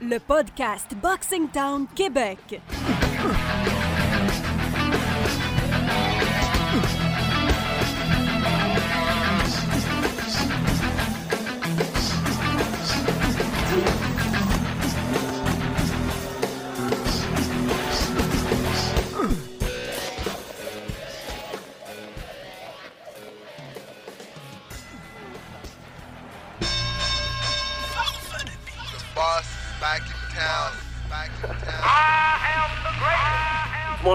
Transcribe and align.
le 0.00 0.18
podcast 0.18 0.94
Boxing 1.00 1.48
Town 1.48 1.86
Québec. 1.94 2.60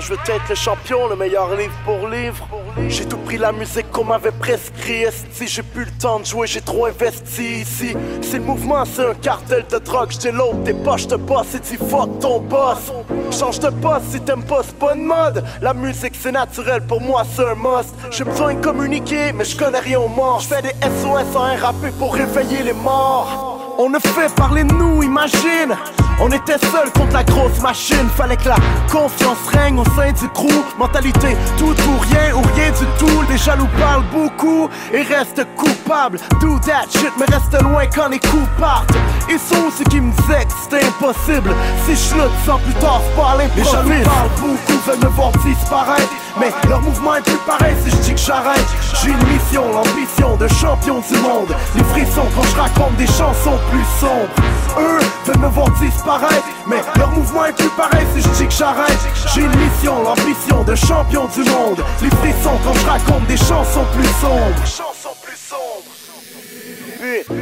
Je 0.04 0.10
veux 0.10 0.20
être 0.28 0.50
le 0.50 0.56
champion, 0.56 1.08
le 1.08 1.16
meilleur 1.16 1.56
livre 1.56 1.74
pour 1.86 2.08
livre. 2.08 2.48
J'ai 2.90 3.06
tout 3.06 3.18
pris 3.18 3.38
la 3.38 3.52
musique 3.52 3.90
qu'on 3.92 4.04
m'avait 4.04 4.32
prescrit. 4.32 5.06
Si 5.32 5.48
j'ai 5.48 5.64
plus 5.64 5.86
le 5.86 5.92
temps 5.92 6.20
de 6.20 6.26
jouer, 6.26 6.46
j'ai 6.46 6.62
trop 6.62 6.88
investi 6.88 7.62
ici. 7.62 7.96
C'est 8.22 8.40
le 8.40 8.44
mouvement, 8.44 8.84
c'est 8.86 9.06
un 9.06 9.14
cartel 9.14 9.66
de 9.72 9.78
drogue. 9.78 10.12
J't'ai 10.12 10.32
l'autre, 10.32 10.64
tes 10.66 10.74
poches 10.74 11.08
te 11.08 11.16
boss 11.16 11.56
et 11.56 11.60
dis 11.60 11.78
fuck 11.78 12.20
ton 12.20 12.40
boss. 12.40 12.92
Change 13.32 13.60
de 13.60 13.70
poste 13.70 14.12
si 14.12 14.20
t'aimes 14.22 14.44
pas, 14.44 14.62
c'est 14.64 14.78
pas 14.78 14.94
une 14.94 15.06
mode. 15.06 15.44
La 15.62 15.74
musique 15.74 16.16
c'est 16.20 16.32
naturel, 16.32 16.82
pour 16.86 17.00
moi 17.00 17.24
c'est 17.36 17.46
un 17.46 17.56
must. 17.56 17.94
J'ai 18.12 18.26
besoin 18.26 18.56
de 18.56 18.62
communiquer, 18.62 19.32
mais 19.34 19.46
je 19.46 19.58
connais 19.58 19.80
rien 19.80 20.00
aux 20.00 20.10
morts. 20.10 20.42
J'fais 20.42 20.62
des 20.62 20.76
SOS 20.82 21.36
en 21.36 21.56
RAP 21.56 21.92
pour 21.98 22.14
réveiller 22.14 22.64
les 22.64 22.74
morts. 22.74 23.53
On 23.78 23.90
ne 23.90 23.98
fait 23.98 24.34
parler 24.36 24.64
de 24.64 24.74
nous, 24.74 25.02
imagine. 25.02 25.76
On 26.20 26.30
était 26.30 26.60
seuls 26.60 26.92
contre 26.94 27.14
la 27.14 27.24
grosse 27.24 27.60
machine. 27.62 28.08
Fallait 28.16 28.38
que 28.38 28.50
la 28.50 28.58
confiance 28.92 29.38
règne 29.52 29.80
au 29.80 29.86
sein 29.86 30.12
du 30.12 30.30
crew. 30.30 30.64
Mentalité 30.78 31.36
tout 31.58 31.66
ou 31.66 32.00
rien 32.00 32.36
ou 32.36 32.42
rien 32.56 32.70
du 32.70 32.86
tout. 33.00 33.24
Les 33.30 33.38
jaloux 33.38 33.68
parlent 33.80 34.06
beaucoup 34.12 34.70
et 34.94 35.02
restent 35.02 35.46
coupables. 35.58 36.20
Do 36.40 36.60
that 36.60 36.86
shit, 36.92 37.12
mais 37.18 37.26
reste 37.26 37.60
loin 37.64 37.86
quand 37.94 38.10
les 38.10 38.20
coups 38.20 38.48
partent. 38.60 38.94
Ils 39.28 39.40
sont 39.40 39.72
ceux 39.76 39.86
qui 39.86 40.02
me 40.02 40.12
disaient 40.12 40.46
que 40.46 40.54
c'était 40.64 40.86
impossible. 40.86 41.52
Si 41.86 41.96
je 41.96 42.16
lutte 42.16 42.32
sans 42.46 42.60
plus 42.60 42.74
tard, 42.76 43.02
c'est 43.04 43.16
pas 43.16 43.38
Les 43.56 43.64
jaloux 43.64 44.04
parlent 44.04 44.30
beaucoup, 44.40 44.80
veulent 44.86 45.00
me 45.00 45.16
voir 45.16 45.32
disparaître. 45.44 46.10
Mais 46.40 46.52
leur 46.68 46.82
mouvement 46.82 47.16
est 47.16 47.22
plus 47.22 47.38
pareil 47.46 47.76
si 47.84 47.92
je 47.92 47.96
dis 47.98 48.14
que 48.14 48.20
j'arrête. 48.20 48.66
J'ai 49.02 49.10
une 49.10 49.28
mission, 49.28 49.64
l'ambition 49.72 50.36
de 50.38 50.48
champion 50.48 51.02
du 51.08 51.18
monde. 51.20 51.56
Les 51.76 51.84
frissons 51.84 52.26
quand 52.36 52.44
je 52.44 52.56
raconte 52.56 52.96
des 52.98 53.08
chansons 53.08 53.60
plus 53.72 53.86
sombres. 54.00 54.34
Eux 54.78 55.00
veulent 55.26 55.42
me 55.42 55.48
voir 55.48 55.70
disparaître. 55.80 56.48
Mais 56.68 56.82
leur 56.98 57.12
mouvement 57.12 57.46
est 57.46 57.54
plus 57.54 57.70
pareil 57.70 58.06
si 58.16 58.22
je 58.22 58.30
dis 58.30 58.48
que 58.48 58.54
j'arrête. 58.54 59.00
J'ai 59.34 59.42
une 59.42 59.56
mission, 59.56 60.04
l'ambition 60.04 60.64
de 60.64 60.76
champion 60.76 61.28
du 61.28 61.44
monde. 61.50 61.84
Les 62.02 62.10
frissons 62.10 62.58
quand 62.64 62.74
je 62.74 62.86
raconte 62.86 63.28
des. 63.28 63.38
Chansons 63.38 63.86
plus 63.94 64.08
sombres. 64.22 65.23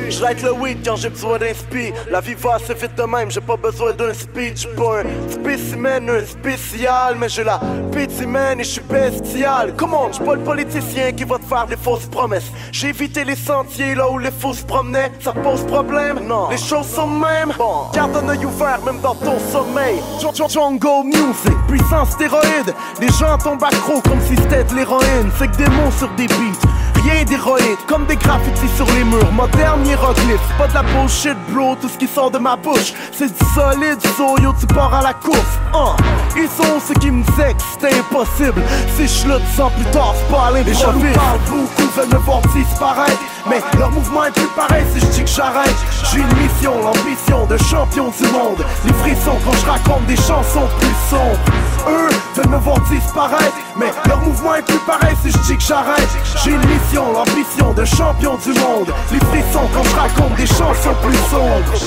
Je 0.10 0.22
like 0.22 0.42
le 0.42 0.52
weed 0.52 0.80
quand 0.86 0.96
j'ai 0.96 1.10
besoin 1.10 1.38
d'inspi. 1.38 1.94
La 2.10 2.20
vie 2.22 2.34
va 2.36 2.56
assez 2.56 2.74
vite 2.74 2.96
de 2.96 3.04
même, 3.04 3.32
j'ai 3.32 3.42
pas 3.42 3.58
besoin 3.58 3.94
d'un 3.94 4.14
speech. 4.14 4.68
Pas 4.76 5.02
un 5.02 5.32
spécimen, 5.32 6.10
un 6.10 6.26
spécial. 6.26 7.16
Mais 7.18 7.30
j'ai 7.30 7.44
la 7.44 7.60
pétimène 7.92 8.60
et 8.60 8.64
je 8.64 8.70
suis 8.70 8.82
bestial. 8.82 9.74
Comment, 9.76 10.12
j'suis 10.12 10.24
pas 10.24 10.36
le 10.36 10.42
politicien 10.42 11.12
qui 11.12 11.24
va 11.24 11.38
te 11.38 11.46
faire 11.46 11.66
des 11.68 11.78
fausses 11.78 12.08
promesses. 12.08 12.52
J'ai 12.72 12.90
évité 12.90 13.24
les 13.24 13.36
sentiers 13.36 13.96
là 13.96 14.10
où 14.10 14.18
les 14.18 14.32
fous 14.32 14.54
se 14.54 14.66
promenaient. 14.66 15.12
Ça 15.20 15.34
pose 15.34 15.64
problème? 15.66 16.20
Non. 16.28 16.50
Les 16.50 16.58
choses 16.58 16.88
sont 16.88 17.08
mêmes. 17.08 17.54
Bon, 17.58 17.88
garde 17.94 18.16
un 18.16 18.30
œil 18.30 18.46
ouvert 18.46 18.82
même 18.86 19.00
dans 19.02 19.16
ton 19.16 19.38
sommeil. 19.52 20.02
Jungle 20.50 21.06
music, 21.06 21.58
puissance 21.68 22.12
stéroïde. 22.12 22.74
Les 23.00 23.10
gens 23.10 23.38
tombent 23.38 23.64
accro 23.64 24.02
comme 24.02 24.22
si 24.22 24.36
c'était 24.36 24.64
de 24.64 24.76
l'héroïne. 24.76 25.32
C'est 25.38 25.50
que 25.50 25.58
des 25.58 25.70
mots 25.70 25.92
sur 25.98 26.10
des 26.16 26.28
beats 26.28 26.68
rien 27.04 27.24
d'héroïque 27.24 27.86
Comme 27.88 28.06
des 28.06 28.16
graffitis 28.16 28.76
sur 28.76 28.86
les 28.94 29.04
murs, 29.04 29.32
moderne 29.32 29.86
hiéroglyphe 29.86 30.42
Pas 30.58 30.68
de 30.68 30.74
la 30.74 30.84
bullshit 30.84 31.38
bro, 31.50 31.76
tout 31.80 31.90
ce 31.90 31.98
qui 31.98 32.08
sort 32.08 32.32
de 32.32 32.38
ma 32.38 32.56
bouche. 32.56 32.94
C'est 33.12 33.28
du 33.28 33.46
solide, 33.54 34.00
so 34.18 34.38
yo 34.42 34.54
tu 34.60 34.68
pars 34.68 34.94
à 34.94 35.02
la 35.02 35.14
course. 35.14 35.60
Uh. 35.74 35.96
Ils 36.36 36.50
sont 36.50 36.80
ceux 36.86 36.94
qui 36.96 37.12
me 37.12 37.24
disaient 37.24 37.54
que 37.54 37.64
c'était 37.72 38.00
impossible. 38.00 38.62
Si 38.96 39.08
je 39.08 39.28
lutte 39.28 39.48
sans 39.56 39.70
plus 39.70 39.86
tard, 39.92 40.14
c'est 40.16 40.32
pas 40.34 40.52
Les 40.52 40.64
beaucoup, 40.64 41.91
veulent 41.96 42.10
me 42.10 42.24
voir 42.26 42.42
disparaître. 42.54 43.20
Mais 43.50 43.62
leur 43.78 43.92
mouvement 43.92 44.26
est 44.26 44.32
plus 44.32 44.48
pareil 44.56 44.84
si 44.94 45.00
je 45.00 45.06
dis 45.08 45.24
que 45.24 45.30
j'arrête. 45.30 45.76
J'ai 46.12 46.20
une 46.20 46.38
mission, 46.38 46.74
l'ambition 46.84 47.46
de 47.48 47.58
champion 47.58 48.12
du 48.20 48.28
monde. 48.32 48.64
Les 48.86 48.94
frissons 48.94 49.38
quand 49.46 49.54
je 49.54 49.66
raconte 49.66 50.06
des 50.06 50.16
chansons 50.16 50.68
plus 50.80 50.96
sombres. 51.10 51.40
Eux 51.88 52.10
veulent 52.36 52.50
me 52.50 52.58
voir 52.58 52.80
disparaître. 52.90 53.56
Mais 53.78 53.92
leur 54.08 54.22
mouvement 54.22 54.56
est 54.56 54.66
plus 54.66 54.80
pareil 54.80 55.16
si 55.24 55.32
je 55.32 55.38
dis 55.40 55.58
que 55.58 55.64
j'arrête. 55.64 56.10
J'ai 56.44 56.52
une 56.52 56.66
mission, 56.68 57.12
l'ambition 57.14 57.74
de 57.74 57.86
champion 57.86 58.36
du 58.38 58.54
monde. 58.60 58.94
Les 59.12 59.20
frissons 59.20 59.68
quand 59.74 59.84
je 59.84 59.96
raconte 59.96 60.36
des 60.36 60.48
chansons 60.48 60.96
plus 61.02 61.18
sombres. 61.30 61.72
De 61.72 61.78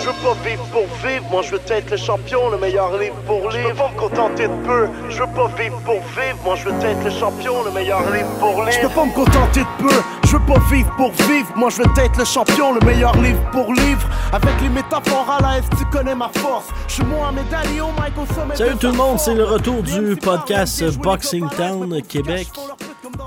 je 0.00 0.06
veux 0.06 0.12
pas 0.22 0.48
vivre 0.48 0.64
pour 0.72 0.86
vivre. 1.04 1.24
Moi 1.30 1.42
je 1.42 1.50
veux 1.52 1.60
être 1.68 1.90
le 1.90 1.96
champion, 1.96 2.48
le 2.50 2.58
meilleur 2.58 2.96
livre 2.96 3.16
pour 3.26 3.50
livre 3.50 3.52
Je 3.52 3.68
veux 3.68 3.74
pas 3.74 3.90
me 3.90 3.98
contenter 3.98 4.48
de 4.48 4.54
peu, 4.64 4.88
je 5.08 5.18
veux 5.18 5.32
pas 5.34 5.48
vivre 5.58 5.78
pour 5.84 6.00
vivre. 6.00 6.38
Moi 6.44 6.54
je 6.56 6.68
veux 6.68 6.84
être 6.84 7.04
le 7.04 7.10
champion, 7.10 7.64
le 7.64 7.70
meilleur 7.72 8.00
livre 8.12 8.30
pour 8.38 8.62
livre 8.62 8.95
pas 8.96 9.04
me 9.04 9.12
contenter 9.12 9.60
de 9.60 9.82
peu, 9.82 9.94
je 10.26 10.36
veux 10.38 10.46
pas 10.46 10.58
vivre 10.70 10.90
pour 10.96 11.12
vivre 11.28 11.52
Moi 11.54 11.68
je 11.68 11.82
veux 11.82 12.02
être 12.02 12.18
le 12.18 12.24
champion, 12.24 12.72
le 12.72 12.80
meilleur 12.86 13.14
livre 13.20 13.42
pour 13.50 13.70
livre 13.74 14.08
Avec 14.32 14.58
les 14.62 14.70
métaphores 14.70 15.30
à 15.30 15.42
la 15.42 15.58
S, 15.58 15.64
tu 15.78 15.84
connais 15.86 16.14
ma 16.14 16.30
force 16.30 16.68
Je 16.88 16.94
suis 16.94 17.04
Mohamed 17.04 17.44
Ali 17.52 17.78
au 17.82 17.88
mic 17.88 18.16
au 18.16 18.34
sommet 18.34 18.56
Salut 18.56 18.76
tout 18.78 18.86
le 18.86 18.94
monde, 18.94 19.18
c'est 19.18 19.34
le 19.34 19.44
retour 19.44 19.82
du 19.82 20.16
podcast 20.16 20.82
Boxing 20.96 21.46
Town 21.50 22.00
Québec 22.08 22.48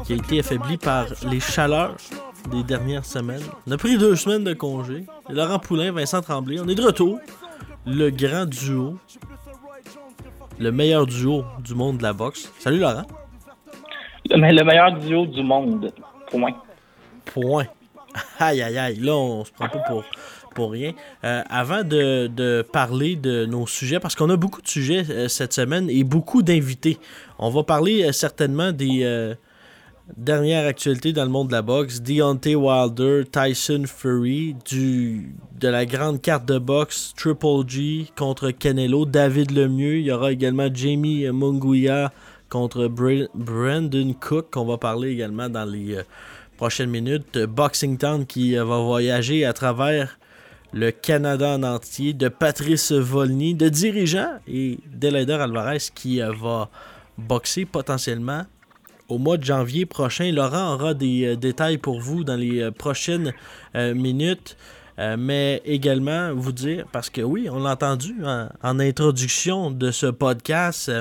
qui 0.06 0.14
a 0.14 0.16
été 0.16 0.40
affaibli 0.40 0.78
par 0.78 1.06
les 1.30 1.40
chaleurs 1.40 1.96
des 2.50 2.64
dernières 2.64 3.06
semaines. 3.06 3.44
On 3.68 3.72
a 3.72 3.78
pris 3.78 3.98
deux 3.98 4.16
semaines 4.16 4.44
de 4.44 4.54
congé. 4.54 5.06
Laurent 5.30 5.60
Poulain, 5.60 5.92
Vincent 5.92 6.22
Tremblay, 6.22 6.60
on 6.60 6.68
est 6.68 6.76
de 6.76 6.82
retour. 6.82 7.20
Le 7.86 8.10
grand 8.10 8.46
duo. 8.46 8.98
Le 10.58 10.72
meilleur 10.72 11.06
duo 11.06 11.44
du 11.64 11.76
monde 11.76 11.98
de 11.98 12.04
la 12.04 12.14
boxe. 12.14 12.52
Salut 12.60 12.80
Laurent. 12.80 13.06
Mais 14.38 14.54
le 14.54 14.64
meilleur 14.64 14.92
duo 14.94 15.26
du 15.26 15.44
monde. 15.44 15.92
Point. 16.30 16.56
Point. 17.26 17.66
Aïe 18.40 18.62
aïe 18.62 18.78
aïe. 18.78 19.00
Là, 19.00 19.16
on 19.16 19.44
se 19.44 19.52
prend 19.52 19.68
pas 19.68 20.04
pour, 20.54 20.72
rien. 20.72 20.94
Euh, 21.24 21.42
avant 21.50 21.84
de, 21.84 22.62
parler 22.74 23.16
de 23.16 23.46
nos 23.46 23.66
sujets, 23.66 24.00
parce 24.00 24.16
qu'on 24.16 24.30
a 24.30 24.36
beaucoup 24.36 24.62
de 24.62 24.68
sujets 24.68 25.04
euh, 25.10 25.28
cette 25.28 25.54
semaine 25.54 25.90
et 25.90 26.04
beaucoup 26.04 26.42
d'invités. 26.42 26.98
On 27.38 27.50
va 27.50 27.64
parler 27.64 28.04
euh, 28.04 28.12
certainement 28.12 28.72
des 28.72 29.36
dernières 30.18 30.68
actualités 30.68 31.14
dans 31.14 31.24
le 31.24 31.30
monde 31.30 31.48
de 31.48 31.54
la 31.54 31.62
boxe. 31.62 32.02
Deontay 32.02 32.56
Wilder, 32.56 33.24
Tyson 33.32 33.84
Fury, 33.86 34.56
de 34.72 35.68
la 35.68 35.86
grande 35.86 36.22
carte 36.22 36.46
de 36.46 36.58
boxe 36.58 37.14
Triple 37.16 37.68
G 37.68 38.08
contre 38.18 38.52
Canelo, 38.52 39.06
David 39.06 39.52
Lemieux. 39.52 40.00
Il 40.00 40.06
y 40.06 40.12
aura 40.12 40.32
également 40.32 40.68
Jamie 40.74 41.26
Munguia 41.32 42.12
contre 42.50 42.88
Bra 42.88 43.28
Brandon 43.34 44.14
Cook, 44.20 44.52
qu'on 44.52 44.66
va 44.66 44.78
parler 44.78 45.12
également 45.12 45.50
dans 45.50 45.66
les 45.66 45.96
euh, 45.96 46.04
prochaines 46.58 46.90
minutes. 46.90 47.38
Boxing 47.38 47.98
Town 47.98 48.26
qui 48.26 48.58
euh, 48.58 48.66
va 48.66 48.80
voyager 48.80 49.46
à 49.46 49.54
travers 49.54 50.18
le 50.74 50.92
Canada 50.92 51.56
en 51.56 51.64
entier, 51.64 52.14
de 52.14 52.28
Patrice 52.28 52.92
Volny, 52.92 53.56
de 53.56 53.70
dirigeant, 53.70 54.40
et 54.48 54.78
d'Elader 54.86 55.34
Alvarez 55.34 55.80
qui 55.96 56.22
euh, 56.22 56.32
va 56.32 56.70
boxer 57.18 57.66
potentiellement 57.66 58.46
au 59.10 59.18
mois 59.18 59.38
de 59.38 59.44
janvier 59.44 59.86
prochain. 59.86 60.32
Laurent 60.32 60.76
aura 60.76 60.94
des 60.94 61.26
euh, 61.26 61.36
détails 61.36 61.78
pour 61.78 62.00
vous 62.00 62.24
dans 62.24 62.36
les 62.36 62.62
euh, 62.62 62.72
prochaines 62.72 63.34
euh, 63.76 63.94
minutes. 63.94 64.56
mais 65.18 65.62
également 65.64 66.34
vous 66.36 66.52
dire, 66.52 66.86
parce 66.92 67.10
que 67.10 67.22
oui, 67.22 67.48
on 67.50 67.64
l'a 67.64 67.72
entendu 67.72 68.16
en, 68.26 68.50
en, 68.62 68.80
introduction 68.82 69.72
de 69.72 69.92
ce 69.92 70.08
podcast, 70.08 70.92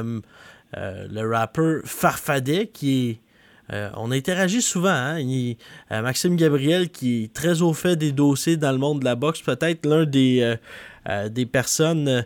le 0.74 1.22
rappeur 1.30 1.82
Farfadet 1.84 2.66
qui 2.68 3.10
est 3.10 3.20
euh, 3.72 3.90
on 3.96 4.10
interagit 4.12 4.62
souvent. 4.62 4.88
Hein? 4.88 5.18
Il, 5.18 5.56
euh, 5.92 6.02
Maxime 6.02 6.36
Gabriel, 6.36 6.88
qui 6.88 7.24
est 7.24 7.34
très 7.34 7.62
au 7.62 7.72
fait 7.72 7.96
des 7.96 8.12
dossiers 8.12 8.56
dans 8.56 8.72
le 8.72 8.78
monde 8.78 9.00
de 9.00 9.04
la 9.04 9.14
boxe, 9.14 9.42
peut-être 9.42 9.84
l'un 9.84 10.04
des, 10.04 10.56
euh, 11.08 11.28
des 11.28 11.46
personnes, 11.46 12.24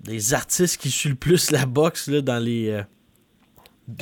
des 0.00 0.34
artistes 0.34 0.80
qui 0.80 0.90
suit 0.90 1.10
le 1.10 1.14
plus 1.14 1.50
la 1.50 1.66
boxe 1.66 2.08
là, 2.08 2.20
dans 2.20 2.42
les, 2.42 2.82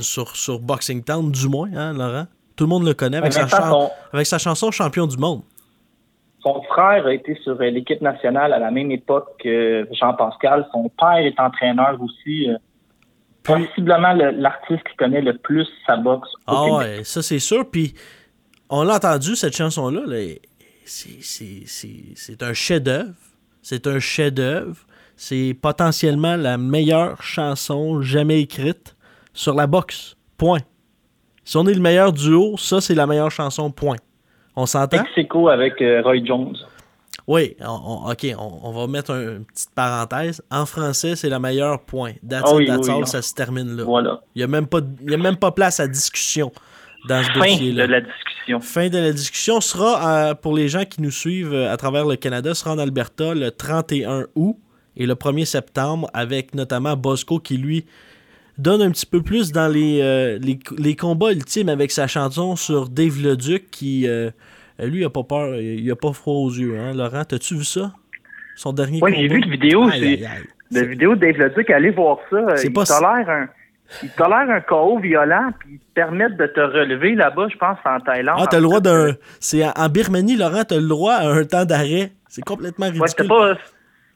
sur, 0.00 0.36
sur 0.36 0.58
Boxing 0.58 1.02
Town, 1.02 1.30
du 1.30 1.48
moins, 1.48 1.70
hein, 1.74 1.92
Laurent? 1.92 2.26
Tout 2.56 2.64
le 2.64 2.68
monde 2.68 2.84
le 2.84 2.94
connaît 2.94 3.16
avec, 3.16 3.32
sa, 3.32 3.48
son... 3.48 3.90
avec 4.12 4.26
sa 4.26 4.38
chanson 4.38 4.70
Champion 4.70 5.06
du 5.06 5.16
monde. 5.16 5.42
Son 6.42 6.60
frère 6.62 7.06
a 7.06 7.14
été 7.14 7.36
sur 7.42 7.54
l'équipe 7.54 8.02
nationale 8.02 8.52
à 8.52 8.58
la 8.58 8.70
même 8.70 8.90
époque 8.90 9.28
que 9.42 9.88
Jean-Pascal. 9.92 10.66
Son 10.72 10.90
père 10.90 11.18
est 11.18 11.38
entraîneur 11.38 11.96
aussi. 12.02 12.48
Puis, 13.42 13.66
Possiblement 13.66 14.12
l'artiste 14.12 14.82
qui 14.88 14.96
connaît 14.96 15.20
le 15.20 15.36
plus 15.36 15.66
sa 15.86 15.96
boxe. 15.96 16.28
Ah 16.46 16.64
ouais, 16.64 17.04
ça 17.04 17.22
c'est 17.22 17.40
sûr. 17.40 17.68
Puis 17.68 17.94
on 18.70 18.84
l'a 18.84 18.96
entendu, 18.96 19.34
cette 19.36 19.56
chanson-là. 19.56 20.02
-là, 20.06 20.38
c'est 20.84 22.42
un 22.42 22.52
chef-d'œuvre. 22.52 23.14
C'est 23.62 23.86
un 23.86 23.98
chef-d'œuvre. 23.98 24.76
C'est 25.16 25.56
potentiellement 25.60 26.36
la 26.36 26.58
meilleure 26.58 27.22
chanson 27.22 28.00
jamais 28.00 28.40
écrite 28.40 28.96
sur 29.32 29.54
la 29.54 29.66
boxe. 29.66 30.16
Point. 30.38 30.60
Si 31.44 31.56
on 31.56 31.66
est 31.66 31.74
le 31.74 31.80
meilleur 31.80 32.12
duo, 32.12 32.56
ça, 32.56 32.80
c'est 32.80 32.94
la 32.94 33.06
meilleure 33.06 33.30
chanson. 33.30 33.70
Point. 33.70 33.96
On 34.56 34.66
s'entend? 34.66 34.98
Avec 35.50 35.80
euh, 35.80 36.02
Roy 36.02 36.24
Jones. 36.24 36.56
Oui, 37.28 37.56
ok, 37.60 38.26
on, 38.36 38.72
va 38.72 38.86
mettre 38.88 39.12
une 39.12 39.44
petite 39.44 39.70
parenthèse. 39.74 40.42
En 40.50 40.66
français, 40.66 41.14
c'est 41.14 41.28
la 41.28 41.38
meilleure 41.38 41.80
point. 41.80 42.12
That's 42.28 42.42
ah 42.46 43.06
ça 43.06 43.22
se 43.22 43.32
termine 43.32 43.76
là. 43.76 43.84
Voilà. 43.84 44.22
Il 44.34 44.38
n'y 44.40 44.44
a, 44.44 44.48
même 44.48 44.66
pas, 44.66 44.78
a 44.78 45.16
même 45.16 45.36
pas 45.36 45.52
place 45.52 45.78
à 45.78 45.86
discussion 45.86 46.52
dans 47.08 47.22
ce 47.22 47.32
dossier-là. 47.32 47.84
Fin 47.84 47.86
de 47.86 47.92
la 47.92 48.00
discussion. 48.00 48.60
Fin 48.60 48.88
de 48.88 48.98
la 48.98 49.12
discussion 49.12 49.60
sera, 49.60 50.30
euh, 50.30 50.34
pour 50.34 50.56
les 50.56 50.68
gens 50.68 50.84
qui 50.84 51.00
nous 51.00 51.12
suivent 51.12 51.54
euh, 51.54 51.72
à 51.72 51.76
travers 51.76 52.06
le 52.06 52.16
Canada, 52.16 52.54
sera 52.54 52.72
en 52.72 52.78
Alberta 52.78 53.34
le 53.34 53.50
31 53.52 54.26
août 54.34 54.56
et 54.96 55.06
le 55.06 55.14
1er 55.14 55.44
septembre 55.44 56.10
avec 56.12 56.54
notamment 56.54 56.96
Bosco 56.96 57.38
qui, 57.38 57.56
lui, 57.56 57.84
donne 58.58 58.82
un 58.82 58.90
petit 58.90 59.06
peu 59.06 59.22
plus 59.22 59.52
dans 59.52 59.68
les, 59.68 60.00
euh, 60.02 60.38
les, 60.38 60.96
combats 60.96 61.32
ultimes 61.32 61.68
avec 61.68 61.90
sa 61.90 62.06
chanson 62.06 62.56
sur 62.56 62.88
Dave 62.88 63.20
Leduc 63.22 63.70
qui... 63.70 64.08
Euh, 64.08 64.30
lui, 64.86 65.00
il 65.00 65.04
a 65.04 65.10
pas 65.10 65.22
peur, 65.22 65.54
il 65.56 65.90
a 65.90 65.96
pas 65.96 66.12
froid 66.12 66.34
aux 66.34 66.50
yeux. 66.50 66.78
Hein? 66.78 66.92
Laurent, 66.94 67.24
t'as-tu 67.24 67.56
vu 67.56 67.64
ça? 67.64 67.92
Son 68.56 68.72
dernier 68.72 69.00
Oui, 69.02 69.14
j'ai 69.16 69.28
vu 69.28 69.40
la 69.40 69.50
vidéo. 69.50 69.90
C'est 69.90 70.20
la 70.70 70.84
vidéo 70.84 71.14
de 71.14 71.20
Dave 71.20 71.36
Leduc. 71.36 71.70
Allez 71.70 71.90
voir 71.90 72.18
ça. 72.30 72.54
il 72.62 72.72
pas... 72.72 72.84
tolère 72.84 73.28
un... 73.28 73.48
Il 74.02 74.08
tolère 74.10 74.48
un 74.48 74.60
chaos 74.60 74.98
violent, 74.98 75.50
puis 75.58 75.72
il 75.74 75.78
te 75.78 75.94
permet 75.94 76.30
de 76.30 76.46
te 76.46 76.60
relever 76.60 77.14
là-bas, 77.14 77.48
je 77.52 77.58
pense, 77.58 77.76
en 77.84 78.00
Thaïlande. 78.00 78.38
Ah, 78.40 78.46
t'as 78.50 78.56
le 78.56 78.62
droit 78.62 78.80
d'un. 78.80 79.14
C'est 79.38 79.62
en 79.66 79.88
Birmanie, 79.90 80.36
Laurent, 80.36 80.64
t'as 80.66 80.76
le 80.76 80.88
droit 80.88 81.12
à 81.12 81.28
un 81.28 81.44
temps 81.44 81.66
d'arrêt. 81.66 82.12
C'est 82.28 82.42
complètement 82.42 82.86
ridicule. 82.86 83.02
Ouais, 83.02 83.08
c'était 83.08 83.28
pas. 83.28 83.54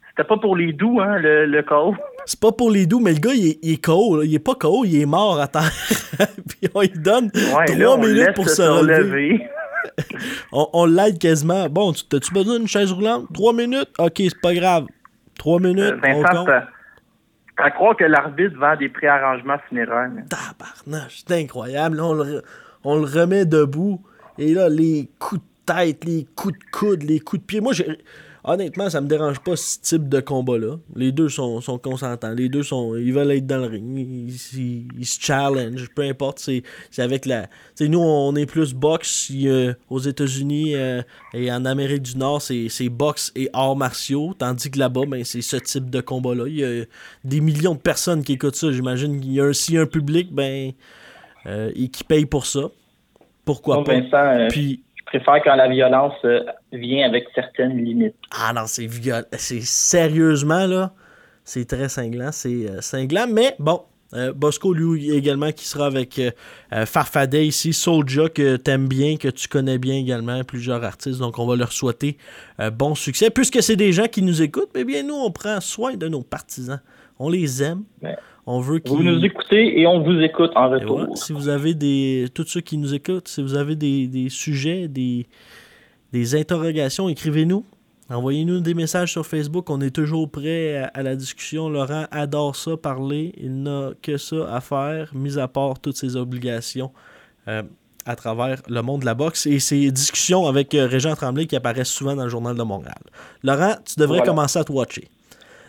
C'était 0.08 0.28
pas 0.28 0.38
pour 0.38 0.56
les 0.56 0.72
doux, 0.72 0.98
hein, 0.98 1.18
le, 1.18 1.44
le 1.44 1.62
KO. 1.62 1.94
C'est 2.24 2.40
pas 2.40 2.50
pour 2.50 2.70
les 2.70 2.86
doux, 2.86 3.00
mais 3.00 3.12
le 3.12 3.18
gars, 3.18 3.34
il 3.34 3.48
est, 3.48 3.58
il 3.62 3.74
est 3.74 3.84
KO. 3.84 4.22
Il 4.22 4.34
est 4.34 4.38
pas 4.38 4.54
KO, 4.54 4.84
il 4.86 5.02
est 5.02 5.06
mort 5.06 5.38
à 5.38 5.46
terre. 5.46 5.70
puis 6.48 6.70
on 6.74 6.80
lui 6.80 6.88
donne 6.88 7.30
trois 7.30 7.98
minutes 7.98 8.32
pour 8.34 8.48
se 8.48 8.62
relever 8.62 9.46
on, 10.52 10.86
l'aide 10.86 11.18
quasiment. 11.18 11.68
Bon, 11.68 11.92
t'as-tu 11.92 12.32
besoin 12.32 12.58
d'une 12.58 12.68
chaise 12.68 12.92
roulante? 12.92 13.26
Trois 13.32 13.52
minutes? 13.52 13.90
Ok, 13.98 14.14
c'est 14.18 14.40
pas 14.40 14.54
grave. 14.54 14.86
Trois 15.38 15.60
minutes, 15.60 15.94
euh, 15.94 16.00
Vincent, 16.02 16.46
à 17.58 17.70
croire 17.70 17.96
que 17.96 18.04
l'arbitre 18.04 18.58
vend 18.58 18.76
des 18.76 18.88
préarrangements 18.88 19.58
funéraires. 19.68 20.10
Tabarnache, 20.28 21.24
c'est 21.26 21.40
incroyable. 21.40 22.00
on, 22.00 22.12
le, 22.12 22.42
on, 22.84 22.96
le, 22.96 23.04
remet 23.04 23.44
debout. 23.44 24.02
Et 24.38 24.54
là, 24.54 24.68
les 24.68 25.08
coups 25.18 25.40
de 25.40 25.74
tête, 25.74 26.04
les 26.04 26.26
coups 26.36 26.58
de 26.58 26.64
coude, 26.70 27.02
les 27.02 27.20
coups 27.20 27.40
de 27.40 27.46
pied. 27.46 27.60
Moi, 27.60 27.72
j'ai 27.72 27.98
honnêtement, 28.46 28.88
ça 28.88 29.00
me 29.00 29.08
dérange 29.08 29.40
pas 29.40 29.56
ce 29.56 29.78
type 29.80 30.08
de 30.08 30.20
combat-là. 30.20 30.76
Les 30.94 31.12
deux 31.12 31.28
sont, 31.28 31.60
sont, 31.60 31.78
consentants. 31.78 32.30
Les 32.30 32.48
deux 32.48 32.62
sont. 32.62 32.96
Ils 32.96 33.12
veulent 33.12 33.32
être 33.32 33.46
dans 33.46 33.58
le 33.58 33.66
ring. 33.66 33.98
Ils, 33.98 34.32
se 35.06 35.20
challenge. 35.20 35.88
Peu 35.94 36.02
importe. 36.02 36.38
C'est 36.38 36.62
avec 37.02 37.26
la. 37.26 37.48
sais, 37.74 37.88
nous, 37.88 38.00
on 38.00 38.34
est 38.36 38.46
plus 38.46 38.72
boxe 38.72 39.30
aux 39.90 39.98
États-Unis 39.98 40.76
euh, 40.76 41.02
et 41.34 41.52
en 41.52 41.64
Amérique 41.64 42.02
du 42.02 42.16
Nord, 42.16 42.40
c'est 42.40 42.88
boxe 42.88 43.32
et 43.34 43.50
arts 43.52 43.76
martiaux. 43.76 44.34
Tandis 44.38 44.70
que 44.70 44.78
là-bas, 44.78 45.06
ben, 45.06 45.24
c'est 45.24 45.42
ce 45.42 45.56
type 45.56 45.90
de 45.90 46.00
combat-là. 46.00 46.44
Il 46.46 46.56
y 46.56 46.64
a 46.64 46.84
des 47.24 47.40
millions 47.40 47.74
de 47.74 47.80
personnes 47.80 48.22
qui 48.22 48.34
écoutent 48.34 48.56
ça. 48.56 48.70
J'imagine 48.70 49.20
qu'il 49.20 49.32
y 49.32 49.40
a 49.40 49.44
aussi 49.44 49.76
un 49.76 49.86
public 49.86 50.32
ben, 50.32 50.72
euh, 51.46 51.72
et 51.74 51.88
qui 51.88 52.04
paye 52.04 52.26
pour 52.26 52.46
ça. 52.46 52.70
Pourquoi 53.44 53.84
pas? 53.84 53.92
Euh, 53.92 54.48
Puis 54.48 54.82
préfère 55.06 55.42
quand 55.42 55.54
la 55.54 55.68
violence 55.68 56.14
euh, 56.24 56.44
vient 56.72 57.06
avec 57.06 57.26
certaines 57.34 57.82
limites. 57.82 58.14
Ah 58.30 58.52
non, 58.52 58.66
c'est 58.66 58.88
c'est 59.32 59.62
sérieusement 59.62 60.66
là, 60.66 60.92
c'est 61.44 61.66
très 61.66 61.88
cinglant, 61.88 62.32
c'est 62.32 62.68
euh, 62.68 62.80
cinglant, 62.80 63.26
mais 63.30 63.54
bon. 63.58 63.82
Euh, 64.14 64.32
Bosco, 64.32 64.72
lui 64.72 65.10
également, 65.10 65.50
qui 65.50 65.66
sera 65.66 65.86
avec 65.86 66.20
Farfadet 66.70 67.44
ici, 67.44 67.72
Soulja, 67.72 68.28
que 68.28 68.56
tu 68.56 68.70
aimes 68.70 68.86
bien, 68.86 69.16
que 69.16 69.26
tu 69.26 69.48
connais 69.48 69.78
bien 69.78 69.96
également, 69.96 70.44
plusieurs 70.44 70.84
artistes. 70.84 71.18
Donc, 71.18 71.40
on 71.40 71.46
va 71.46 71.56
leur 71.56 71.72
souhaiter 71.72 72.16
bon 72.74 72.94
succès. 72.94 73.30
Puisque 73.30 73.60
c'est 73.64 73.74
des 73.74 73.92
gens 73.92 74.06
qui 74.06 74.22
nous 74.22 74.42
écoutent, 74.42 74.70
mais 74.76 74.84
bien, 74.84 75.02
nous, 75.02 75.16
on 75.16 75.32
prend 75.32 75.60
soin 75.60 75.96
de 75.96 76.06
nos 76.06 76.22
partisans. 76.22 76.80
On 77.18 77.28
les 77.28 77.64
aime. 77.64 77.82
On 78.48 78.60
veut 78.60 78.80
Vous 78.86 79.02
nous 79.02 79.24
écoutez 79.24 79.80
et 79.80 79.88
on 79.88 80.00
vous 80.00 80.20
écoute 80.20 80.52
en 80.54 80.70
retour. 80.70 81.18
si 81.18 81.32
vous 81.32 81.48
avez 81.48 81.74
des. 81.74 82.28
Tous 82.32 82.46
ceux 82.46 82.60
qui 82.60 82.78
nous 82.78 82.94
écoutent, 82.94 83.26
si 83.26 83.42
vous 83.42 83.54
avez 83.54 83.74
des, 83.74 84.28
sujets, 84.30 84.86
des, 84.86 85.26
des 86.12 86.36
interrogations, 86.36 87.08
écrivez-nous. 87.08 87.64
Envoyez-nous 88.08 88.60
des 88.60 88.74
messages 88.74 89.10
sur 89.10 89.26
Facebook. 89.26 89.68
On 89.68 89.80
est 89.80 89.90
toujours 89.90 90.30
prêt 90.30 90.88
à, 90.94 91.02
la 91.02 91.16
discussion. 91.16 91.68
Laurent 91.68 92.06
adore 92.12 92.54
ça, 92.54 92.76
parler. 92.76 93.32
Il 93.36 93.64
n'a 93.64 93.90
que 94.00 94.16
ça 94.16 94.54
à 94.54 94.60
faire, 94.60 95.10
mis 95.12 95.38
à 95.38 95.48
part 95.48 95.80
toutes 95.80 95.96
ses 95.96 96.14
obligations 96.14 96.92
euh, 97.48 97.64
à 98.04 98.14
travers 98.14 98.62
le 98.68 98.80
monde 98.80 99.00
de 99.00 99.06
la 99.06 99.14
boxe 99.14 99.46
et 99.46 99.58
ses 99.58 99.90
discussions 99.90 100.46
avec 100.46 100.72
euh, 100.76 100.86
Régent 100.86 101.16
Tremblay 101.16 101.46
qui 101.46 101.56
apparaissent 101.56 101.88
souvent 101.90 102.14
dans 102.14 102.22
le 102.22 102.30
Journal 102.30 102.56
de 102.56 102.62
Montréal. 102.62 102.94
Laurent, 103.42 103.74
tu 103.84 103.98
devrais 103.98 104.22
commencer 104.22 104.60
à 104.60 104.62
te 104.62 104.70
watcher. 104.70 105.08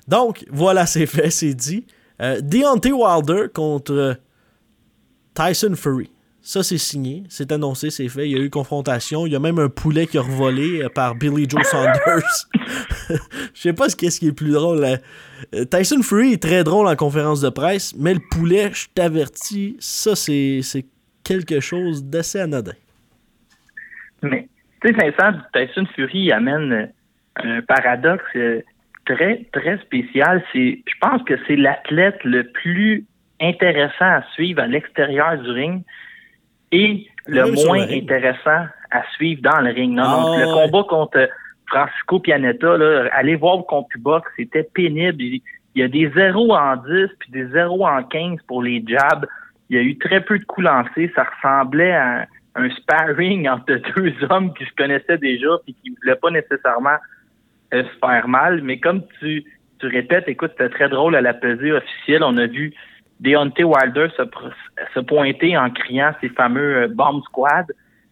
Donc, 0.07 0.45
voilà, 0.51 0.85
c'est 0.85 1.07
fait, 1.07 1.31
c'est 1.31 1.55
dit. 1.55 1.87
Euh, 2.21 2.41
Deontay 2.41 2.91
Wilder 2.91 3.47
contre 3.53 4.17
Tyson 5.33 5.75
Fury. 5.75 6.09
Ça, 6.41 6.63
c'est 6.63 6.77
signé, 6.77 7.23
c'est 7.27 7.51
annoncé, 7.51 7.89
c'est 7.89 8.07
fait. 8.07 8.29
Il 8.29 8.37
y 8.37 8.39
a 8.39 8.43
eu 8.43 8.49
confrontation. 8.49 9.25
Il 9.25 9.33
y 9.33 9.35
a 9.35 9.39
même 9.39 9.59
un 9.59 9.67
poulet 9.67 10.07
qui 10.07 10.17
a 10.17 10.21
revolé 10.21 10.81
euh, 10.81 10.89
par 10.89 11.15
Billy 11.15 11.47
Joe 11.49 11.61
Saunders. 11.63 12.47
Je 13.53 13.61
sais 13.61 13.73
pas 13.73 13.89
ce 13.89 13.95
qu'est-ce 13.95 14.19
qui 14.19 14.29
est 14.29 14.33
plus 14.33 14.51
drôle. 14.51 14.83
Euh, 14.83 15.65
Tyson 15.65 16.01
Fury 16.01 16.33
est 16.33 16.41
très 16.41 16.63
drôle 16.63 16.87
en 16.87 16.95
conférence 16.95 17.41
de 17.41 17.49
presse, 17.49 17.93
mais 17.97 18.13
le 18.13 18.21
poulet, 18.31 18.71
je 18.73 18.87
t'avertis, 18.93 19.75
ça, 19.79 20.15
c'est 20.15 20.61
quelque 21.23 21.59
chose 21.59 22.05
d'assez 22.05 22.39
anodin. 22.39 22.73
Mais, 24.23 24.47
tu 24.81 24.87
sais, 24.87 24.93
Vincent, 24.93 25.37
Tyson 25.53 25.85
Fury 25.95 26.31
amène 26.31 26.91
un 27.35 27.61
paradoxe 27.61 28.23
très, 29.07 29.45
très 29.53 29.77
spécial. 29.79 30.43
C'est, 30.53 30.79
je 30.85 30.93
pense 31.01 31.23
que 31.23 31.33
c'est 31.47 31.55
l'athlète 31.55 32.23
le 32.23 32.43
plus 32.43 33.05
intéressant 33.41 34.05
à 34.05 34.23
suivre 34.33 34.61
à 34.61 34.67
l'extérieur 34.67 35.37
du 35.37 35.49
ring 35.49 35.83
et 36.71 37.07
le 37.27 37.51
moins 37.65 37.87
intéressant 37.89 38.67
à 38.91 39.03
suivre 39.15 39.41
dans 39.41 39.61
le 39.61 39.71
ring. 39.71 39.93
Non, 39.93 40.03
ah, 40.03 40.39
le 40.39 40.45
combat 40.53 40.83
contre 40.87 41.29
Francisco 41.67 42.19
Pianetta, 42.19 42.77
là, 42.77 43.09
allez 43.13 43.35
voir 43.35 43.57
le 43.57 43.63
CompuBox, 43.63 44.29
c'était 44.35 44.63
pénible. 44.73 45.21
Il, 45.21 45.41
y 45.75 45.83
a 45.83 45.87
des 45.87 46.09
0 46.09 46.55
en 46.55 46.75
10 46.77 47.07
puis 47.19 47.31
des 47.31 47.47
0 47.47 47.85
en 47.85 48.03
15 48.03 48.39
pour 48.47 48.63
les 48.63 48.83
jabs. 48.87 49.25
Il 49.69 49.75
y 49.75 49.79
a 49.79 49.83
eu 49.83 49.97
très 49.97 50.21
peu 50.21 50.39
de 50.39 50.45
coups 50.45 50.65
lancés. 50.65 51.11
Ça 51.15 51.25
ressemblait 51.25 51.91
à 51.91 52.25
un 52.55 52.69
sparring 52.71 53.47
entre 53.49 53.79
deux 53.95 54.13
hommes 54.29 54.53
qui 54.53 54.65
se 54.65 54.73
connaissaient 54.75 55.17
déjà 55.17 55.49
puis 55.63 55.75
qui 55.81 55.91
ne 55.91 55.95
voulaient 56.01 56.19
pas 56.19 56.31
nécessairement 56.31 56.97
se 57.71 57.99
faire 57.99 58.27
mal. 58.27 58.61
Mais 58.63 58.79
comme 58.79 59.01
tu, 59.19 59.43
tu 59.79 59.87
répètes, 59.87 60.27
écoute, 60.27 60.51
c'était 60.51 60.69
très 60.69 60.89
drôle 60.89 61.15
à 61.15 61.21
la 61.21 61.33
pesée 61.33 61.71
officielle. 61.71 62.23
On 62.23 62.37
a 62.37 62.47
vu 62.47 62.73
Deontay 63.19 63.63
Wilder 63.63 64.07
se, 64.15 64.23
se 64.93 64.99
pointer 64.99 65.57
en 65.57 65.69
criant 65.69 66.11
ses 66.21 66.29
fameux 66.29 66.83
euh, 66.83 66.87
Bomb 66.87 67.21
Squad. 67.23 67.65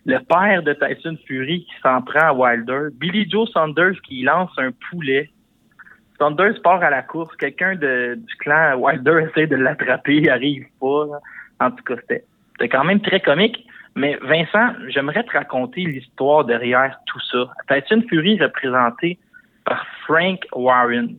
Le 0.05 0.19
père 0.19 0.61
de 0.61 0.73
Tyson 0.73 1.17
Fury 1.25 1.65
qui 1.65 1.81
s'en 1.81 2.01
prend 2.01 2.27
à 2.27 2.33
Wilder. 2.33 2.89
Billy 2.93 3.29
Joe 3.29 3.49
Saunders 3.51 3.99
qui 4.03 4.23
lance 4.23 4.51
un 4.57 4.71
poulet. 4.89 5.29
Saunders 6.19 6.61
part 6.63 6.83
à 6.83 6.89
la 6.89 7.01
course. 7.01 7.35
Quelqu'un 7.37 7.75
du 7.75 8.35
clan 8.39 8.77
Wilder 8.77 9.27
essaie 9.29 9.47
de 9.47 9.55
l'attraper, 9.55 10.17
il 10.17 10.29
arrive 10.29 10.65
pas. 10.79 11.05
En 11.59 11.71
tout 11.71 11.83
cas, 11.83 11.95
c'était 12.07 12.69
quand 12.69 12.83
même 12.83 13.01
très 13.01 13.19
comique. 13.19 13.65
Mais 13.95 14.17
Vincent, 14.21 14.73
j'aimerais 14.89 15.23
te 15.23 15.31
raconter 15.31 15.81
l'histoire 15.81 16.43
derrière 16.43 16.99
tout 17.07 17.19
ça. 17.31 17.47
Tyson 17.69 18.03
Fury 18.09 18.39
représenté 18.39 19.17
par 19.65 19.85
Frank 20.05 20.39
Warren. 20.53 21.15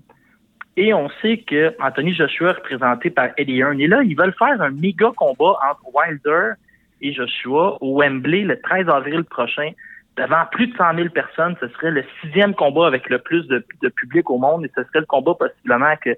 Et 0.76 0.92
on 0.92 1.08
sait 1.22 1.38
que 1.38 1.74
Anthony 1.80 2.14
Joshua 2.14 2.50
est 2.50 2.52
représenté 2.52 3.10
par 3.10 3.30
Eddie 3.36 3.58
Hearn. 3.58 3.80
Et 3.80 3.86
là, 3.86 4.02
ils 4.02 4.16
veulent 4.16 4.34
faire 4.38 4.60
un 4.60 4.70
méga 4.70 5.10
combat 5.16 5.58
entre 5.70 5.82
Wilder 5.92 6.52
et 7.00 7.12
Joshua 7.12 7.78
au 7.80 7.98
Wembley 8.00 8.42
le 8.42 8.60
13 8.60 8.88
avril 8.88 9.24
prochain 9.24 9.70
devant 10.16 10.44
plus 10.50 10.68
de 10.68 10.76
100 10.76 10.94
000 10.96 11.08
personnes. 11.10 11.56
Ce 11.60 11.68
serait 11.68 11.90
le 11.90 12.04
sixième 12.20 12.54
combat 12.54 12.86
avec 12.86 13.08
le 13.08 13.18
plus 13.18 13.46
de, 13.48 13.64
public 13.88 14.28
au 14.30 14.38
monde 14.38 14.64
et 14.64 14.70
ce 14.74 14.82
serait 14.84 15.00
le 15.00 15.06
combat 15.06 15.34
possiblement 15.34 15.94
que, 16.02 16.10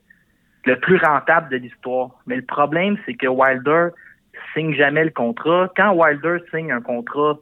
le 0.64 0.78
plus 0.78 0.98
rentable 0.98 1.50
de 1.50 1.56
l'histoire. 1.56 2.10
Mais 2.26 2.36
le 2.36 2.44
problème, 2.44 2.98
c'est 3.06 3.14
que 3.14 3.26
Wilder 3.26 3.88
signe 4.54 4.74
jamais 4.74 5.04
le 5.04 5.10
contrat. 5.10 5.70
Quand 5.76 5.92
Wilder 5.92 6.38
signe 6.50 6.72
un 6.72 6.80
contrat, 6.80 7.38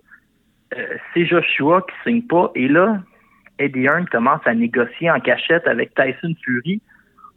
euh, 0.77 0.97
c'est 1.13 1.25
Joshua 1.25 1.83
qui 1.83 2.11
signe 2.11 2.23
pas. 2.23 2.51
Et 2.55 2.69
là, 2.69 3.01
Eddie 3.59 3.85
Hearn 3.85 4.07
commence 4.09 4.41
à 4.45 4.55
négocier 4.55 5.11
en 5.11 5.21
cachette 5.21 5.67
avec 5.67 5.95
Tyson 5.95 6.35
Fury 6.45 6.81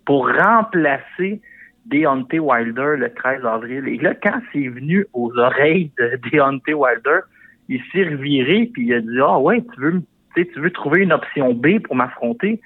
pour 0.05 0.27
remplacer 0.27 1.41
Deontay 1.85 2.39
Wilder 2.39 2.95
le 2.97 3.13
13 3.13 3.45
avril. 3.45 3.87
Et 3.87 3.97
là, 3.97 4.13
quand 4.15 4.41
c'est 4.51 4.67
venu 4.67 5.05
aux 5.13 5.31
oreilles 5.37 5.91
de 5.97 6.19
Deontay 6.31 6.73
Wilder, 6.73 7.19
il 7.67 7.81
s'est 7.91 8.03
reviré 8.03 8.69
puis 8.73 8.87
il 8.87 8.93
a 8.93 9.01
dit 9.01 9.19
Ah 9.21 9.39
ouais, 9.39 9.63
tu 9.73 9.81
veux 9.81 10.01
tu 10.35 10.59
veux 10.61 10.71
trouver 10.71 11.01
une 11.01 11.11
option 11.11 11.53
B 11.53 11.79
pour 11.83 11.95
m'affronter? 11.95 12.61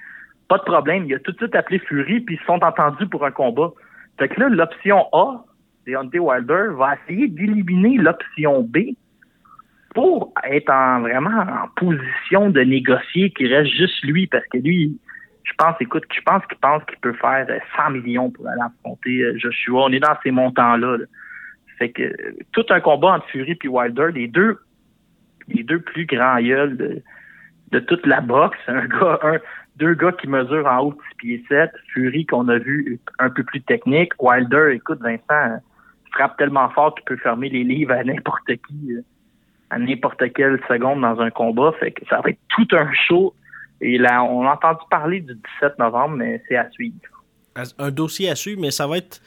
pas 0.48 0.58
de 0.58 0.62
problème. 0.62 1.04
Il 1.06 1.14
a 1.14 1.18
tout 1.18 1.32
de 1.32 1.36
suite 1.36 1.54
appelé 1.54 1.78
Fury, 1.80 2.20
puis 2.20 2.36
ils 2.36 2.38
se 2.38 2.44
sont 2.44 2.62
entendus 2.62 3.06
pour 3.06 3.24
un 3.24 3.30
combat. 3.30 3.70
Fait 4.18 4.28
que 4.28 4.40
là, 4.40 4.48
l'option 4.48 5.06
A, 5.12 5.44
Deontay 5.86 6.18
Wilder, 6.18 6.68
va 6.76 6.94
essayer 6.94 7.28
d'éliminer 7.28 7.96
l'option 7.98 8.62
B 8.62 8.94
pour 9.94 10.34
être 10.44 10.70
en, 10.70 11.00
vraiment 11.00 11.38
en 11.40 11.68
position 11.76 12.50
de 12.50 12.60
négocier 12.60 13.30
qu'il 13.30 13.54
reste 13.54 13.72
juste 13.72 14.02
lui, 14.02 14.26
parce 14.26 14.44
que 14.48 14.58
lui, 14.58 14.98
je 15.44 15.52
pense, 15.56 15.76
écoute, 15.80 16.04
je 16.12 16.20
pense 16.22 16.44
qu'il 16.46 16.58
pense 16.58 16.84
qu'il 16.84 16.98
peut 16.98 17.12
faire 17.14 17.46
100 17.76 17.90
millions 17.90 18.30
pour 18.30 18.48
aller 18.48 18.60
affronter 18.60 19.20
euh, 19.20 19.38
Joshua. 19.38 19.84
On 19.84 19.92
est 19.92 20.00
dans 20.00 20.16
ces 20.22 20.30
montants-là. 20.30 20.98
Fait 21.78 21.90
que 21.90 22.12
tout 22.52 22.64
un 22.70 22.80
combat 22.80 23.14
entre 23.14 23.28
Fury 23.28 23.58
et 23.62 23.68
Wilder, 23.68 24.08
les 24.14 24.28
deux, 24.28 24.58
les 25.48 25.62
deux 25.62 25.80
plus 25.80 26.06
grands 26.06 26.40
gueules 26.40 26.76
de, 26.76 27.02
de 27.70 27.80
toute 27.80 28.06
la 28.06 28.20
boxe, 28.20 28.58
un 28.66 28.86
gars, 28.86 29.18
un, 29.22 29.38
deux 29.76 29.94
gars 29.94 30.12
qui 30.12 30.28
mesurent 30.28 30.66
en 30.66 30.80
haut 30.80 30.92
de 30.92 30.98
6 31.10 31.16
pieds 31.18 31.44
7, 31.48 31.70
Fury 31.92 32.26
qu'on 32.26 32.48
a 32.48 32.58
vu 32.58 33.00
un 33.18 33.30
peu 33.30 33.42
plus 33.42 33.60
technique, 33.62 34.12
Wilder, 34.20 34.72
écoute, 34.72 35.00
Vincent, 35.00 35.60
frappe 36.12 36.36
tellement 36.36 36.68
fort 36.70 36.94
qu'il 36.94 37.04
peut 37.04 37.16
fermer 37.16 37.48
les 37.48 37.64
livres 37.64 37.92
à 37.92 38.04
n'importe 38.04 38.46
qui, 38.46 38.92
euh, 38.92 39.02
à 39.74 39.78
n'importe 39.78 40.22
quelle 40.34 40.60
seconde 40.68 41.00
dans 41.00 41.20
un 41.20 41.30
combat. 41.30 41.72
Fait 41.80 41.90
que 41.90 42.06
ça 42.08 42.20
va 42.20 42.30
être 42.30 42.38
tout 42.48 42.68
un 42.72 42.88
show. 43.08 43.34
Et 43.80 43.98
là, 43.98 44.22
on 44.22 44.46
a 44.46 44.52
entendu 44.52 44.80
parler 44.88 45.20
du 45.20 45.34
17 45.60 45.78
novembre, 45.78 46.16
mais 46.16 46.42
c'est 46.48 46.56
à 46.56 46.70
suivre. 46.70 46.94
Un 47.78 47.90
dossier 47.90 48.30
à 48.30 48.36
suivre, 48.36 48.60
mais 48.60 48.70
ça 48.70 48.86
va 48.86 48.98
être, 48.98 49.20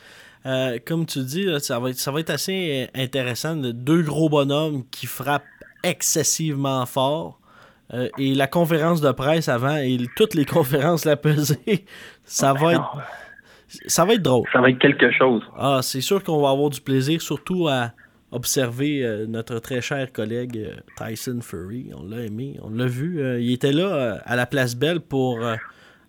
euh, 0.45 0.79
comme 0.85 1.05
tu 1.05 1.19
dis, 1.19 1.47
ça, 1.59 1.79
va 1.79 1.89
être, 1.89 1.97
ça 1.97 2.11
va 2.11 2.21
être 2.21 2.29
assez 2.29 2.89
intéressant. 2.95 3.55
Deux 3.55 4.01
gros 4.01 4.29
bonhommes 4.29 4.83
qui 4.89 5.05
frappent 5.05 5.43
excessivement 5.83 6.85
fort. 6.85 7.39
Euh, 7.93 8.07
et 8.17 8.33
la 8.33 8.47
conférence 8.47 9.01
de 9.01 9.11
presse 9.11 9.47
avant 9.49 9.77
et 9.77 9.97
toutes 10.15 10.33
les 10.33 10.45
conférences 10.57 11.05
la 11.05 11.17
pesée, 11.17 11.85
ça 12.23 12.53
va 12.53 12.73
être 12.73 12.97
ça 13.87 14.05
va 14.05 14.13
être 14.13 14.21
drôle. 14.21 14.45
Ça 14.53 14.61
va 14.61 14.69
être 14.69 14.79
quelque 14.79 15.11
chose. 15.11 15.43
Ah, 15.57 15.79
c'est 15.81 15.99
sûr 15.99 16.23
qu'on 16.23 16.41
va 16.41 16.51
avoir 16.51 16.69
du 16.69 16.79
plaisir, 16.79 17.21
surtout 17.21 17.67
à 17.67 17.91
observer 18.31 19.03
euh, 19.03 19.25
notre 19.27 19.59
très 19.59 19.81
cher 19.81 20.11
collègue 20.11 20.57
euh, 20.57 20.75
Tyson 20.97 21.39
Fury. 21.41 21.91
On 21.95 22.07
l'a 22.07 22.23
aimé, 22.23 22.57
on 22.61 22.69
l'a 22.69 22.87
vu. 22.87 23.21
il 23.39 23.51
était 23.53 23.71
là 23.71 24.19
à 24.25 24.35
la 24.35 24.45
Place 24.45 24.75
Belle 24.75 24.99
pour 24.99 25.39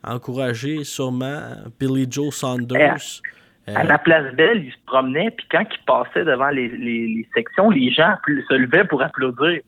encourager 0.02 0.84
sûrement 0.84 1.40
Billy 1.78 2.06
Joe 2.10 2.34
Saunders. 2.34 3.22
À, 3.66 3.84
la 3.84 3.98
Place 3.98 4.34
Belle, 4.34 4.64
il 4.64 4.72
se 4.72 4.78
promenait, 4.86 5.30
puis 5.30 5.46
quand 5.50 5.64
il 5.70 5.84
passait 5.84 6.24
devant 6.24 6.48
les, 6.48 6.68
les 6.68 7.28
sections, 7.34 7.68
les 7.68 7.92
gens 7.92 8.14
se 8.26 8.54
levaient 8.54 8.84
pour 8.84 9.02
applaudir. 9.02 9.60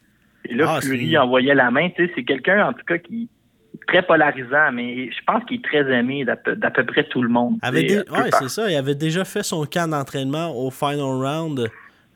Et 0.47 0.55
là, 0.55 0.77
ah, 0.77 0.81
Fury 0.81 1.19
envoyait 1.19 1.55
la 1.55 1.71
main. 1.71 1.89
C'est 1.97 2.25
quelqu'un, 2.25 2.69
en 2.69 2.73
tout 2.73 2.85
cas, 2.87 2.99
qui 2.99 3.25
est 3.25 3.87
très 3.87 4.03
polarisant, 4.03 4.73
mais 4.73 5.11
je 5.11 5.25
pense 5.27 5.45
qu'il 5.45 5.59
est 5.59 5.65
très 5.65 5.91
aimé 5.93 6.25
d'à 6.25 6.37
peu, 6.37 6.85
près 6.87 7.05
tout 7.05 7.23
le 7.23 7.29
monde. 7.29 7.59
Oui, 7.73 8.03
c'est 8.39 8.49
ça. 8.49 8.71
Il 8.71 8.77
avait 8.77 8.95
déjà 8.95 9.25
fait 9.25 9.43
son 9.43 9.65
camp 9.67 9.89
d'entraînement 9.89 10.55
au 10.57 10.71
Final 10.71 11.01
Round 11.01 11.69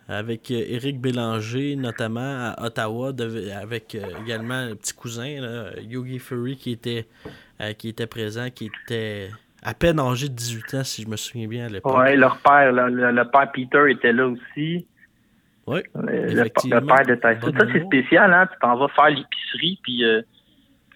avec 0.08 0.50
Eric 0.50 0.96
euh, 0.96 1.00
Bélanger, 1.00 1.76
notamment 1.76 2.20
à 2.20 2.66
Ottawa, 2.66 3.12
avec 3.60 3.94
euh, 3.94 4.00
également 4.24 4.66
le 4.66 4.74
petit 4.74 4.92
cousin, 4.92 5.40
là, 5.40 5.70
Yogi 5.80 6.18
Fury, 6.18 6.56
qui 6.56 6.72
était, 6.72 7.06
euh, 7.60 7.72
qui 7.72 7.88
était 7.88 8.06
présent, 8.06 8.48
qui 8.54 8.66
était 8.66 9.30
à 9.62 9.72
peine 9.72 9.98
âgé 9.98 10.28
de 10.28 10.34
18 10.34 10.74
ans, 10.74 10.84
si 10.84 11.02
je 11.02 11.08
me 11.08 11.16
souviens 11.16 11.48
bien 11.48 11.66
à 11.66 11.68
l'époque. 11.68 11.96
Oui, 11.96 12.16
leur 12.16 12.36
père, 12.38 12.70
le, 12.72 13.22
père 13.30 13.52
Peter 13.52 13.90
était 13.90 14.12
là 14.12 14.28
aussi. 14.28 14.86
Oui. 15.66 15.80
Le, 15.94 16.80
père 16.86 17.06
de 17.06 17.14
Tyson. 17.14 17.58
Ça, 17.58 17.66
c'est 17.72 17.84
spécial, 17.84 18.34
hein? 18.34 18.46
Tu 18.52 18.58
t'en 18.60 18.76
vas 18.76 18.88
faire 18.88 19.08
l'épicerie, 19.08 19.80
puis 19.82 20.04
euh, 20.04 20.20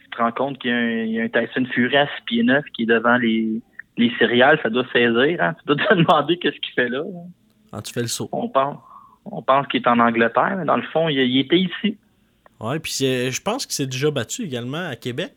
tu 0.02 0.10
te 0.10 0.18
rends 0.18 0.32
compte 0.32 0.58
qu'il 0.58 0.70
y, 1.08 1.18
a 1.18 1.22
un 1.24 1.28
Tyson 1.28 1.64
Fury 1.72 1.96
à 1.96 2.06
6 2.06 2.10
pieds 2.26 2.42
9 2.42 2.62
qui 2.74 2.82
est 2.82 2.86
devant 2.86 3.16
les, 3.16 3.62
les 3.96 4.12
céréales. 4.18 4.60
Ça 4.62 4.68
doit 4.68 4.84
saisir, 4.92 5.38
hein? 5.40 5.54
Tu 5.60 5.74
dois 5.74 5.76
te 5.76 5.94
demander 5.94 6.36
qu'est-ce 6.36 6.60
qu'il 6.60 6.74
fait 6.74 6.90
là. 6.90 7.00
Hein. 7.00 7.30
Ah, 7.72 7.80
tu 7.80 7.92
fais 7.92 8.02
le 8.02 8.08
saut. 8.08 8.28
On 8.32 8.48
pense, 8.48 8.78
on 9.32 9.42
pense 9.42 9.66
qu'il 9.68 9.82
est 9.82 9.88
en 9.88 9.98
Angleterre, 9.98 10.56
mais 10.58 10.64
dans 10.64 10.76
le 10.76 10.82
fond, 10.82 11.08
il, 11.08 11.38
était 11.38 11.58
ici. 11.58 11.96
Oui, 12.60 12.78
puis 12.78 12.92
je 13.00 13.42
pense 13.42 13.66
qu'il 13.66 13.74
s'est 13.74 13.86
déjà 13.86 14.10
battu 14.10 14.42
également 14.42 14.88
à 14.88 14.96
Québec. 14.96 15.32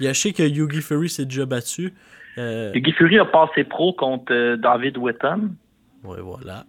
Il 0.00 0.06
a 0.08 0.14
sais 0.14 0.32
que 0.32 0.42
Yugi 0.42 0.82
Fury 0.82 1.08
s'est 1.08 1.24
déjà 1.24 1.46
battu. 1.46 1.92
Euh... 2.38 2.72
Yugi 2.74 2.92
Fury 2.92 3.18
a 3.18 3.24
passé 3.24 3.64
pro 3.64 3.92
contre 3.92 4.32
euh, 4.32 4.56
David 4.56 4.98
Whitton. 4.98 5.50
Oui, 6.04 6.18
voilà. 6.20 6.64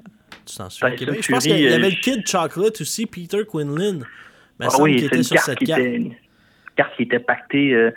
Je 0.49 1.29
pense 1.29 1.43
qu'il 1.43 1.59
y 1.59 1.67
avait 1.67 1.89
le 1.89 2.01
Kid 2.01 2.25
Chocolate 2.25 2.79
aussi, 2.79 3.05
Peter 3.05 3.41
Quinlan. 3.49 3.99
Ah 4.61 4.67
oui, 4.79 4.99
c'est 4.99 5.15
une, 5.15 5.23
carte 5.23 5.55
qui 5.55 5.71
Était, 5.71 5.95
une 5.95 6.15
carte 6.75 6.95
qui 6.95 7.03
était 7.03 7.19
pactée 7.19 7.73
euh, 7.73 7.91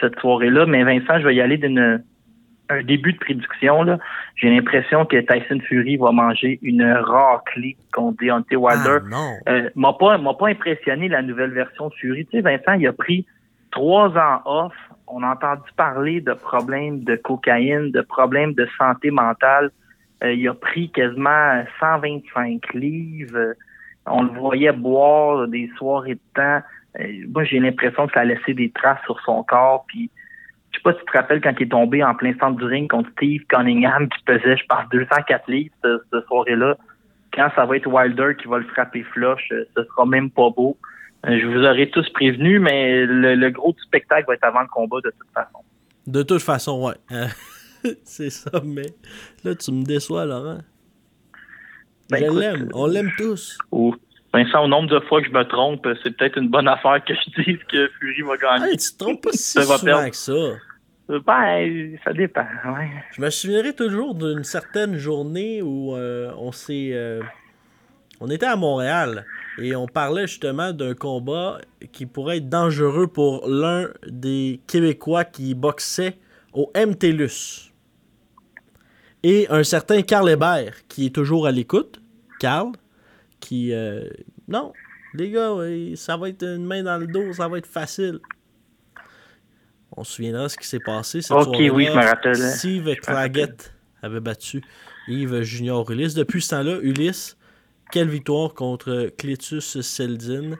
cette 0.00 0.18
soirée-là. 0.20 0.66
Mais 0.66 0.84
Vincent, 0.84 1.18
je 1.20 1.26
vais 1.26 1.34
y 1.34 1.40
aller 1.40 1.58
d'un 2.68 2.82
début 2.82 3.12
de 3.12 3.18
prédiction. 3.18 3.98
J'ai 4.36 4.50
l'impression 4.50 5.04
que 5.04 5.16
Tyson 5.16 5.60
Fury 5.60 5.96
va 5.96 6.12
manger 6.12 6.58
une 6.62 6.84
raclée 6.84 7.76
contre 7.92 8.24
Deontay 8.24 8.56
Wilder. 8.56 8.98
Ah, 9.02 9.08
non. 9.08 9.32
Euh, 9.48 9.70
m'a 9.74 9.92
pas, 9.92 10.18
m'a 10.18 10.34
pas 10.34 10.48
impressionné 10.48 11.08
la 11.08 11.22
nouvelle 11.22 11.52
version 11.52 11.88
de 11.88 11.94
Fury. 11.94 12.26
Tu 12.26 12.38
sais, 12.38 12.40
Vincent, 12.42 12.72
il 12.74 12.86
a 12.86 12.92
pris 12.92 13.26
trois 13.70 14.08
ans 14.16 14.40
off. 14.44 14.74
On 15.06 15.22
a 15.22 15.28
entendu 15.28 15.62
parler 15.76 16.20
de 16.20 16.32
problèmes 16.32 17.04
de 17.04 17.16
cocaïne, 17.16 17.90
de 17.92 18.00
problèmes 18.00 18.54
de 18.54 18.66
santé 18.78 19.10
mentale. 19.10 19.70
Euh, 20.24 20.32
il 20.32 20.48
a 20.48 20.54
pris 20.54 20.90
quasiment 20.90 21.62
125 21.78 22.74
livres. 22.74 23.54
On 24.06 24.22
le 24.22 24.30
voyait 24.30 24.72
boire 24.72 25.46
des 25.48 25.70
soirées 25.76 26.14
de 26.14 26.20
temps. 26.34 26.62
Euh, 27.00 27.24
moi, 27.28 27.44
j'ai 27.44 27.60
l'impression 27.60 28.06
que 28.06 28.14
ça 28.14 28.20
a 28.20 28.24
laissé 28.24 28.54
des 28.54 28.70
traces 28.70 29.02
sur 29.04 29.20
son 29.20 29.42
corps. 29.42 29.84
Puis, 29.88 30.10
sais 30.76 30.82
pas 30.82 30.92
si 30.92 30.98
tu 31.00 31.04
te 31.06 31.12
rappelles 31.12 31.40
quand 31.40 31.54
il 31.58 31.66
est 31.66 31.70
tombé 31.70 32.02
en 32.02 32.14
plein 32.14 32.32
centre 32.38 32.56
du 32.56 32.64
ring 32.64 32.90
contre 32.90 33.10
Steve 33.12 33.42
Cunningham 33.48 34.08
qui 34.08 34.22
pesait, 34.24 34.56
je 34.56 34.64
pense, 34.68 34.88
204 34.90 35.50
livres 35.50 35.74
cette, 35.82 36.26
soirée-là. 36.26 36.76
Quand 37.34 37.50
ça 37.54 37.66
va 37.66 37.76
être 37.76 37.86
Wilder 37.86 38.34
qui 38.40 38.48
va 38.48 38.58
le 38.58 38.64
frapper 38.64 39.02
flush, 39.02 39.48
euh, 39.52 39.64
ce 39.76 39.84
sera 39.84 40.06
même 40.06 40.30
pas 40.30 40.50
beau. 40.50 40.76
Je 41.24 41.46
vous 41.46 41.64
aurais 41.64 41.88
tous 41.88 42.08
prévenu, 42.10 42.60
mais 42.60 43.04
le, 43.04 43.34
le 43.34 43.50
gros 43.50 43.72
du 43.72 43.82
spectacle 43.82 44.26
va 44.28 44.34
être 44.34 44.44
avant 44.44 44.60
le 44.60 44.68
combat 44.68 44.98
de 45.04 45.10
toute 45.10 45.30
façon. 45.34 45.58
De 46.06 46.22
toute 46.22 46.42
façon, 46.42 46.86
ouais. 46.86 47.26
c'est 48.04 48.30
ça, 48.30 48.50
mais 48.64 48.94
là, 49.44 49.54
tu 49.54 49.72
me 49.72 49.84
déçois, 49.84 50.24
Laurent. 50.24 50.58
Ben, 52.10 52.24
je 52.24 52.38
l'aime. 52.38 52.68
On 52.74 52.86
l'aime 52.86 53.10
tous. 53.16 53.58
Oh. 53.72 53.94
Vincent, 54.36 54.64
au 54.64 54.68
nombre 54.68 54.88
de 54.88 55.00
fois 55.06 55.22
que 55.22 55.28
je 55.28 55.32
me 55.32 55.44
trompe, 55.44 55.88
c'est 56.02 56.16
peut-être 56.16 56.36
une 56.36 56.48
bonne 56.48 56.68
affaire 56.68 57.02
que 57.04 57.14
je 57.14 57.42
dise 57.42 57.58
que 57.70 57.88
Fury 57.98 58.22
va 58.22 58.36
gagner. 58.36 58.72
Hey, 58.72 58.76
tu 58.76 58.92
te 58.92 58.98
trompes 58.98 59.22
pas 59.22 59.32
si 59.32 59.62
souvent 59.62 60.10
que 60.10 60.16
ça. 60.16 60.32
Ben, 61.08 61.96
ça 62.04 62.12
dépend, 62.12 62.40
ouais. 62.40 62.90
Je 63.16 63.22
me 63.22 63.30
souviendrai 63.30 63.72
toujours 63.72 64.14
d'une 64.14 64.44
certaine 64.44 64.96
journée 64.96 65.62
où 65.62 65.94
euh, 65.94 66.32
on 66.36 66.52
s'est... 66.52 66.90
Euh, 66.92 67.22
on 68.20 68.28
était 68.28 68.46
à 68.46 68.56
Montréal 68.56 69.24
et 69.58 69.76
on 69.76 69.86
parlait 69.86 70.26
justement 70.26 70.72
d'un 70.72 70.94
combat 70.94 71.58
qui 71.92 72.06
pourrait 72.06 72.38
être 72.38 72.48
dangereux 72.48 73.06
pour 73.06 73.46
l'un 73.48 73.88
des 74.06 74.60
Québécois 74.66 75.24
qui 75.24 75.54
boxait 75.54 76.16
au 76.52 76.72
MTLUS 76.74 77.72
et 79.22 79.46
un 79.50 79.64
certain 79.64 80.02
Carl 80.02 80.28
Hébert, 80.30 80.86
qui 80.88 81.06
est 81.06 81.14
toujours 81.14 81.46
à 81.46 81.50
l'écoute. 81.50 82.00
Carl, 82.38 82.72
qui. 83.46 83.72
Euh, 83.72 84.08
non, 84.48 84.72
les 85.14 85.30
gars, 85.30 85.54
ça 85.94 86.16
va 86.16 86.28
être 86.28 86.42
une 86.42 86.64
main 86.64 86.82
dans 86.82 86.98
le 86.98 87.06
dos, 87.06 87.32
ça 87.32 87.48
va 87.48 87.58
être 87.58 87.66
facile. 87.66 88.20
On 89.96 90.04
se 90.04 90.12
souviendra 90.14 90.48
ce 90.48 90.56
qui 90.56 90.66
s'est 90.66 90.80
passé. 90.80 91.22
Cette 91.22 91.36
ok, 91.36 91.56
oui, 91.72 91.86
je 91.86 91.92
me 91.92 92.04
rappelle. 92.04 92.36
Steve 92.36 92.94
Claggett 92.96 93.72
avait 94.02 94.20
battu 94.20 94.62
Yves 95.08 95.42
Junior 95.42 95.90
Ulysse. 95.90 96.14
Depuis 96.14 96.42
ce 96.42 96.50
temps-là, 96.50 96.78
Ulysse, 96.82 97.36
quelle 97.90 98.08
victoire 98.08 98.52
contre 98.54 99.10
Cletus 99.16 99.80
Seldin? 99.80 100.56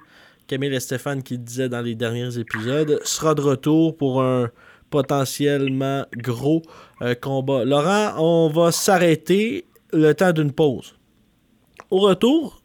Camille 0.46 0.74
et 0.74 0.80
Stéphane, 0.80 1.22
qui 1.22 1.38
disait 1.38 1.68
dans 1.68 1.82
les 1.82 1.96
derniers 1.96 2.38
épisodes, 2.38 3.00
sera 3.04 3.34
de 3.34 3.40
retour 3.40 3.96
pour 3.96 4.22
un 4.22 4.50
potentiellement 4.90 6.06
gros 6.16 6.62
euh, 7.02 7.14
combat. 7.14 7.64
Laurent, 7.64 8.14
on 8.18 8.48
va 8.48 8.70
s'arrêter 8.70 9.66
le 9.92 10.12
temps 10.12 10.32
d'une 10.32 10.52
pause. 10.52 10.94
Au 11.90 11.98
retour, 11.98 12.62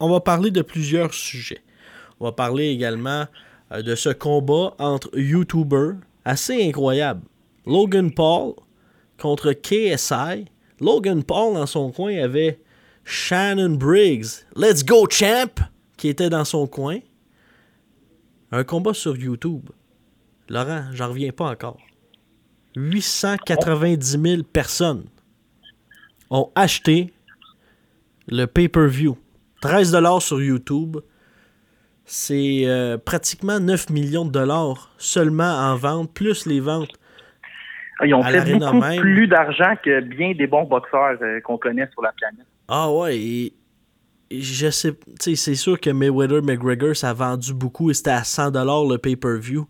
on 0.00 0.08
va 0.08 0.20
parler 0.20 0.50
de 0.50 0.62
plusieurs 0.62 1.12
sujets. 1.14 1.62
On 2.20 2.24
va 2.24 2.32
parler 2.32 2.68
également 2.68 3.26
euh, 3.72 3.82
de 3.82 3.94
ce 3.94 4.10
combat 4.10 4.74
entre 4.78 5.10
YouTubers 5.18 5.96
assez 6.24 6.66
incroyable. 6.66 7.22
Logan 7.66 8.12
Paul 8.12 8.54
contre 9.18 9.52
KSI. 9.52 10.46
Logan 10.80 11.24
Paul, 11.24 11.54
dans 11.54 11.66
son 11.66 11.90
coin, 11.90 12.16
avait 12.16 12.60
Shannon 13.04 13.76
Briggs, 13.76 14.44
Let's 14.54 14.84
Go 14.84 15.08
Champ, 15.10 15.62
qui 15.96 16.08
était 16.08 16.30
dans 16.30 16.44
son 16.44 16.66
coin. 16.66 16.98
Un 18.52 18.64
combat 18.64 18.94
sur 18.94 19.16
YouTube. 19.16 19.70
Laurent, 20.48 20.84
j'en 20.92 21.08
reviens 21.08 21.32
pas 21.32 21.50
encore. 21.50 21.78
890 22.76 24.18
000 24.22 24.42
personnes 24.44 25.04
ont 26.30 26.50
acheté 26.54 27.12
le 28.28 28.46
pay-per-view. 28.46 29.16
13 29.60 29.92
dollars 29.92 30.22
sur 30.22 30.40
YouTube. 30.40 30.98
C'est 32.04 32.62
euh, 32.64 32.96
pratiquement 32.96 33.60
9 33.60 33.90
millions 33.90 34.24
de 34.24 34.30
dollars 34.30 34.94
seulement 34.96 35.52
en 35.52 35.76
vente, 35.76 36.14
plus 36.14 36.46
les 36.46 36.60
ventes 36.60 36.98
Ah, 38.00 38.06
ils 38.06 38.14
ont 38.14 38.22
fait 38.22 38.54
beaucoup 38.54 38.80
plus 39.00 39.28
d'argent 39.28 39.74
que 39.84 40.00
bien 40.00 40.32
des 40.32 40.46
bons 40.46 40.64
boxeurs 40.64 41.18
euh, 41.20 41.40
qu'on 41.42 41.58
connaît 41.58 41.88
sur 41.92 42.00
la 42.02 42.12
planète. 42.12 42.46
Ah 42.66 42.90
ouais, 42.90 43.18
et, 43.18 43.54
je 44.30 44.70
sais, 44.70 44.94
c'est 45.18 45.54
sûr 45.54 45.78
que 45.80 45.90
Mayweather 45.90 46.42
McGregor 46.42 46.96
ça 46.96 47.10
a 47.10 47.12
vendu 47.14 47.52
beaucoup 47.52 47.90
et 47.90 47.94
c'était 47.94 48.10
à 48.10 48.22
100$ 48.22 48.90
le 48.90 48.98
pay-per-view. 48.98 49.66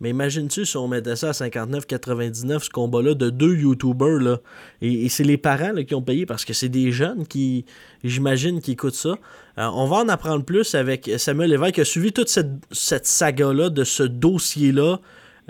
Mais 0.00 0.10
imagine-tu 0.10 0.64
si 0.64 0.76
on 0.78 0.88
mettait 0.88 1.14
ça 1.14 1.28
à 1.28 1.32
59,99 1.32 2.64
ce 2.64 2.70
combat-là 2.70 3.14
de 3.14 3.28
deux 3.28 3.54
YouTubers. 3.54 4.38
Et, 4.80 5.08
c'est 5.10 5.24
les 5.24 5.36
parents 5.36 5.74
qui 5.86 5.94
ont 5.94 6.00
payé 6.00 6.24
parce 6.24 6.46
que 6.46 6.54
c'est 6.54 6.70
des 6.70 6.90
jeunes 6.90 7.26
qui, 7.26 7.66
j'imagine, 8.02 8.60
qui 8.62 8.72
écoutent 8.72 8.94
ça. 8.94 9.10
Euh, 9.58 9.68
on 9.74 9.86
va 9.86 9.96
en 9.96 10.08
apprendre 10.08 10.42
plus 10.42 10.74
avec 10.74 11.10
Samuel 11.18 11.50
Lévesque 11.50 11.74
qui 11.74 11.80
a 11.82 11.84
suivi 11.84 12.12
toute 12.12 12.28
cette, 12.28 13.06
saga-là, 13.06 13.68
de 13.68 13.84
ce 13.84 14.02
dossier-là. 14.02 15.00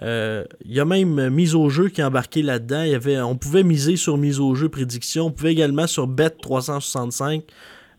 Euh, 0.03 0.45
il 0.65 0.73
y 0.73 0.81
a 0.81 0.85
même 0.85 1.29
mise 1.29 1.55
au 1.55 1.69
jeu 1.69 1.89
qui 1.89 2.01
est 2.01 2.05
embarqué 2.05 2.43
là-dedans. 2.43 2.83
Y 2.83 3.21
on 3.21 3.37
pouvait 3.37 3.63
miser 3.63 3.95
sur 3.95 4.19
mise 4.19 4.41
au 4.41 4.57
jeu 4.57 4.69
prédiction. 4.69 5.27
On 5.27 5.31
pouvait 5.31 5.53
également 5.53 5.87
sur 5.87 6.09
Bet 6.09 6.31
365 6.31 7.45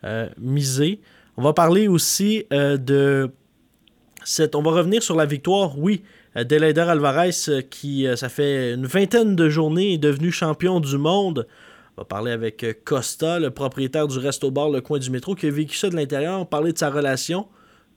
euh, 0.03 0.27
miser. 0.37 0.99
On 1.37 1.43
va 1.43 1.53
parler 1.53 1.87
aussi 1.87 2.45
de 2.51 3.31
cette. 4.25 4.55
On 4.55 4.61
va 4.61 4.71
revenir 4.71 5.01
sur 5.01 5.15
la 5.15 5.25
victoire, 5.25 5.79
oui, 5.79 6.03
Deleider 6.35 6.81
Alvarez, 6.81 7.31
euh, 7.49 7.61
qui, 7.61 8.07
euh, 8.07 8.15
ça 8.15 8.29
fait 8.29 8.73
une 8.73 8.85
vingtaine 8.85 9.35
de 9.35 9.49
journées, 9.49 9.93
est 9.93 9.97
devenu 9.97 10.31
champion 10.31 10.79
du 10.79 10.97
monde. 10.97 11.47
On 11.97 12.01
va 12.01 12.05
parler 12.05 12.31
avec 12.31 12.83
Costa, 12.85 13.39
le 13.39 13.51
propriétaire 13.51 14.07
du 14.07 14.17
Resto 14.17 14.49
Bar 14.49 14.69
Le 14.69 14.79
Coin 14.79 14.99
du 14.99 15.11
Métro, 15.11 15.35
qui 15.35 15.47
a 15.47 15.51
vécu 15.51 15.75
ça 15.75 15.89
de 15.89 15.95
l'intérieur. 15.95 16.35
On 16.35 16.39
va 16.39 16.45
parler 16.45 16.71
de 16.71 16.77
sa 16.77 16.89
relation, 16.89 17.47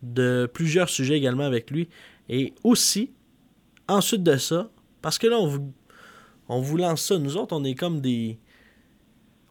de 0.02 0.50
plusieurs 0.52 0.88
sujets 0.88 1.16
également 1.16 1.44
avec 1.44 1.70
lui. 1.70 1.88
Et 2.28 2.54
aussi, 2.64 3.12
ensuite 3.88 4.24
de 4.24 4.36
ça, 4.36 4.68
parce 5.00 5.18
que 5.18 5.28
là, 5.28 5.38
on 5.38 5.46
vous, 5.46 5.72
on 6.48 6.60
vous 6.60 6.76
lance 6.76 7.02
ça. 7.02 7.18
Nous 7.18 7.36
autres, 7.36 7.54
on 7.56 7.62
est 7.62 7.76
comme 7.76 8.00
des. 8.00 8.38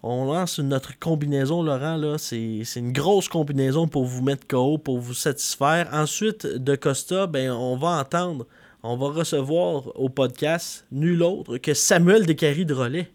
On 0.06 0.25
lance 0.25 0.60
notre 0.60 1.00
combinaison, 1.00 1.63
Laurent. 1.63 1.96
là 1.96 2.18
C'est 2.18 2.66
une 2.75 2.92
grosse 2.92 3.30
combinaison 3.30 3.88
pour 3.88 4.04
vous 4.04 4.22
mettre 4.22 4.46
KO, 4.46 4.78
pour 4.78 5.00
vous 5.00 5.13
satisfaire. 5.13 5.88
Ensuite, 5.94 6.46
de 6.46 6.75
Costa, 6.75 7.25
ben, 7.25 7.52
on 7.52 7.78
va 7.78 8.02
entendre 8.02 8.46
on 8.84 8.98
va 8.98 9.08
recevoir 9.08 9.98
au 10.00 10.10
podcast 10.10 10.86
nul 10.92 11.24
autre 11.24 11.58
que 11.58 11.74
Samuel 11.74 12.25
Descaries 12.25 12.66
de 12.66 12.74
Relais, 12.74 13.10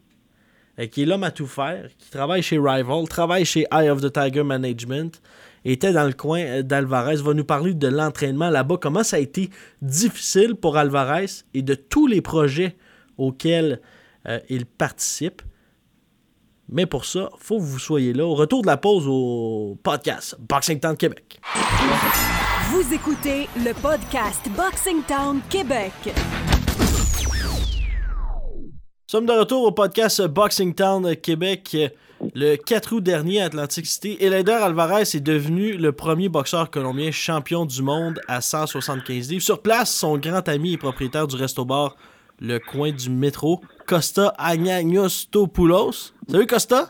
euh, 0.79 0.87
qui 0.87 1.03
est 1.03 1.07
l'homme 1.07 1.25
à 1.25 1.31
tout 1.31 1.47
faire, 1.47 1.91
qui 1.99 2.11
travaille 2.11 2.43
chez 2.43 2.59
Rival, 2.59 3.07
travaille 3.07 3.45
chez 3.45 3.67
Eye 3.71 3.91
of 3.91 4.01
the 4.01 4.11
Tiger 4.11 4.43
Management, 4.43 5.21
était 5.67 5.93
dans 5.93 6.07
le 6.07 6.15
coin 6.15 6.41
euh, 6.41 6.63
d'Alvarez, 6.63 7.17
va 7.17 7.35
nous 7.35 7.45
parler 7.45 7.75
de 7.75 7.87
l'entraînement 7.87 8.49
là-bas, 8.49 8.79
comment 8.81 9.05
ça 9.05 9.17
a 9.17 9.21
été 9.21 9.51
difficile 9.83 10.55
pour 10.55 10.79
Alvarez 10.79 11.27
et 11.53 11.61
de 11.61 11.75
tous 11.75 12.07
les 12.07 12.23
projets 12.23 12.77
auxquels 13.19 13.83
euh, 14.27 14.41
il 14.49 14.65
participe. 14.65 15.43
Mais 16.71 16.87
pour 16.87 17.05
ça, 17.05 17.31
faut 17.39 17.59
que 17.59 17.63
vous 17.63 17.79
soyez 17.79 18.13
là. 18.13 18.25
Retour 18.25 18.63
de 18.63 18.67
la 18.67 18.77
pause 18.77 19.07
au 19.07 19.79
podcast 19.83 20.37
Boxing 20.39 20.81
Town 20.81 20.97
Québec. 20.97 21.41
Vous 22.71 22.93
écoutez 22.93 23.49
le 23.57 23.73
podcast 23.73 24.47
Boxing 24.55 25.03
Town 25.05 25.41
Québec. 25.49 25.93
Sommes 29.07 29.25
de 29.25 29.33
retour 29.33 29.63
au 29.63 29.73
podcast 29.73 30.21
Boxing 30.27 30.75
Town 30.75 31.17
Québec. 31.17 31.75
Le 32.35 32.57
4 32.57 32.97
août 32.97 33.01
dernier 33.01 33.41
à 33.41 33.47
Atlantic 33.47 33.87
City, 33.87 34.19
Eleider 34.21 34.53
Alvarez 34.53 35.01
est 35.01 35.21
devenu 35.21 35.79
le 35.79 35.93
premier 35.93 36.29
boxeur 36.29 36.71
colombien 36.71 37.11
champion 37.11 37.65
du 37.65 37.81
monde 37.81 38.21
à 38.29 38.43
175 38.43 39.31
livres. 39.31 39.43
Sur 39.43 39.63
place, 39.63 39.91
son 39.91 40.19
grand 40.19 40.47
ami 40.47 40.75
et 40.75 40.77
propriétaire 40.77 41.27
du 41.27 41.37
resto-bar 41.37 41.97
Le 42.39 42.59
Coin 42.59 42.93
du 42.93 43.09
Métro, 43.09 43.63
Costa 43.87 44.35
Agnagnos-Topoulos. 44.37 46.13
Salut 46.31 46.47
Costa! 46.47 46.87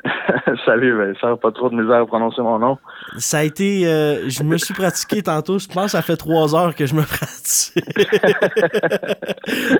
Salut 0.66 0.96
Vincent, 0.96 1.36
pas 1.36 1.52
trop 1.52 1.68
de 1.70 1.76
misère 1.76 2.02
à 2.02 2.06
prononcer 2.06 2.42
mon 2.42 2.58
nom. 2.58 2.78
Ça 3.18 3.38
a 3.38 3.42
été. 3.44 3.86
Euh, 3.86 4.28
je 4.28 4.42
me 4.42 4.56
suis 4.56 4.74
pratiqué 4.74 5.22
tantôt. 5.22 5.58
Je 5.58 5.68
pense 5.68 5.86
que 5.86 5.90
ça 5.92 6.02
fait 6.02 6.16
trois 6.16 6.54
heures 6.54 6.74
que 6.74 6.86
je 6.86 6.94
me 6.94 7.02
pratique. 7.06 7.84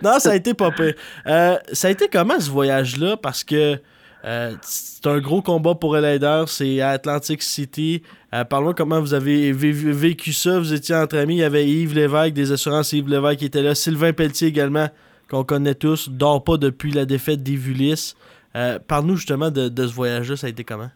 non, 0.03 0.19
ça 0.19 0.31
a 0.31 0.35
été 0.37 0.55
pas 0.55 0.71
pire. 0.71 0.95
Euh, 1.27 1.57
ça 1.73 1.89
a 1.89 1.91
été 1.91 2.09
comment 2.09 2.39
ce 2.39 2.51
voyage-là? 2.51 3.17
Parce 3.17 3.43
que 3.43 3.79
euh, 4.25 4.53
c'est 4.63 5.07
un 5.07 5.19
gros 5.19 5.43
combat 5.43 5.75
pour 5.75 5.97
Elider. 5.97 6.45
C'est 6.47 6.81
à 6.81 6.91
Atlantic 6.91 7.43
City. 7.43 8.03
Parle-moi 8.49 8.75
comment 8.75 9.01
vous 9.01 9.15
avez 9.15 9.53
vécu 9.53 10.33
ça. 10.33 10.59
Vous 10.59 10.73
étiez 10.73 10.95
entre 10.95 11.19
amis. 11.19 11.37
Il 11.37 11.41
y 11.41 11.45
avait 11.45 11.67
Yves 11.67 11.95
Lévesque, 11.95 12.33
des 12.33 12.53
assurances 12.53 12.93
Yves 12.93 13.09
Lévesque 13.09 13.41
qui 13.41 13.47
était 13.47 13.63
là. 13.63 13.75
Sylvain 13.75 14.13
Pelletier 14.13 14.49
également, 14.49 14.89
qu'on 15.31 15.45
connaît 15.45 15.75
tous. 15.75 16.09
Dort 16.09 16.45
pas 16.45 16.57
depuis 16.57 16.93
la 16.93 17.05
défaite 17.05 17.43
d'Ivulis. 17.43 18.15
Euh, 18.55 18.79
Parle-nous 18.87 19.17
justement 19.17 19.51
de, 19.51 19.71
ce 19.87 19.95
voyage-là, 19.95 20.37
ça 20.37 20.47
a 20.47 20.51
été 20.51 20.65
comment? 20.65 20.91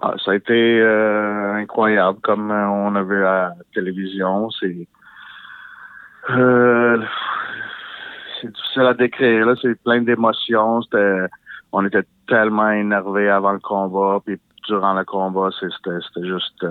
Ah, 0.00 0.14
ça 0.24 0.30
a 0.30 0.34
été 0.36 0.80
euh, 0.80 1.54
incroyable, 1.54 2.20
comme 2.22 2.52
euh, 2.52 2.68
on 2.68 2.94
a 2.94 3.02
vu 3.02 3.24
à 3.24 3.54
la 3.58 3.64
télévision. 3.74 4.48
C'est 4.50 4.86
euh, 6.30 7.02
difficile 8.44 8.82
à 8.82 8.94
décrire. 8.94 9.46
Là, 9.46 9.54
c'est 9.60 9.74
plein 9.82 10.00
d'émotions. 10.00 10.80
on 11.72 11.84
était 11.84 12.04
tellement 12.28 12.70
énervés 12.70 13.28
avant 13.28 13.52
le 13.52 13.58
combat, 13.58 14.20
puis 14.24 14.38
durant 14.68 14.94
le 14.94 15.04
combat, 15.04 15.50
c'était 15.58 16.28
juste. 16.28 16.64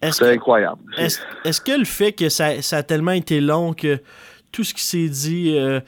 c'est 0.00 0.32
incroyable. 0.32 0.80
Est-ce 0.96 1.60
que 1.60 1.76
le 1.76 1.86
fait 1.86 2.12
que 2.12 2.28
ça, 2.28 2.62
ça, 2.62 2.78
a 2.78 2.82
tellement 2.84 3.12
été 3.12 3.40
long 3.40 3.72
que 3.72 3.98
tout 4.52 4.62
ce 4.62 4.74
qui 4.74 4.84
s'est 4.84 5.08
dit 5.08 5.58
euh, 5.58 5.80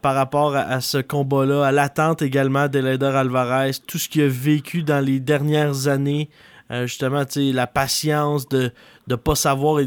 par 0.00 0.14
rapport 0.14 0.56
à, 0.56 0.80
ce 0.80 0.98
combat-là, 0.98 1.66
à 1.66 1.72
l'attente 1.72 2.22
également 2.22 2.68
d'Eleder 2.68 3.06
Alvarez, 3.06 3.72
tout 3.86 3.98
ce 3.98 4.08
qu'il 4.08 4.22
a 4.22 4.28
vécu 4.28 4.82
dans 4.82 5.04
les 5.04 5.20
dernières 5.20 5.88
années, 5.88 6.30
euh, 6.70 6.86
justement, 6.86 7.24
la 7.36 7.66
patience 7.66 8.48
de 8.48 8.72
ne 9.08 9.16
pas 9.16 9.34
savoir. 9.34 9.82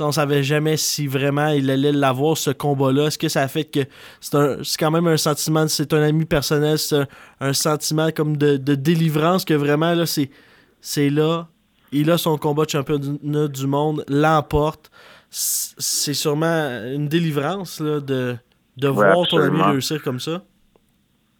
On 0.00 0.10
savait 0.10 0.42
jamais 0.42 0.76
si 0.76 1.06
vraiment 1.06 1.48
il 1.48 1.70
allait 1.70 1.92
l'avoir, 1.92 2.36
ce 2.36 2.50
combat-là. 2.50 3.06
Est-ce 3.06 3.18
que 3.18 3.28
ça 3.28 3.46
fait 3.46 3.64
que 3.64 3.80
c'est 4.20 4.78
quand 4.78 4.90
même 4.90 5.06
un 5.06 5.16
sentiment, 5.16 5.68
c'est 5.68 5.92
un 5.92 6.02
ami 6.02 6.24
personnel, 6.24 6.78
c'est 6.78 7.06
un, 7.40 7.52
sentiment 7.52 8.10
comme 8.10 8.36
de, 8.36 8.56
délivrance 8.56 9.44
que 9.44 9.54
vraiment, 9.54 9.94
là, 9.94 10.04
c'est 10.06 11.10
là. 11.10 11.46
Il 11.92 12.10
a 12.10 12.18
son 12.18 12.36
combat 12.38 12.64
de 12.64 12.70
championnat 12.70 13.46
du 13.46 13.66
monde, 13.68 14.04
l'emporte. 14.08 14.90
C'est 15.30 16.14
sûrement 16.14 16.82
une 16.92 17.06
délivrance 17.06 17.78
là, 17.78 18.00
de, 18.00 18.36
de 18.76 18.88
voir 18.88 19.26
ton 19.28 19.38
ami 19.38 19.62
réussir 19.62 20.02
comme 20.02 20.20
ça? 20.20 20.42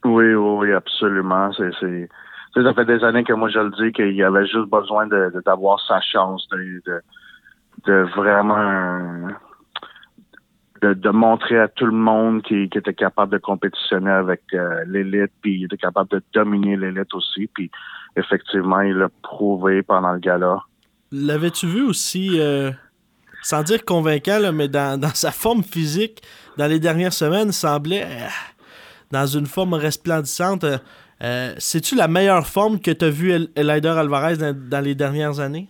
Oui, 0.05 0.35
oui, 0.35 0.73
absolument. 0.73 1.51
C'est, 1.53 2.09
ça 2.55 2.75
fait 2.75 2.85
des 2.85 3.03
années 3.03 3.25
que 3.25 3.33
moi 3.33 3.49
je 3.49 3.59
le 3.59 3.71
dis 3.71 3.93
qu'il 3.93 4.23
avait 4.23 4.47
juste 4.47 4.69
besoin 4.71 5.07
de, 5.07 5.33
d'avoir 5.45 5.81
sa 5.87 6.01
chance, 6.01 6.47
de, 6.53 7.03
de, 7.87 7.93
vraiment 8.15 9.29
de, 10.83 11.11
montrer 11.11 11.59
à 11.59 11.69
tout 11.69 11.87
le 11.87 11.93
monde 11.93 12.43
qu'il, 12.43 12.65
était 12.65 12.95
capable 12.95 13.33
de 13.33 13.39
compétitionner 13.39 14.11
avec 14.11 14.43
euh, 14.53 14.85
l'élite, 14.87 15.33
puis 15.41 15.61
il 15.61 15.65
était 15.65 15.79
capable 15.79 16.11
de 16.11 16.23
dominer 16.35 16.77
l'élite 16.77 17.15
aussi. 17.15 17.49
Puis 17.55 17.71
effectivement, 18.17 18.81
il 18.81 18.97
l'a 18.97 19.09
prouvé 19.23 19.83
pendant 19.83 20.13
le 20.13 20.19
gala. 20.19 20.59
L'avais-tu 21.11 21.67
vu 21.67 21.83
aussi, 21.83 22.39
euh, 22.41 22.71
sans 23.43 23.63
dire 23.63 23.85
convaincant, 23.85 24.41
mais 24.53 24.69
dans, 24.69 25.01
dans 25.01 25.15
sa 25.15 25.31
forme 25.31 25.63
physique? 25.63 26.21
Dans 26.57 26.67
les 26.67 26.81
dernières 26.81 27.13
semaines, 27.13 27.53
semblait 27.53 28.05
euh, 28.05 28.29
dans 29.11 29.27
une 29.27 29.47
forme 29.47 29.75
resplendissante. 29.75 30.65
Euh, 30.65 31.55
c'est-tu 31.59 31.95
la 31.95 32.09
meilleure 32.09 32.47
forme 32.47 32.81
que 32.81 32.91
tu 32.91 33.05
as 33.05 33.11
vu 33.11 33.33
Elider 33.57 33.89
Alvarez 33.89 34.37
dans, 34.37 34.85
les 34.85 34.95
dernières 34.95 35.41
années? 35.41 35.69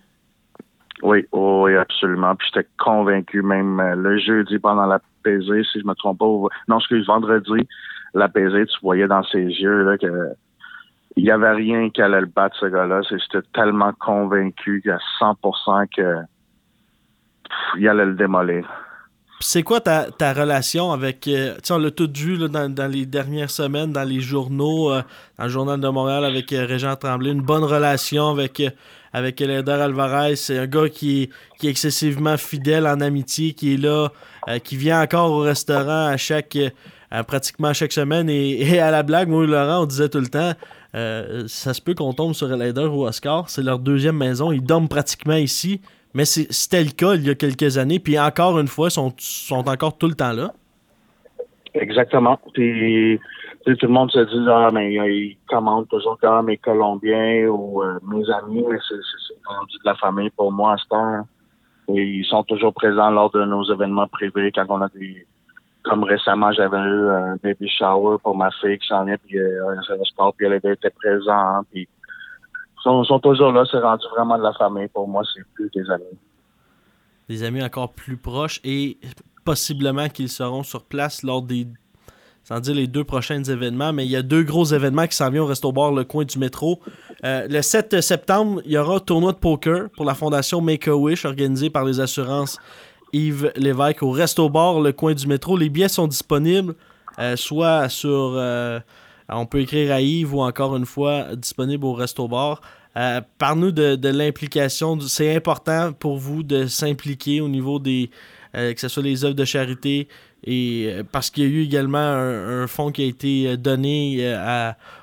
Oui, 1.02 1.26
oui, 1.32 1.76
absolument. 1.76 2.34
Puis 2.36 2.48
j'étais 2.52 2.68
convaincu 2.78 3.42
même 3.42 3.78
euh, 3.80 3.94
le 3.94 4.18
jeudi 4.18 4.58
pendant 4.58 4.86
la 4.86 5.00
si 5.26 5.80
je 5.80 5.86
me 5.86 5.94
trompe 5.94 6.18
pas. 6.18 6.26
Non, 6.68 6.78
excuse, 6.78 7.06
vendredi, 7.06 7.66
la 8.12 8.28
tu 8.28 8.66
voyais 8.82 9.06
dans 9.06 9.22
ses 9.24 9.38
yeux 9.38 9.82
là, 9.84 9.96
que 9.96 10.34
il 11.16 11.24
n'y 11.24 11.30
avait 11.30 11.52
rien 11.52 11.90
qui 11.90 12.02
allait 12.02 12.20
le 12.20 12.26
battre, 12.26 12.56
ce 12.58 12.66
gars-là. 12.66 13.00
J'étais 13.08 13.46
tellement 13.54 13.92
convaincu 13.92 14.82
à 14.90 14.98
100% 15.20 15.86
que 15.96 16.16
il 17.78 17.88
allait 17.88 18.06
le 18.06 18.14
démolir. 18.14 18.68
C'est 19.46 19.62
quoi 19.62 19.78
ta, 19.78 20.32
relation 20.32 20.90
avec. 20.90 21.28
Euh, 21.28 21.54
on 21.68 21.76
l'a 21.76 21.90
tout 21.90 22.08
vu 22.16 22.38
dans, 22.48 22.90
les 22.90 23.04
dernières 23.04 23.50
semaines, 23.50 23.92
dans 23.92 24.02
les 24.02 24.20
journaux, 24.20 24.90
euh, 24.90 25.02
dans 25.36 25.44
le 25.44 25.50
Journal 25.50 25.78
de 25.78 25.88
Montréal 25.88 26.24
avec 26.24 26.50
euh, 26.54 26.64
Régent 26.64 26.96
Tremblay. 26.96 27.30
Une 27.30 27.42
bonne 27.42 27.62
relation 27.62 28.30
avec, 28.30 28.62
avec 29.12 29.42
Alvarez. 29.42 30.36
C'est 30.36 30.58
un 30.58 30.66
gars 30.66 30.88
qui, 30.88 31.28
qui 31.58 31.66
est 31.66 31.70
excessivement 31.70 32.38
fidèle 32.38 32.86
en 32.86 33.02
amitié, 33.02 33.52
qui 33.52 33.74
est 33.74 33.76
là, 33.76 34.08
qui 34.64 34.78
vient 34.78 35.02
encore 35.02 35.30
au 35.30 35.40
restaurant 35.40 36.06
à 36.06 36.16
chaque. 36.16 36.56
pratiquement 37.26 37.74
chaque 37.74 37.92
semaine. 37.92 38.30
Et, 38.30 38.80
à 38.80 38.90
la 38.90 39.02
blague, 39.02 39.28
moi 39.28 39.44
et 39.44 39.46
Laurent, 39.46 39.82
on 39.82 39.86
disait 39.86 40.08
tout 40.08 40.20
le 40.20 40.28
temps 40.28 40.54
ça 41.48 41.74
se 41.74 41.82
peut 41.82 41.94
qu'on 41.94 42.14
tombe 42.14 42.32
sur 42.32 42.50
Elider 42.50 42.86
ou 42.86 43.04
Oscar. 43.04 43.50
C'est 43.50 43.62
leur 43.62 43.78
deuxième 43.78 44.16
maison. 44.16 44.52
Ils 44.52 44.64
dorment 44.64 44.88
pratiquement 44.88 45.36
ici. 45.36 45.82
Mais 46.14 46.24
c'était 46.24 46.82
le 46.82 46.90
cas 46.90 47.14
il 47.14 47.26
y 47.26 47.30
a 47.30 47.34
quelques 47.34 47.76
années, 47.76 47.98
puis 47.98 48.18
encore 48.18 48.58
une 48.58 48.68
fois, 48.68 48.88
ils 48.88 48.92
sont, 48.92 49.12
sont 49.18 49.68
encore 49.68 49.98
tout 49.98 50.08
le 50.08 50.14
temps 50.14 50.32
là. 50.32 50.52
Exactement. 51.74 52.38
Puis, 52.52 53.18
tout 53.64 53.76
le 53.82 53.88
monde 53.88 54.10
se 54.12 54.20
dit, 54.20 54.46
ah, 54.48 54.70
mais 54.72 54.94
ils 54.94 55.36
commandent 55.48 55.88
toujours 55.88 56.16
quand 56.20 56.42
mes 56.44 56.56
Colombiens 56.56 57.48
ou 57.48 57.82
euh, 57.82 57.98
mes 58.06 58.30
amis, 58.30 58.64
mais 58.68 58.78
c'est 58.88 58.94
de 58.94 59.84
la 59.84 59.96
famille 59.96 60.30
pour 60.30 60.52
moi 60.52 60.74
à 60.74 60.76
ce 60.76 60.86
temps. 60.86 61.26
Et 61.88 62.02
ils 62.02 62.24
sont 62.26 62.44
toujours 62.44 62.72
présents 62.72 63.10
lors 63.10 63.30
de 63.30 63.44
nos 63.44 63.64
événements 63.72 64.06
privés 64.06 64.52
quand 64.52 64.66
on 64.68 64.82
a 64.82 64.88
des, 64.90 65.26
comme 65.84 66.04
récemment, 66.04 66.50
j'avais 66.52 66.78
eu 66.78 67.08
un 67.10 67.36
baby 67.42 67.68
shower 67.68 68.16
pour 68.22 68.36
ma 68.36 68.50
fille 68.52 68.78
qui 68.78 68.86
s'en 68.86 69.06
est, 69.06 69.18
puis 69.18 69.38
euh, 69.38 69.68
un 69.68 70.04
sport, 70.04 70.32
puis 70.34 70.46
elle 70.46 70.54
était 70.54 70.90
présente, 70.90 71.66
puis 71.70 71.82
ils 71.82 72.03
sont, 72.84 73.02
sont 73.04 73.18
toujours 73.18 73.50
là, 73.50 73.64
c'est 73.70 73.80
rendu 73.80 74.04
vraiment 74.14 74.38
de 74.38 74.42
la 74.42 74.52
famille. 74.52 74.88
Pour 74.88 75.08
moi, 75.08 75.22
c'est 75.34 75.42
plus 75.54 75.70
des 75.74 75.90
amis. 75.90 76.04
Des 77.28 77.42
amis 77.42 77.62
encore 77.62 77.92
plus 77.92 78.16
proches 78.16 78.60
et 78.62 78.98
possiblement 79.44 80.08
qu'ils 80.08 80.28
seront 80.28 80.62
sur 80.62 80.84
place 80.84 81.22
lors 81.22 81.42
des 81.42 81.66
sans 82.46 82.60
dire 82.60 82.74
les 82.74 82.86
deux 82.86 83.04
prochains 83.04 83.42
événements, 83.42 83.94
mais 83.94 84.04
il 84.04 84.10
y 84.10 84.16
a 84.16 84.22
deux 84.22 84.42
gros 84.42 84.66
événements 84.66 85.06
qui 85.06 85.16
s'en 85.16 85.30
viennent 85.30 85.44
au 85.44 85.46
Resto 85.46 85.72
Bar, 85.72 85.92
le 85.92 86.04
coin 86.04 86.26
du 86.26 86.38
métro. 86.38 86.78
Euh, 87.24 87.48
le 87.48 87.62
7 87.62 88.02
septembre, 88.02 88.60
il 88.66 88.72
y 88.72 88.76
aura 88.76 88.96
un 88.96 89.00
tournoi 89.00 89.32
de 89.32 89.38
poker 89.38 89.88
pour 89.96 90.04
la 90.04 90.14
fondation 90.14 90.60
Make-A-Wish 90.60 91.24
organisé 91.24 91.70
par 91.70 91.86
les 91.86 92.00
assurances 92.00 92.58
Yves 93.14 93.50
Lévesque 93.56 94.02
au 94.02 94.10
Resto 94.10 94.50
Bar, 94.50 94.80
le 94.80 94.92
coin 94.92 95.14
du 95.14 95.26
métro. 95.26 95.56
Les 95.56 95.70
billets 95.70 95.88
sont 95.88 96.06
disponibles 96.06 96.74
euh, 97.18 97.34
soit 97.36 97.88
sur... 97.88 98.34
Euh, 98.36 98.78
on 99.28 99.46
peut 99.46 99.60
écrire 99.60 99.92
à 99.92 100.00
Yves 100.00 100.34
ou 100.34 100.42
encore 100.42 100.76
une 100.76 100.86
fois 100.86 101.36
disponible 101.36 101.84
au 101.84 101.94
Resto 101.94 102.28
Bar. 102.28 102.60
Parle-nous 103.38 103.72
de, 103.72 103.96
de 103.96 104.08
l'implication. 104.08 105.00
C'est 105.00 105.34
important 105.34 105.92
pour 105.92 106.18
vous 106.18 106.42
de 106.42 106.66
s'impliquer 106.66 107.40
au 107.40 107.48
niveau 107.48 107.78
des, 107.78 108.10
euh, 108.56 108.72
que 108.72 108.80
ce 108.80 108.88
soit 108.88 109.02
les 109.02 109.24
œuvres 109.24 109.34
de 109.34 109.44
charité, 109.44 110.08
euh, 110.46 111.02
parce 111.10 111.30
qu'il 111.30 111.44
y 111.44 111.46
a 111.46 111.50
eu 111.50 111.62
également 111.62 111.98
un, 111.98 112.66
fonds 112.68 112.92
qui 112.92 113.02
a 113.02 113.06
été 113.06 113.48
euh, 113.48 113.56
donné 113.56 114.36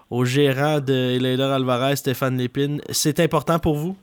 au 0.09 0.23
gérant 0.23 0.79
de 0.79 1.17
Leider 1.19 1.43
Alvarez, 1.43 1.97
Stéphane 1.97 2.37
Lépine. 2.37 2.81
C'est 2.89 3.19
important 3.19 3.59
pour 3.59 3.75
vous? 3.75 3.97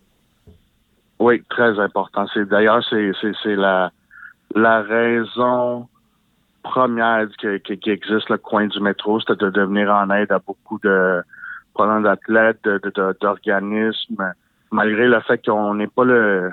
Oui, 1.19 1.43
très 1.49 1.79
important. 1.81 2.27
D'ailleurs, 2.51 2.85
c'est 2.91 3.57
la 3.57 4.83
raison 4.83 5.89
première 6.69 7.27
qui, 7.39 7.79
qui, 7.79 7.91
existe 7.91 8.29
le 8.29 8.39
coin 8.39 8.67
du 8.67 8.81
métro, 8.81 9.21
c'était 9.21 9.45
de 9.45 9.51
devenir 9.51 9.91
en 9.91 10.11
aide 10.11 10.33
à 10.33 10.39
beaucoup 10.39 10.79
de 10.83 11.23
problèmes 11.75 12.03
d'athlètes, 12.03 12.63
d'organismes, 13.21 14.33
malgré 14.71 15.09
le 15.09 15.21
fait 15.21 15.45
qu'on 15.45 15.75
n'est 15.75 15.87
pas 15.87 16.05
le 16.05 16.51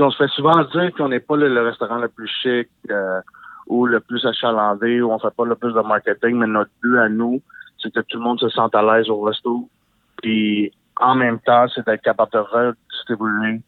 on 0.00 0.10
se 0.10 0.16
fait 0.16 0.30
souvent 0.30 0.64
dire 0.64 0.92
qu'on 0.96 1.08
n'est 1.08 1.20
pas 1.20 1.36
le, 1.36 1.62
restaurant 1.62 1.98
le 1.98 2.08
plus 2.08 2.28
chic 2.42 2.68
euh, 2.90 3.20
ou 3.68 3.86
le 3.86 4.00
plus 4.00 4.26
achalandé 4.26 5.00
ou 5.00 5.12
on 5.12 5.18
fait 5.18 5.34
pas 5.36 5.44
le 5.44 5.54
plus 5.54 5.72
de 5.72 5.80
marketing, 5.80 6.36
mais 6.36 6.46
notre 6.46 6.70
but 6.82 6.98
à 6.98 7.08
nous, 7.08 7.40
c'est 7.78 7.92
que 7.94 8.00
tout 8.00 8.18
le 8.18 8.24
monde 8.24 8.40
se 8.40 8.48
sente 8.48 8.74
à 8.74 8.82
l'aise 8.82 9.08
au 9.08 9.20
resto. 9.20 9.68
Puis 10.20 10.72
en 11.00 11.14
même 11.14 11.38
temps, 11.40 11.66
c'est 11.72 11.86
d'être 11.86 12.02
capable 12.02 12.32
de 12.32 12.38
redistribuer 12.38 13.60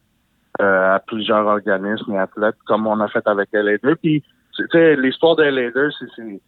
euh, 0.61 0.95
à 0.97 0.99
plusieurs 0.99 1.47
organismes 1.47 2.13
et 2.13 2.19
athlètes 2.19 2.57
comme 2.67 2.87
on 2.87 2.99
a 3.01 3.09
fait 3.09 3.27
avec 3.27 3.53
LA2. 3.53 3.97
Puis 3.97 4.25
l'histoire 4.97 5.37
de 5.37 5.45
LA2, 5.45 5.93
c'est 6.17 6.41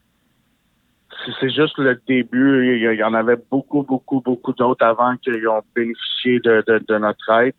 c'est 1.41 1.51
juste 1.51 1.77
le 1.79 2.01
début. 2.07 2.79
Il 2.79 2.99
y 2.99 3.03
en 3.03 3.15
avait 3.15 3.39
beaucoup, 3.51 3.83
beaucoup, 3.83 4.21
beaucoup 4.21 4.53
d'autres 4.53 4.85
avant 4.85 5.17
qui 5.17 5.31
ont 5.47 5.63
bénéficié 5.75 6.39
de, 6.41 6.63
de, 6.67 6.99
notre 6.99 7.31
aide 7.33 7.55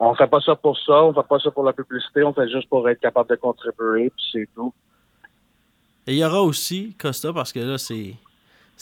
on 0.00 0.14
fait 0.14 0.26
pas 0.26 0.40
ça 0.40 0.56
pour 0.56 0.78
ça, 0.78 1.04
on 1.04 1.12
fait 1.12 1.28
pas 1.28 1.38
ça 1.38 1.50
pour 1.50 1.62
la 1.62 1.74
publicité, 1.74 2.22
on 2.22 2.32
fait 2.32 2.48
juste 2.48 2.68
pour 2.70 2.88
être 2.88 3.00
capable 3.00 3.28
de 3.28 3.36
contribuer, 3.36 4.10
puis 4.10 4.24
c'est 4.32 4.48
tout. 4.54 4.72
Et 6.06 6.14
il 6.14 6.18
y 6.18 6.24
aura 6.24 6.42
aussi, 6.42 6.96
Costa, 6.98 7.32
parce 7.32 7.52
que 7.52 7.60
là, 7.60 7.78
c'est. 7.78 8.14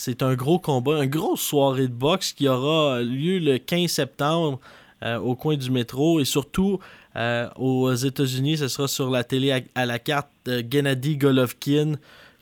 C'est 0.01 0.23
un 0.23 0.37
gros 0.37 0.61
combat, 0.61 1.03
une 1.03 1.11
grosse 1.11 1.41
soirée 1.41 1.89
de 1.89 1.93
boxe 1.93 2.33
qui 2.33 2.49
aura 2.49 3.03
lieu 3.03 3.41
le 3.41 3.59
15 3.59 3.91
septembre 3.91 4.61
euh, 5.03 5.19
au 5.19 5.35
coin 5.35 5.57
du 5.57 5.73
métro 5.73 6.21
et 6.21 6.25
surtout 6.25 6.79
euh, 7.17 7.49
aux 7.57 7.93
États-Unis, 7.93 8.59
ce 8.59 8.69
sera 8.69 8.89
sur 8.89 9.11
la 9.11 9.25
télé 9.25 9.65
à, 9.75 9.87
la 9.87 9.99
carte 9.99 10.31
euh, 10.49 10.63
Gennady 10.69 11.17
Golovkin 11.17 11.95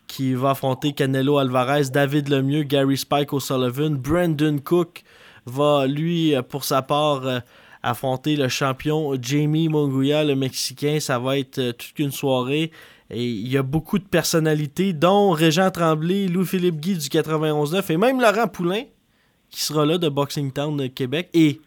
qui 0.07 0.33
va 0.33 0.51
affronter 0.51 0.93
Canelo 0.93 1.37
Alvarez, 1.37 1.89
David 1.91 2.29
Lemieux, 2.29 2.63
Gary 2.63 2.97
Spike 2.97 3.33
O'Sullivan, 3.33 3.95
Brandon 3.95 4.57
Cook 4.63 5.03
va 5.45 5.85
lui 5.85 6.33
pour 6.49 6.63
sa 6.63 6.81
part 6.81 7.41
affronter 7.83 8.35
le 8.35 8.47
champion 8.47 9.15
Jamie 9.21 9.69
Monguia, 9.69 10.23
le 10.23 10.35
Mexicain. 10.35 10.99
Ça 10.99 11.19
va 11.19 11.37
être 11.37 11.59
euh, 11.59 11.71
toute 11.73 11.97
une 11.99 12.11
soirée. 12.11 12.71
Et 13.09 13.25
il 13.25 13.47
y 13.47 13.57
a 13.57 13.63
beaucoup 13.63 13.99
de 13.99 14.03
personnalités, 14.03 14.91
dont 14.91 15.31
Régent 15.31 15.71
Tremblay, 15.71 16.27
Louis-Philippe 16.27 16.79
Guy 16.79 16.97
du 16.97 17.07
91-9 17.07 17.91
et 17.91 17.97
même 17.97 18.19
Laurent 18.19 18.47
Poulain, 18.47 18.83
qui 19.49 19.61
sera 19.61 19.85
là 19.85 19.97
de 19.97 20.09
Boxing 20.09 20.51
Town 20.51 20.89
Québec. 20.89 21.29
Et 21.33 21.61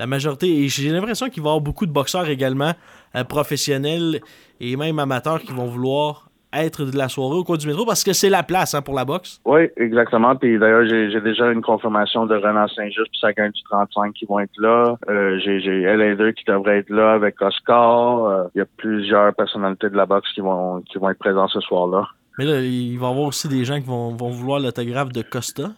la 0.00 0.06
majorité, 0.06 0.48
et 0.48 0.68
j'ai 0.68 0.88
l'impression 0.88 1.28
qu'il 1.28 1.42
va 1.42 1.48
y 1.48 1.50
avoir 1.50 1.60
beaucoup 1.60 1.84
de 1.84 1.92
boxeurs 1.92 2.28
également, 2.28 2.72
euh, 3.14 3.22
professionnels 3.22 4.20
et 4.58 4.74
même 4.76 4.98
amateurs 4.98 5.40
qui 5.42 5.52
vont 5.52 5.66
vouloir 5.66 6.30
être 6.54 6.84
de 6.84 6.96
la 6.96 7.08
soirée 7.08 7.36
au 7.36 7.44
coin 7.44 7.58
du 7.58 7.66
métro 7.66 7.84
parce 7.84 8.02
que 8.02 8.12
c'est 8.12 8.30
la 8.30 8.42
place 8.42 8.74
hein, 8.74 8.80
pour 8.80 8.94
la 8.94 9.04
boxe. 9.04 9.40
Oui, 9.44 9.68
exactement. 9.76 10.34
Puis 10.34 10.58
d'ailleurs, 10.58 10.86
j'ai 10.86 11.20
déjà 11.20 11.52
une 11.52 11.60
confirmation 11.60 12.26
de 12.26 12.34
Renan 12.34 12.66
Saint-Just 12.66 13.10
puis 13.10 13.20
Sagan 13.20 13.50
du 13.50 13.62
35 13.70 14.14
qui 14.14 14.24
vont 14.24 14.40
être 14.40 14.58
là. 14.58 14.96
Euh, 15.08 15.38
j'ai 15.38 15.60
LA2 15.60 16.32
qui 16.32 16.44
devrait 16.46 16.78
être 16.78 16.90
là 16.90 17.12
avec 17.12 17.40
Oscar. 17.40 18.24
Euh, 18.24 18.44
il 18.54 18.58
y 18.58 18.62
a 18.62 18.66
plusieurs 18.78 19.34
personnalités 19.34 19.90
de 19.90 19.96
la 19.96 20.06
boxe 20.06 20.32
qui 20.34 20.40
vont 20.40 20.80
qui 20.90 20.98
vont 20.98 21.10
être 21.10 21.18
présents 21.18 21.48
ce 21.48 21.60
soir-là. 21.60 22.08
Mais 22.38 22.46
là, 22.46 22.60
il 22.60 22.98
va 22.98 23.08
y 23.08 23.10
avoir 23.10 23.26
aussi 23.26 23.48
des 23.48 23.64
gens 23.64 23.78
qui 23.78 23.86
vont, 23.86 24.16
vont 24.16 24.30
vouloir 24.30 24.60
l'autographe 24.60 25.12
de 25.12 25.22
Costa. 25.22 25.70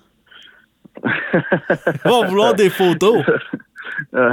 Ils 1.04 2.10
vont 2.10 2.24
vouloir 2.26 2.54
des 2.54 2.70
photos. 2.70 3.24
Euh, 4.14 4.32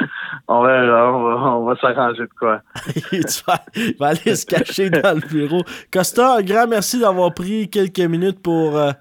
on 0.48 0.62
va, 0.62 1.12
on 1.12 1.64
va, 1.64 1.76
s'arranger 1.76 2.22
de 2.22 2.30
quoi. 2.38 2.62
il 3.12 3.96
va 3.98 4.08
aller 4.08 4.36
se 4.36 4.46
cacher 4.46 4.90
dans 4.90 5.14
le 5.14 5.26
bureau. 5.26 5.62
Costa, 5.92 6.36
un 6.36 6.42
grand 6.42 6.66
merci 6.66 7.00
d'avoir 7.00 7.34
pris 7.34 7.68
quelques 7.68 8.00
minutes 8.00 8.40
pour 8.40 8.76
euh, 8.76 8.92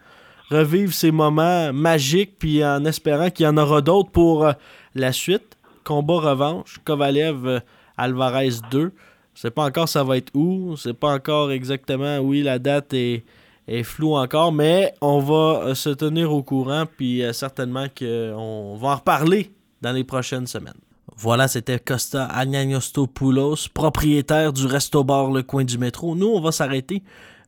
revivre 0.49 0.93
ces 0.93 1.11
moments 1.11 1.71
magiques, 1.73 2.37
puis 2.39 2.63
en 2.63 2.83
espérant 2.85 3.29
qu'il 3.29 3.45
y 3.45 3.49
en 3.49 3.57
aura 3.57 3.81
d'autres 3.81 4.11
pour 4.11 4.45
euh, 4.45 4.53
la 4.95 5.11
suite. 5.11 5.57
Combat 5.83 6.19
revanche, 6.19 6.79
Kovalev 6.83 7.61
Alvarez 7.97 8.59
2. 8.71 8.91
Je 9.33 9.41
sais 9.41 9.51
pas 9.51 9.65
encore 9.65 9.87
ça 9.87 10.03
va 10.03 10.17
être 10.17 10.35
où, 10.35 10.75
c'est 10.77 10.95
pas 10.95 11.13
encore 11.13 11.51
exactement, 11.51 12.17
oui, 12.17 12.41
la 12.41 12.57
date 12.57 12.93
est, 12.93 13.23
est 13.67 13.83
floue 13.83 14.15
encore, 14.15 14.51
mais 14.51 14.95
on 14.99 15.19
va 15.19 15.75
se 15.75 15.89
tenir 15.91 16.33
au 16.33 16.41
courant, 16.41 16.85
puis 16.97 17.21
certainement 17.33 17.85
qu'on 17.95 18.75
va 18.81 18.87
en 18.87 18.95
reparler 18.95 19.51
dans 19.81 19.91
les 19.91 20.03
prochaines 20.03 20.47
semaines. 20.47 20.73
Voilà, 21.15 21.47
c'était 21.47 21.79
Costa 21.79 22.25
Agnanostopoulos, 22.25 23.69
propriétaire 23.73 24.53
du 24.53 24.65
Resto 24.65 25.03
Bar 25.03 25.31
Le 25.31 25.41
Coin 25.41 25.63
du 25.63 25.77
Métro. 25.77 26.15
Nous, 26.15 26.27
on 26.27 26.41
va 26.41 26.51
s'arrêter 26.51 27.01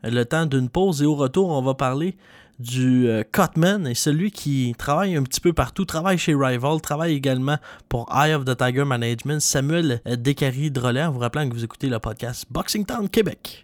le 0.03 0.23
temps 0.23 0.45
d'une 0.45 0.69
pause 0.69 1.01
et 1.01 1.05
au 1.05 1.15
retour, 1.15 1.49
on 1.49 1.61
va 1.61 1.73
parler 1.73 2.15
du 2.57 3.07
euh, 3.07 3.23
Cotman 3.31 3.87
et 3.87 3.95
celui 3.95 4.31
qui 4.31 4.75
travaille 4.77 5.15
un 5.15 5.23
petit 5.23 5.39
peu 5.39 5.53
partout, 5.53 5.85
travaille 5.85 6.17
chez 6.17 6.35
Rival, 6.35 6.81
travaille 6.81 7.13
également 7.13 7.57
pour 7.87 8.09
Eye 8.13 8.33
of 8.33 8.45
the 8.45 8.57
Tiger 8.57 8.85
Management, 8.85 9.39
Samuel 9.39 10.01
Descaries 10.05 10.71
Drolet, 10.71 11.03
en 11.03 11.11
vous 11.11 11.19
rappelant 11.19 11.47
que 11.47 11.53
vous 11.53 11.63
écoutez 11.63 11.87
le 11.87 11.99
podcast 11.99 12.45
Boxing 12.49 12.85
Town 12.85 13.07
Québec. 13.07 13.63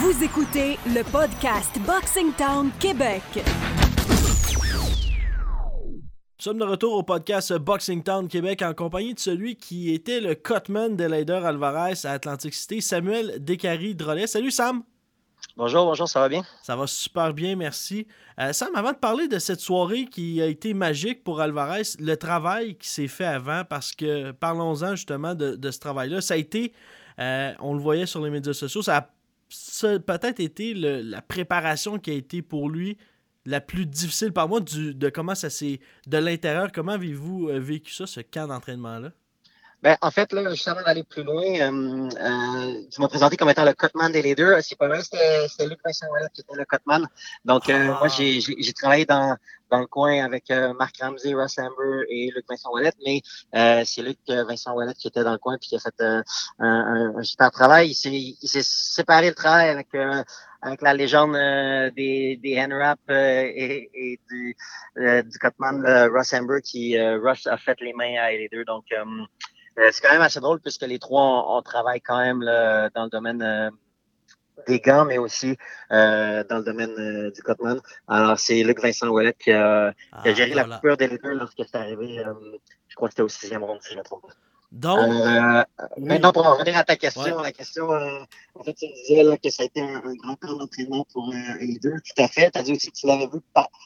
Vous 0.00 0.22
écoutez 0.22 0.78
le 0.86 1.02
podcast 1.02 1.72
Boxing 1.86 2.32
Town 2.36 2.70
Québec. 2.78 3.22
Nous 6.38 6.42
sommes 6.42 6.58
de 6.58 6.64
retour 6.64 6.92
au 6.92 7.02
podcast 7.02 7.54
Boxing 7.54 8.02
Town 8.02 8.28
Québec 8.28 8.60
en 8.60 8.74
compagnie 8.74 9.14
de 9.14 9.18
celui 9.18 9.56
qui 9.56 9.94
était 9.94 10.20
le 10.20 10.34
cutman 10.34 10.94
de 10.94 11.04
Leider 11.04 11.40
Alvarez 11.42 11.94
à 12.04 12.10
Atlantic 12.10 12.52
City, 12.52 12.82
Samuel 12.82 13.42
Descaries 13.42 13.94
Drolet. 13.94 14.26
Salut 14.26 14.50
Sam! 14.50 14.82
Bonjour, 15.56 15.86
bonjour, 15.86 16.06
ça 16.06 16.20
va 16.20 16.28
bien? 16.28 16.42
Ça 16.62 16.76
va 16.76 16.86
super 16.86 17.32
bien, 17.32 17.56
merci. 17.56 18.06
Euh, 18.38 18.52
Sam, 18.52 18.68
avant 18.76 18.92
de 18.92 18.98
parler 18.98 19.28
de 19.28 19.38
cette 19.38 19.60
soirée 19.60 20.04
qui 20.04 20.42
a 20.42 20.46
été 20.46 20.74
magique 20.74 21.24
pour 21.24 21.40
Alvarez, 21.40 21.84
le 22.00 22.16
travail 22.18 22.76
qui 22.76 22.90
s'est 22.90 23.08
fait 23.08 23.24
avant, 23.24 23.64
parce 23.64 23.92
que 23.92 24.32
parlons-en 24.32 24.94
justement 24.94 25.34
de, 25.34 25.70
ce 25.70 25.78
travail-là, 25.78 26.20
ça 26.20 26.34
a 26.34 26.36
été, 26.36 26.74
euh, 27.18 27.54
on 27.60 27.72
le 27.72 27.80
voyait 27.80 28.04
sur 28.04 28.22
les 28.22 28.28
médias 28.28 28.52
sociaux, 28.52 28.82
ça 28.82 28.96
a, 28.98 29.98
peut-être 29.98 30.40
été 30.40 30.74
la 30.74 31.22
préparation 31.22 31.98
qui 31.98 32.10
a 32.10 32.14
été 32.14 32.42
pour 32.42 32.68
lui 32.68 32.98
la 33.46 33.60
plus 33.60 33.86
difficile 33.86 34.32
par 34.32 34.48
moi 34.48 34.60
de 34.60 35.08
comment 35.08 35.34
ça 35.34 35.48
s'est 35.48 35.80
de 36.06 36.18
l'intérieur 36.18 36.72
comment 36.72 36.92
avez-vous 36.92 37.48
euh, 37.48 37.58
vécu 37.58 37.92
ça 37.92 38.06
ce 38.06 38.20
camp 38.20 38.48
d'entraînement 38.48 38.98
là 38.98 39.12
Ben, 39.82 39.96
en 40.00 40.10
fait, 40.10 40.32
là, 40.32 40.50
juste 40.50 40.66
avant 40.66 40.82
d'aller 40.82 41.04
plus 41.04 41.22
loin, 41.22 41.44
euh, 41.44 42.08
euh, 42.08 42.82
tu 42.90 43.00
m'as 43.00 43.08
présenté 43.08 43.36
comme 43.36 43.50
étant 43.50 43.64
le 43.64 43.74
cutman 43.74 44.10
des 44.10 44.22
leaders. 44.22 44.62
C'est 44.62 44.76
pas 44.76 44.88
vrai, 44.88 45.02
c'était 45.02 45.66
Luc 45.68 45.78
Vincent 45.84 46.06
qui 46.32 46.40
était 46.40 46.56
le 46.56 46.64
cutman. 46.64 47.06
Donc, 47.44 47.68
euh, 47.68 47.94
moi, 47.98 48.08
j'ai 48.08 48.72
travaillé 48.72 49.04
dans, 49.04 49.36
dans 49.70 49.80
le 49.80 49.86
coin 49.86 50.24
avec 50.24 50.50
euh, 50.50 50.72
Marc 50.74 50.96
Ramsey, 51.00 51.34
Russ 51.34 51.58
Amber 51.58 52.04
et 52.08 52.30
Luc 52.34 52.44
Vincent 52.48 52.70
Wallet, 52.70 52.92
mais 53.04 53.20
euh, 53.54 53.82
c'est 53.84 54.02
Luc 54.02 54.18
Vincent 54.28 54.74
Wallet 54.74 54.94
qui 54.94 55.08
était 55.08 55.24
dans 55.24 55.32
le 55.32 55.38
coin 55.38 55.56
puis 55.58 55.70
qui 55.70 55.76
a 55.76 55.80
fait 55.80 56.00
un, 56.00 56.22
un, 56.58 57.22
super 57.22 57.50
travail. 57.50 57.90
Il 57.90 58.48
s'est 58.48 58.62
séparé 58.62 59.28
le 59.28 59.34
travail 59.34 59.68
avec 59.68 59.88
avec 60.62 60.82
la 60.82 60.94
légende 60.94 61.34
des, 61.94 62.40
des 62.42 62.52
N-Rap 62.52 62.98
et, 63.08 63.90
et, 63.94 64.20
du, 64.28 64.56
du 64.96 65.38
Cutman 65.38 65.84
Russ 66.12 66.32
Amber 66.32 66.60
qui 66.62 66.98
Russ 66.98 67.46
a 67.46 67.56
fait 67.56 67.80
les 67.80 67.92
mains 67.92 68.16
à 68.18 68.30
les 68.30 68.48
deux. 68.50 68.64
Donc, 68.64 68.84
euh, 69.78 69.90
c'est 69.92 70.02
quand 70.02 70.12
même 70.12 70.22
assez 70.22 70.40
drôle 70.40 70.60
puisque 70.60 70.86
les 70.86 70.98
trois, 70.98 71.56
on, 71.56 71.62
travaille 71.62 72.00
quand 72.00 72.18
même 72.18 72.42
là, 72.42 72.88
dans 72.94 73.04
le 73.04 73.10
domaine 73.10 73.42
euh, 73.42 73.70
des 74.66 74.80
gants, 74.80 75.04
mais 75.04 75.18
aussi 75.18 75.56
euh, 75.92 76.44
dans 76.44 76.58
le 76.58 76.64
domaine 76.64 77.30
du 77.30 77.42
Cotman. 77.42 77.80
Alors, 78.08 78.38
c'est 78.38 78.62
Luc 78.62 78.80
Vincent 78.80 79.08
Ouellet 79.08 79.34
qui 79.38 79.52
a, 79.52 79.92
qui 80.22 80.28
a 80.28 80.32
ah, 80.32 80.34
géré 80.34 80.54
la 80.54 80.64
coupure 80.64 80.96
des 80.96 81.08
leaders 81.08 81.34
lorsque 81.34 81.62
c'est 81.70 81.76
arrivé. 81.76 82.22
je 82.88 82.94
crois 82.96 83.08
que 83.08 83.12
c'était 83.12 83.22
au 83.22 83.28
sixième 83.28 83.64
round, 83.64 83.80
si 83.82 83.90
je 83.90 83.94
ne 83.94 84.00
me 84.00 84.04
trompe 84.04 84.22
pas. 84.22 84.34
Donc, 84.72 84.98
maintenant, 85.96 86.32
pour 86.32 86.44
revenir 86.44 86.76
à 86.76 86.84
ta 86.84 86.96
question, 86.96 87.40
la 87.40 87.52
question, 87.52 87.88
en 87.88 88.64
fait, 88.64 88.74
tu 88.74 88.86
disais 88.86 89.22
là, 89.22 89.36
que 89.36 89.48
ça 89.48 89.62
a 89.62 89.66
été 89.66 89.80
un, 89.80 90.00
grand 90.14 90.34
temps 90.34 90.56
d'entraînement 90.56 91.06
pour 91.12 91.32
les 91.60 91.78
deux. 91.78 91.94
Tout 92.00 92.22
à 92.22 92.28
fait. 92.28 92.50
Tu 92.50 92.58
as 92.58 92.62
dit 92.62 92.72
aussi 92.72 92.90
que 92.90 92.96
tu 92.96 93.06
l'avais 93.06 93.26
vu 93.26 93.40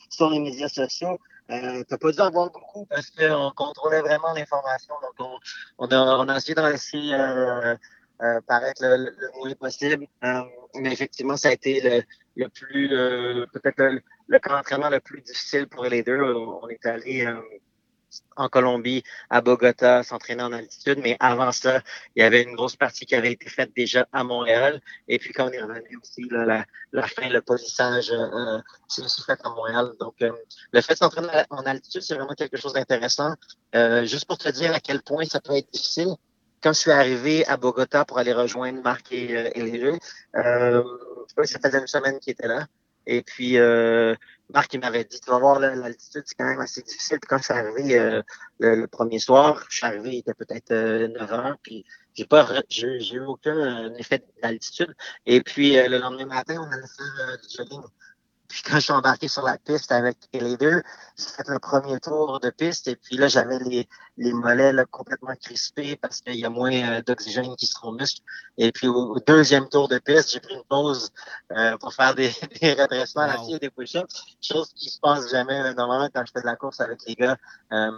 sur 0.08 0.30
les 0.30 0.38
médias 0.38 0.68
sociaux. 0.68 1.18
Euh, 1.50 1.82
tu 1.82 1.86
n'as 1.90 1.98
pas 1.98 2.12
dû 2.12 2.20
en 2.20 2.30
voir 2.30 2.50
beaucoup 2.50 2.86
parce 2.86 3.10
qu'on 3.10 3.50
contrôlait 3.56 4.00
vraiment 4.00 4.32
l'information. 4.34 4.94
Donc, 5.02 5.14
on, 5.18 5.38
on, 5.78 5.88
a, 5.88 6.18
on 6.18 6.28
a 6.28 6.36
essayé 6.36 6.54
d'en 6.54 6.68
laisser 6.68 7.12
euh, 7.12 7.74
euh, 8.22 8.40
paraître 8.46 8.82
le, 8.82 8.96
le, 8.96 9.30
moins 9.36 9.54
possible. 9.54 10.06
Euh, 10.22 10.42
mais 10.74 10.92
effectivement, 10.92 11.36
ça 11.36 11.48
a 11.48 11.52
été 11.52 11.80
le, 11.80 12.02
le 12.36 12.48
plus, 12.48 12.88
peut-être 13.52 13.78
le, 13.78 14.02
le 14.28 14.38
camp 14.38 14.52
d'entraînement 14.52 14.90
le 14.90 15.00
plus 15.00 15.20
difficile 15.22 15.66
pour 15.66 15.84
les 15.84 16.02
deux. 16.02 16.22
On 16.22 16.68
est 16.68 16.84
allé 16.86 17.26
en 18.36 18.48
Colombie, 18.48 19.02
à 19.28 19.40
Bogota, 19.40 20.02
s'entraîner 20.02 20.42
en 20.42 20.52
altitude. 20.52 20.98
Mais 21.02 21.16
avant 21.20 21.52
ça, 21.52 21.80
il 22.16 22.22
y 22.22 22.24
avait 22.24 22.42
une 22.42 22.54
grosse 22.54 22.76
partie 22.76 23.06
qui 23.06 23.14
avait 23.14 23.32
été 23.32 23.48
faite 23.48 23.70
déjà 23.74 24.06
à 24.12 24.24
Montréal. 24.24 24.80
Et 25.08 25.18
puis 25.18 25.32
quand 25.32 25.48
on 25.48 25.52
est 25.52 25.62
revenu 25.62 25.98
aussi, 26.02 26.26
la, 26.30 26.64
la, 26.92 27.06
fin, 27.06 27.28
le 27.28 27.40
polissage, 27.40 28.10
euh, 28.10 28.58
c'est 28.88 29.02
aussi 29.02 29.22
fait 29.22 29.38
à 29.44 29.50
Montréal. 29.50 29.92
Donc, 30.00 30.14
euh, 30.22 30.32
le 30.72 30.80
fait 30.80 30.94
de 30.94 30.98
s'entraîner 30.98 31.44
en 31.50 31.62
altitude, 31.62 32.02
c'est 32.02 32.14
vraiment 32.14 32.34
quelque 32.34 32.56
chose 32.56 32.72
d'intéressant. 32.72 33.34
Euh, 33.74 34.04
juste 34.04 34.26
pour 34.26 34.38
te 34.38 34.48
dire 34.48 34.74
à 34.74 34.80
quel 34.80 35.02
point 35.02 35.24
ça 35.24 35.40
peut 35.40 35.56
être 35.56 35.70
difficile. 35.70 36.14
Quand 36.62 36.72
je 36.72 36.80
suis 36.80 36.90
arrivé 36.90 37.46
à 37.46 37.56
Bogota 37.56 38.04
pour 38.04 38.18
aller 38.18 38.32
rejoindre 38.32 38.82
Marc 38.82 39.12
et, 39.12 39.36
euh, 39.36 39.50
et 39.54 39.62
les 39.62 39.78
deux, 39.78 39.98
euh, 40.36 40.82
ça 41.44 41.58
faisait 41.58 41.78
une 41.78 41.86
semaine 41.86 42.18
qu'ils 42.18 42.32
étaient 42.32 42.48
là. 42.48 42.66
Et 43.06 43.22
puis, 43.22 43.58
euh, 43.58 44.14
Marc, 44.52 44.72
il 44.74 44.80
m'avait 44.80 45.04
dit, 45.04 45.20
tu 45.20 45.30
vas 45.30 45.38
voir, 45.38 45.58
l'altitude, 45.58 46.22
c'est 46.26 46.34
quand 46.36 46.44
même 46.44 46.60
assez 46.60 46.82
difficile. 46.82 47.18
Puis 47.20 47.28
quand 47.28 47.38
je 47.38 47.44
suis 47.44 47.52
arrivé 47.52 47.98
euh, 47.98 48.22
le, 48.58 48.86
premier 48.86 49.18
soir, 49.18 49.64
je 49.68 49.78
suis 49.78 49.86
arrivé, 49.86 50.10
il 50.12 50.18
était 50.18 50.34
peut-être 50.34 50.70
9 50.70 51.32
euh, 51.32 51.34
heures, 51.34 51.56
puis 51.62 51.84
j'ai 52.14 52.26
pas, 52.26 52.46
j'ai 52.68 53.14
eu 53.14 53.20
aucun 53.20 53.92
effet 53.94 54.24
d'altitude. 54.42 54.94
Et 55.26 55.40
puis, 55.42 55.74
le 55.74 55.98
lendemain 55.98 56.26
matin, 56.26 56.56
on 56.60 56.70
allait 56.70 56.86
faire 56.86 57.38
du 57.42 57.56
jogging. 57.56 57.82
Puis 58.50 58.62
quand 58.62 58.74
je 58.74 58.80
suis 58.80 58.92
embarqué 58.92 59.28
sur 59.28 59.44
la 59.44 59.58
piste 59.58 59.92
avec 59.92 60.16
les 60.32 60.56
deux, 60.56 60.82
j'ai 61.16 61.24
fait 61.24 61.48
le 61.48 61.60
premier 61.60 62.00
tour 62.00 62.40
de 62.40 62.50
piste 62.50 62.88
et 62.88 62.96
puis 62.96 63.16
là, 63.16 63.28
j'avais 63.28 63.60
les, 63.60 63.88
les 64.16 64.32
mollets 64.32 64.72
là, 64.72 64.84
complètement 64.86 65.34
crispés 65.40 65.94
parce 65.94 66.20
qu'il 66.20 66.34
y 66.34 66.44
a 66.44 66.50
moins 66.50 66.72
euh, 66.72 67.00
d'oxygène 67.02 67.54
qui 67.54 67.66
se 67.66 67.74
trouve 67.74 67.94
muscle. 67.94 68.22
Et 68.58 68.72
puis 68.72 68.88
au, 68.88 69.20
deuxième 69.20 69.68
tour 69.68 69.86
de 69.86 69.98
piste, 69.98 70.32
j'ai 70.32 70.40
pris 70.40 70.54
une 70.54 70.64
pause 70.64 71.12
euh, 71.52 71.78
pour 71.78 71.94
faire 71.94 72.16
des, 72.16 72.32
des 72.60 72.72
redressements 72.72 73.28
wow. 73.28 73.54
et 73.54 73.58
des 73.60 73.70
push-ups, 73.70 74.36
chose 74.42 74.72
qui 74.74 74.90
se 74.90 74.98
passe 74.98 75.30
jamais 75.30 75.60
euh, 75.60 75.74
normalement 75.74 76.08
quand 76.12 76.24
je 76.26 76.32
fais 76.32 76.40
de 76.40 76.46
la 76.46 76.56
course 76.56 76.80
avec 76.80 76.98
les 77.06 77.14
gars. 77.14 77.36
Euh, 77.72 77.92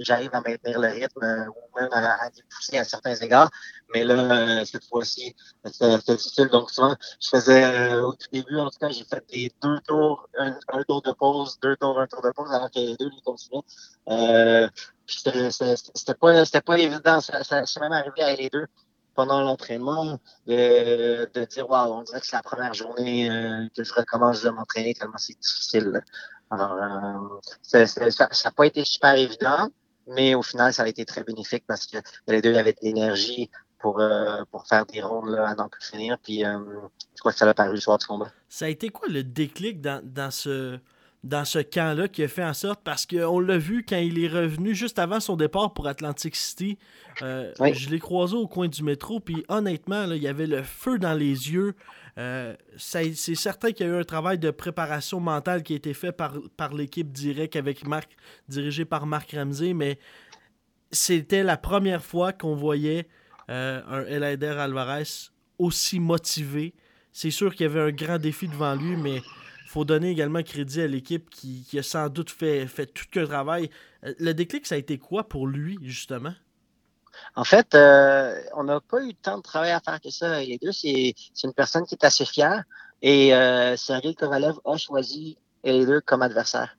j'arrive 0.00 0.30
à 0.32 0.40
maintenir 0.40 0.80
le 0.80 0.88
rythme 0.88 1.22
euh, 1.22 1.46
ou 1.48 1.80
même 1.80 1.88
à, 1.92 2.26
à 2.26 2.30
pousser 2.50 2.78
à 2.78 2.84
certains 2.84 3.14
égards. 3.16 3.50
Mais 3.92 4.04
là, 4.04 4.14
euh, 4.60 4.64
cette 4.64 4.84
fois-ci, 4.84 5.34
c'était 5.64 5.98
difficile. 6.14 6.48
Donc, 6.48 6.70
souvent, 6.70 6.96
je 7.20 7.28
faisais, 7.28 7.64
euh, 7.64 8.06
au 8.06 8.12
tout 8.12 8.28
début, 8.32 8.58
en 8.58 8.70
tout 8.70 8.78
cas, 8.78 8.88
j'ai 8.88 9.04
fait 9.04 9.24
des 9.30 9.52
deux 9.62 9.80
tours, 9.86 10.28
un, 10.38 10.52
tour 10.86 11.02
de 11.02 11.12
pause, 11.12 11.58
deux 11.60 11.76
tours, 11.76 11.98
un 11.98 12.06
tour 12.06 12.22
de 12.22 12.30
pause, 12.30 12.52
alors 12.52 12.70
que 12.70 12.78
les 12.78 12.96
deux, 12.96 13.10
ils 13.12 13.22
continuaient. 13.22 13.62
Euh, 14.08 14.68
c'était 15.06 16.14
pas, 16.14 16.78
évident. 16.78 17.20
Ça, 17.20 17.42
ça, 17.42 17.80
même 17.80 17.92
arrivé 17.92 18.22
à 18.22 18.36
les 18.36 18.48
deux 18.48 18.66
pendant 19.14 19.40
l'entraînement 19.42 20.18
de, 20.46 21.44
dire, 21.46 21.68
waouh, 21.68 21.92
on 21.92 22.02
dirait 22.02 22.20
que 22.20 22.26
c'est 22.26 22.36
la 22.36 22.42
première 22.42 22.74
journée 22.74 23.28
que 23.74 23.82
je 23.82 23.92
recommence 23.92 24.42
de 24.42 24.50
m'entraîner 24.50 24.94
tellement 24.94 25.18
c'est 25.18 25.38
difficile. 25.38 26.00
Alors, 26.50 26.72
euh, 26.72 27.84
ça 27.84 28.28
n'a 28.44 28.50
pas 28.50 28.66
été 28.66 28.84
super 28.84 29.14
évident, 29.14 29.70
mais 30.08 30.34
au 30.34 30.42
final, 30.42 30.72
ça 30.72 30.82
a 30.82 30.88
été 30.88 31.04
très 31.04 31.22
bénéfique 31.22 31.64
parce 31.66 31.86
que 31.86 31.98
les 32.26 32.42
deux 32.42 32.56
avaient 32.56 32.72
de 32.72 32.78
l'énergie 32.82 33.50
pour, 33.78 34.00
euh, 34.00 34.42
pour 34.50 34.66
faire 34.66 34.84
des 34.86 35.00
rondes 35.00 35.30
là, 35.30 35.48
à 35.48 35.54
n'en 35.54 35.68
plus 35.68 35.84
finir. 35.84 36.18
Puis, 36.22 36.44
euh, 36.44 36.58
je 37.14 37.20
crois 37.20 37.32
que 37.32 37.38
ça 37.38 37.48
a 37.48 37.54
paru 37.54 37.74
le 37.74 37.80
soir 37.80 37.98
du 37.98 38.06
combat. 38.06 38.30
Ça 38.48 38.64
a 38.66 38.68
été 38.68 38.88
quoi 38.88 39.08
le 39.08 39.22
déclic 39.22 39.80
dans, 39.80 40.02
dans 40.04 40.30
ce 40.30 40.78
dans 41.22 41.44
ce 41.44 41.58
camp-là 41.58 42.08
qui 42.08 42.22
a 42.22 42.28
fait 42.28 42.44
en 42.44 42.54
sorte, 42.54 42.80
parce 42.82 43.04
qu'on 43.04 43.40
l'a 43.40 43.58
vu 43.58 43.84
quand 43.86 43.98
il 43.98 44.22
est 44.22 44.28
revenu 44.28 44.74
juste 44.74 44.98
avant 44.98 45.20
son 45.20 45.36
départ 45.36 45.74
pour 45.74 45.86
Atlantic 45.86 46.34
City, 46.34 46.78
euh, 47.22 47.52
je 47.58 47.90
l'ai 47.90 47.98
croisé 47.98 48.36
au 48.36 48.48
coin 48.48 48.68
du 48.68 48.82
métro, 48.82 49.20
puis 49.20 49.44
honnêtement, 49.48 50.06
là, 50.06 50.16
il 50.16 50.22
y 50.22 50.28
avait 50.28 50.46
le 50.46 50.62
feu 50.62 50.98
dans 50.98 51.12
les 51.12 51.52
yeux. 51.52 51.74
Euh, 52.18 52.54
c'est 52.76 53.14
certain 53.14 53.72
qu'il 53.72 53.86
y 53.86 53.88
a 53.88 53.92
eu 53.92 54.00
un 54.00 54.04
travail 54.04 54.38
de 54.38 54.50
préparation 54.50 55.20
mentale 55.20 55.62
qui 55.62 55.74
a 55.74 55.76
été 55.76 55.94
fait 55.94 56.12
par, 56.12 56.74
l'équipe 56.74 57.12
directe 57.12 57.56
avec 57.56 57.86
Marc, 57.86 58.16
dirigée 58.48 58.84
par 58.84 59.06
Marc 59.06 59.32
Ramsey, 59.32 59.74
mais 59.74 59.98
c'était 60.90 61.42
la 61.42 61.56
première 61.56 62.04
fois 62.04 62.32
qu'on 62.32 62.54
voyait 62.54 63.08
euh, 63.48 63.80
un 63.88 64.04
Elader 64.06 64.56
Alvarez 64.58 65.04
aussi 65.58 66.00
motivé. 66.00 66.74
C'est 67.12 67.30
sûr 67.30 67.54
qu'il 67.54 67.66
y 67.66 67.70
avait 67.70 67.80
un 67.80 67.92
grand 67.92 68.18
défi 68.18 68.48
devant 68.48 68.74
lui, 68.74 68.96
mais 68.96 69.20
faut 69.70 69.84
donner 69.84 70.10
également 70.10 70.42
crédit 70.42 70.80
à 70.80 70.88
l'équipe 70.88 71.30
qui, 71.30 71.64
a 71.78 71.82
sans 71.82 72.08
doute 72.08 72.30
fait, 72.30 72.66
tout 72.92 73.04
le 73.14 73.26
travail. 73.26 73.70
Euh, 74.04 74.12
le 74.18 74.32
déclic, 74.32 74.66
ça 74.66 74.74
a 74.74 74.78
été 74.78 74.98
quoi 74.98 75.28
pour 75.28 75.46
lui, 75.46 75.78
justement? 75.82 76.34
En 77.36 77.44
fait, 77.44 77.74
euh, 77.74 78.40
on 78.54 78.64
n'a 78.64 78.80
pas 78.80 79.02
eu 79.02 79.14
tant 79.14 79.38
de 79.38 79.42
travail 79.42 79.70
à 79.70 79.80
faire 79.80 80.00
que 80.00 80.10
ça. 80.10 80.40
Les 80.40 80.58
deux, 80.58 80.72
c'est 80.72 81.14
une 81.44 81.54
personne 81.54 81.84
qui 81.86 81.94
est 81.94 82.04
assez 82.04 82.24
fière. 82.24 82.64
Et 83.02 83.34
euh, 83.34 83.76
Kovalev 84.18 84.56
a 84.64 84.76
choisi 84.76 85.38
les 85.64 85.86
deux 85.86 86.00
comme 86.00 86.22
adversaire. 86.22 86.76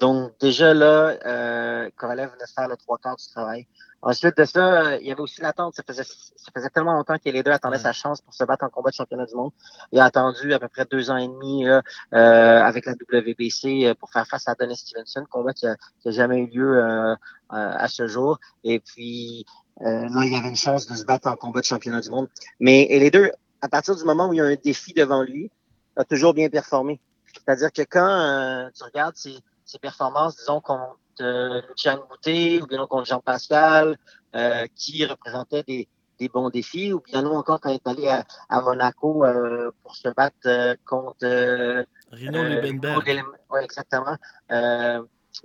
Donc, 0.00 0.32
déjà 0.40 0.74
là, 0.74 1.16
euh, 1.24 1.90
Kovalev 1.96 2.30
venait 2.32 2.44
faire 2.54 2.68
le 2.68 2.76
trois 2.76 2.98
quarts 2.98 3.16
du 3.16 3.26
travail. 3.28 3.66
Ensuite 4.04 4.36
de 4.36 4.44
ça, 4.44 4.96
il 4.98 5.06
y 5.06 5.12
avait 5.12 5.20
aussi 5.20 5.40
l'attente. 5.40 5.76
Ça 5.76 5.84
faisait, 5.86 6.02
ça 6.02 6.50
faisait 6.54 6.70
tellement 6.70 6.94
longtemps 6.94 7.16
que 7.24 7.30
les 7.30 7.44
deux 7.44 7.52
attendaient 7.52 7.78
sa 7.78 7.92
chance 7.92 8.20
pour 8.20 8.34
se 8.34 8.42
battre 8.42 8.64
en 8.64 8.68
combat 8.68 8.90
de 8.90 8.96
championnat 8.96 9.26
du 9.26 9.34
monde. 9.36 9.52
Il 9.92 10.00
a 10.00 10.04
attendu 10.04 10.52
à 10.52 10.58
peu 10.58 10.66
près 10.66 10.84
deux 10.84 11.10
ans 11.12 11.16
et 11.16 11.28
demi 11.28 11.66
euh, 11.68 11.80
avec 12.10 12.84
la 12.86 12.94
WBC 12.94 13.86
euh, 13.86 13.94
pour 13.94 14.10
faire 14.10 14.26
face 14.26 14.48
à 14.48 14.56
Dennis 14.56 14.78
Stevenson, 14.78 15.24
combat 15.30 15.52
qui 15.52 15.66
n'a 15.66 15.76
jamais 16.06 16.40
eu 16.40 16.46
lieu 16.48 16.78
euh, 16.78 17.14
à 17.48 17.86
ce 17.86 18.08
jour. 18.08 18.40
Et 18.64 18.80
puis 18.80 19.46
là, 19.80 20.24
il 20.24 20.32
y 20.32 20.36
avait 20.36 20.48
une 20.48 20.56
chance 20.56 20.88
de 20.88 20.96
se 20.96 21.04
battre 21.04 21.28
en 21.28 21.36
combat 21.36 21.60
de 21.60 21.64
championnat 21.64 22.00
du 22.00 22.10
monde. 22.10 22.28
Mais 22.58 22.82
et 22.90 22.98
les 22.98 23.12
deux, 23.12 23.30
à 23.60 23.68
partir 23.68 23.94
du 23.94 24.02
moment 24.02 24.28
où 24.28 24.32
il 24.32 24.38
y 24.38 24.40
a 24.40 24.44
un 24.46 24.56
défi 24.56 24.94
devant 24.94 25.22
lui, 25.22 25.48
a 25.96 26.02
toujours 26.02 26.34
bien 26.34 26.48
performé. 26.48 27.00
C'est-à-dire 27.32 27.70
que 27.72 27.82
quand 27.82 28.70
tu 28.74 28.82
regardes 28.82 29.16
ses, 29.16 29.38
ses 29.64 29.78
performances, 29.78 30.36
disons 30.36 30.60
qu'on 30.60 30.80
euh, 31.20 31.60
Lucian 31.68 32.00
Bouté 32.08 32.62
ou 32.62 32.66
bien 32.66 32.86
contre 32.86 33.06
Jean-Pascal, 33.06 33.96
euh, 34.34 34.66
qui 34.74 35.04
représentait 35.04 35.62
des, 35.62 35.88
des, 36.18 36.28
bons 36.28 36.50
défis, 36.50 36.92
ou 36.92 37.00
bien 37.00 37.22
non 37.22 37.36
encore 37.36 37.60
quand 37.60 37.70
il 37.70 37.74
est 37.74 37.86
allé 37.86 38.08
à, 38.08 38.24
à 38.48 38.60
Monaco 38.60 39.24
euh, 39.24 39.70
pour 39.82 39.96
se 39.96 40.08
battre 40.08 40.36
euh, 40.46 40.74
contre 40.84 41.84
Rino 42.10 42.42
Liebenberg. 42.42 43.24
Oui, 43.50 43.60
exactement. 43.62 44.16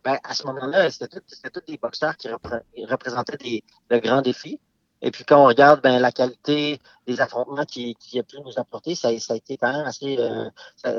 Ben, 0.03 0.19
à 0.21 0.33
ce 0.33 0.45
moment-là, 0.47 0.91
c'était 0.91 1.21
tous 1.21 1.61
des 1.65 1.77
boxeurs 1.77 2.17
qui 2.17 2.27
représentaient 2.29 3.37
des, 3.37 3.63
de 3.89 3.97
grands 3.99 4.21
défis. 4.21 4.59
Et 5.01 5.11
puis 5.11 5.23
quand 5.23 5.43
on 5.43 5.45
regarde 5.45 5.81
ben, 5.81 5.99
la 5.99 6.11
qualité 6.11 6.79
des 7.05 7.21
affrontements 7.21 7.65
qu'il 7.65 7.95
qui 7.95 8.19
a 8.19 8.23
pu 8.23 8.39
nous 8.41 8.57
apporter, 8.57 8.95
ça, 8.95 9.17
ça, 9.19 9.33
a 9.33 9.37
été 9.37 9.57
quand 9.57 9.71
même 9.71 9.85
assez 9.85 10.17
euh, 10.19 10.49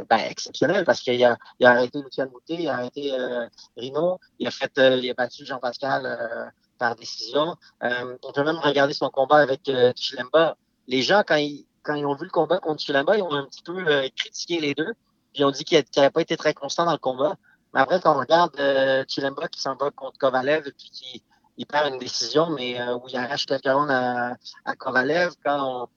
ben, 0.09 0.19
exceptionnel 0.19 0.85
parce 0.85 1.01
qu'il 1.01 1.23
a, 1.25 1.37
il 1.59 1.67
a 1.67 1.71
arrêté 1.71 2.01
Lucien 2.01 2.27
Bouté, 2.27 2.55
il 2.61 2.69
a 2.69 2.75
arrêté 2.75 3.13
euh, 3.13 3.47
Rino, 3.77 4.21
il 4.39 4.47
a 4.47 4.51
fait 4.51 4.77
euh, 4.79 4.97
il 4.97 5.11
a 5.11 5.15
battu 5.15 5.45
Jean-Pascal 5.45 6.07
euh, 6.07 6.45
par 6.79 6.95
décision. 6.95 7.57
on 7.83 8.33
peut 8.33 8.45
même 8.45 8.59
regarder 8.59 8.95
son 8.95 9.11
combat 9.11 9.39
avec 9.39 9.69
Chilemba. 9.97 10.57
Les 10.87 11.03
gens, 11.03 11.25
quand 11.27 11.35
ils, 11.37 11.67
quand 11.83 11.95
ils 11.95 12.07
ont 12.07 12.15
vu 12.15 12.25
le 12.25 12.31
combat 12.31 12.61
contre 12.61 12.81
Chilemba, 12.81 13.17
ils 13.17 13.23
ont 13.23 13.33
un 13.33 13.47
petit 13.47 13.63
peu 13.63 13.85
critiqué 14.17 14.61
les 14.61 14.75
deux. 14.75 14.93
Puis 15.33 15.43
ils 15.43 15.45
ont 15.45 15.51
dit 15.51 15.65
qu'il 15.65 15.83
n'avait 15.97 16.11
pas 16.11 16.21
été 16.21 16.37
très 16.37 16.55
constant 16.55 16.85
dans 16.85 16.93
le 16.93 16.99
combat. 16.99 17.37
Mais 17.75 17.81
après, 17.81 18.01
quand 18.01 18.15
on 18.15 18.21
regarde 18.21 18.57
Chilemba 19.09 19.49
qui 19.49 19.61
s'en 19.61 19.75
va 19.75 19.91
contre 19.91 20.19
Kovalev 20.19 20.69
et 20.69 20.73
puis 20.73 20.91
qui 20.91 21.23
il 21.59 21.67
perd 21.67 21.93
une 21.93 21.99
décision, 21.99 22.51
mais 22.51 22.81
où 22.93 23.03
il 23.09 23.17
arrache 23.17 23.45
quelques 23.45 23.67
rounds 23.67 23.91
à, 23.91 24.37
à. 24.65 24.77
Quand 24.77 25.89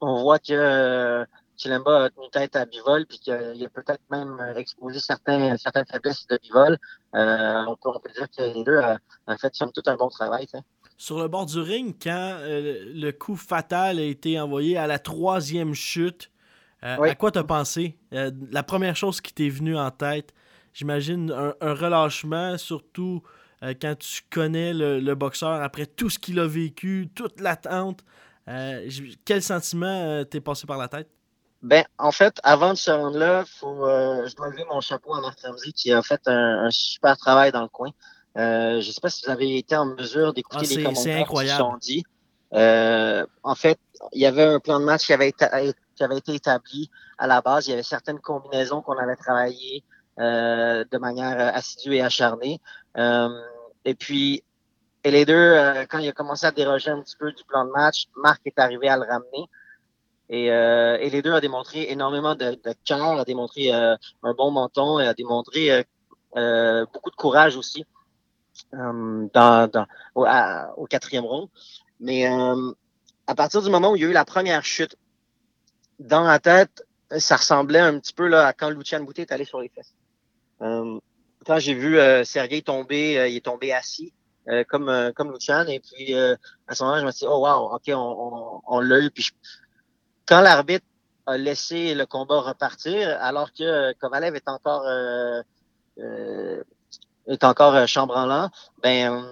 on, 0.00 0.22
voit 0.22 0.38
que 0.38 1.26
Chilemba 1.56 2.04
a 2.04 2.10
tenu 2.10 2.30
tête 2.30 2.56
à 2.56 2.64
Bivol, 2.64 3.04
puis 3.06 3.18
qu'il 3.18 3.34
a 3.34 3.68
peut-être 3.68 4.02
même 4.10 4.40
exposé 4.56 5.00
certains, 5.00 5.56
certaines 5.56 5.86
faiblesses 5.86 6.26
de 6.28 6.38
Bivol, 6.42 6.78
on, 7.12 7.76
peut, 7.82 7.90
on 7.94 7.98
peut 7.98 8.10
dire 8.16 8.28
que 8.36 8.42
les 8.42 8.64
deux 8.64 8.80
ont 9.26 9.36
fait 9.36 9.50
tout 9.50 9.82
un 9.86 9.96
bon 9.96 10.08
travail. 10.08 10.46
Sur 10.96 11.18
le 11.18 11.26
bord 11.26 11.46
du 11.46 11.58
ring, 11.58 11.96
quand 12.00 12.38
le 12.42 13.10
coup 13.10 13.36
fatal 13.36 13.98
a 13.98 14.02
été 14.02 14.38
envoyé 14.38 14.76
à 14.78 14.86
la 14.86 15.00
troisième 15.00 15.74
chute, 15.74 16.30
à 16.82 17.14
quoi 17.16 17.32
t'as 17.32 17.44
pensé? 17.44 17.98
la 18.10 18.62
première 18.62 18.94
chose 18.94 19.20
qui 19.20 19.34
t'est 19.34 19.48
venue 19.48 19.76
en 19.76 19.90
tête, 19.90 20.32
j'imagine 20.72 21.32
un, 21.32 21.74
relâchement, 21.74 22.58
surtout 22.58 23.22
euh, 23.64 23.74
quand 23.80 23.98
tu 23.98 24.22
connais 24.30 24.72
le, 24.74 25.14
boxeur 25.14 25.62
après 25.62 25.86
tout 25.86 26.10
ce 26.10 26.18
qu'il 26.18 26.38
a 26.38 26.46
vécu, 26.46 27.08
toute 27.14 27.40
l'attente. 27.40 28.00
Euh, 28.48 28.88
quel 29.24 29.42
sentiment 29.42 29.86
euh, 29.86 30.24
t'est 30.24 30.40
passé 30.40 30.66
par 30.66 30.76
la 30.76 30.88
tête? 30.88 31.08
Ben, 31.62 31.84
en 31.98 32.12
fait, 32.12 32.38
avant 32.42 32.74
de 32.74 32.78
se 32.78 32.90
rendre 32.90 33.16
là, 33.16 33.44
faut, 33.46 33.86
je 33.86 34.34
dois 34.36 34.50
lever 34.50 34.64
mon 34.70 34.82
chapeau 34.82 35.14
à 35.14 35.20
Marc 35.22 35.40
Ramsey 35.40 35.72
qui 35.72 35.92
a 35.92 36.02
fait 36.02 36.20
un, 36.26 36.68
super 36.70 37.16
travail 37.16 37.52
dans 37.52 37.62
le 37.62 37.68
coin. 37.68 37.90
je 38.36 38.76
ne 38.76 38.82
sais 38.82 39.00
pas 39.00 39.08
si 39.08 39.24
vous 39.24 39.30
avez 39.30 39.56
été 39.56 39.74
en 39.74 39.86
mesure 39.86 40.34
d'écouter 40.34 40.66
ah, 40.70 40.74
les 40.74 40.82
commentaires 40.82 41.26
qui 41.26 41.48
sont 41.48 41.76
dit. 41.78 42.04
en 42.52 43.54
fait, 43.54 43.78
il 44.12 44.20
y 44.20 44.26
avait 44.26 44.44
un 44.44 44.60
plan 44.60 44.78
de 44.78 44.84
match 44.84 45.06
qui 45.06 45.14
avait, 45.14 45.30
été, 45.30 45.46
qui 45.96 46.04
avait 46.04 46.18
été 46.18 46.34
établi 46.34 46.90
à 47.16 47.26
la 47.26 47.40
base. 47.40 47.66
Il 47.66 47.70
y 47.70 47.72
avait 47.72 47.82
certaines 47.82 48.20
combinaisons 48.20 48.82
qu'on 48.82 48.98
avait 48.98 49.16
travaillées 49.16 49.82
euh, 50.20 50.84
de 50.92 50.98
manière 50.98 51.56
assidue 51.56 51.96
et 51.96 52.02
acharnée. 52.02 52.60
Euh, 52.96 53.28
et 53.84 53.94
puis, 53.94 54.42
et 55.04 55.10
les 55.10 55.24
deux, 55.24 55.54
quand 55.90 55.98
il 55.98 56.08
a 56.08 56.12
commencé 56.12 56.46
à 56.46 56.50
déroger 56.50 56.90
un 56.90 57.00
petit 57.02 57.16
peu 57.16 57.32
du 57.32 57.44
plan 57.44 57.64
de 57.64 57.70
match, 57.70 58.06
Marc 58.16 58.40
est 58.46 58.58
arrivé 58.58 58.88
à 58.88 58.96
le 58.96 59.02
ramener. 59.02 59.48
Et, 60.30 60.46
et 60.46 61.10
les 61.10 61.20
deux 61.20 61.32
a 61.32 61.40
démontré 61.42 61.90
énormément 61.90 62.34
de, 62.34 62.52
de 62.52 62.74
cœur, 62.86 63.18
a 63.18 63.24
démontré 63.26 63.70
un 63.70 63.98
bon 64.36 64.50
menton 64.50 64.98
et 64.98 65.06
a 65.06 65.12
démontré 65.12 65.84
beaucoup 66.34 67.10
de 67.10 67.16
courage 67.16 67.56
aussi 67.56 67.84
dans, 68.72 69.68
dans 69.68 69.86
au, 70.14 70.26
au, 70.76 70.86
quatrième 70.86 71.26
round. 71.26 71.50
Mais 72.00 72.24
à 73.26 73.34
partir 73.34 73.60
du 73.60 73.68
moment 73.68 73.90
où 73.90 73.96
il 73.96 74.02
y 74.02 74.04
a 74.06 74.08
eu 74.08 74.12
la 74.12 74.24
première 74.24 74.64
chute, 74.64 74.96
dans 75.98 76.24
la 76.24 76.38
tête, 76.38 76.86
ça 77.18 77.36
ressemblait 77.36 77.80
un 77.80 77.98
petit 77.98 78.12
peu 78.12 78.26
là, 78.26 78.46
à 78.46 78.52
quand 78.52 78.70
Lucien 78.70 79.00
Boutet 79.00 79.22
est 79.22 79.32
allé 79.32 79.44
sur 79.44 79.60
les 79.60 79.68
fesses. 79.68 79.94
Euh, 81.44 81.52
quand 81.52 81.58
j'ai 81.58 81.74
vu 81.74 81.98
euh, 81.98 82.24
Sergei 82.24 82.62
tomber, 82.62 83.18
euh, 83.18 83.28
il 83.28 83.36
est 83.36 83.44
tombé 83.44 83.72
assis. 83.72 84.12
comme 84.68 85.12
comme 85.16 85.32
Luchan 85.32 85.66
et 85.68 85.80
puis 85.80 86.14
à 86.68 86.74
ce 86.74 86.82
moment-là 86.82 87.00
je 87.00 87.06
me 87.06 87.12
suis 87.12 87.24
dit 87.24 87.32
oh 87.32 87.40
wow 87.46 87.74
ok 87.76 87.88
on, 88.74 88.80
l'a 88.80 88.98
eu 89.00 89.10
puis 89.10 89.30
quand 90.26 90.42
l'arbitre 90.42 90.84
a 91.24 91.38
laissé 91.38 91.94
le 91.94 92.04
combat 92.04 92.40
repartir 92.42 93.16
alors 93.22 93.54
que 93.54 93.94
Kovalev 93.94 94.36
est 94.36 94.46
encore 94.46 94.86
est 97.26 97.42
encore 97.42 97.88
chambranlant 97.88 98.50
ben 98.82 99.24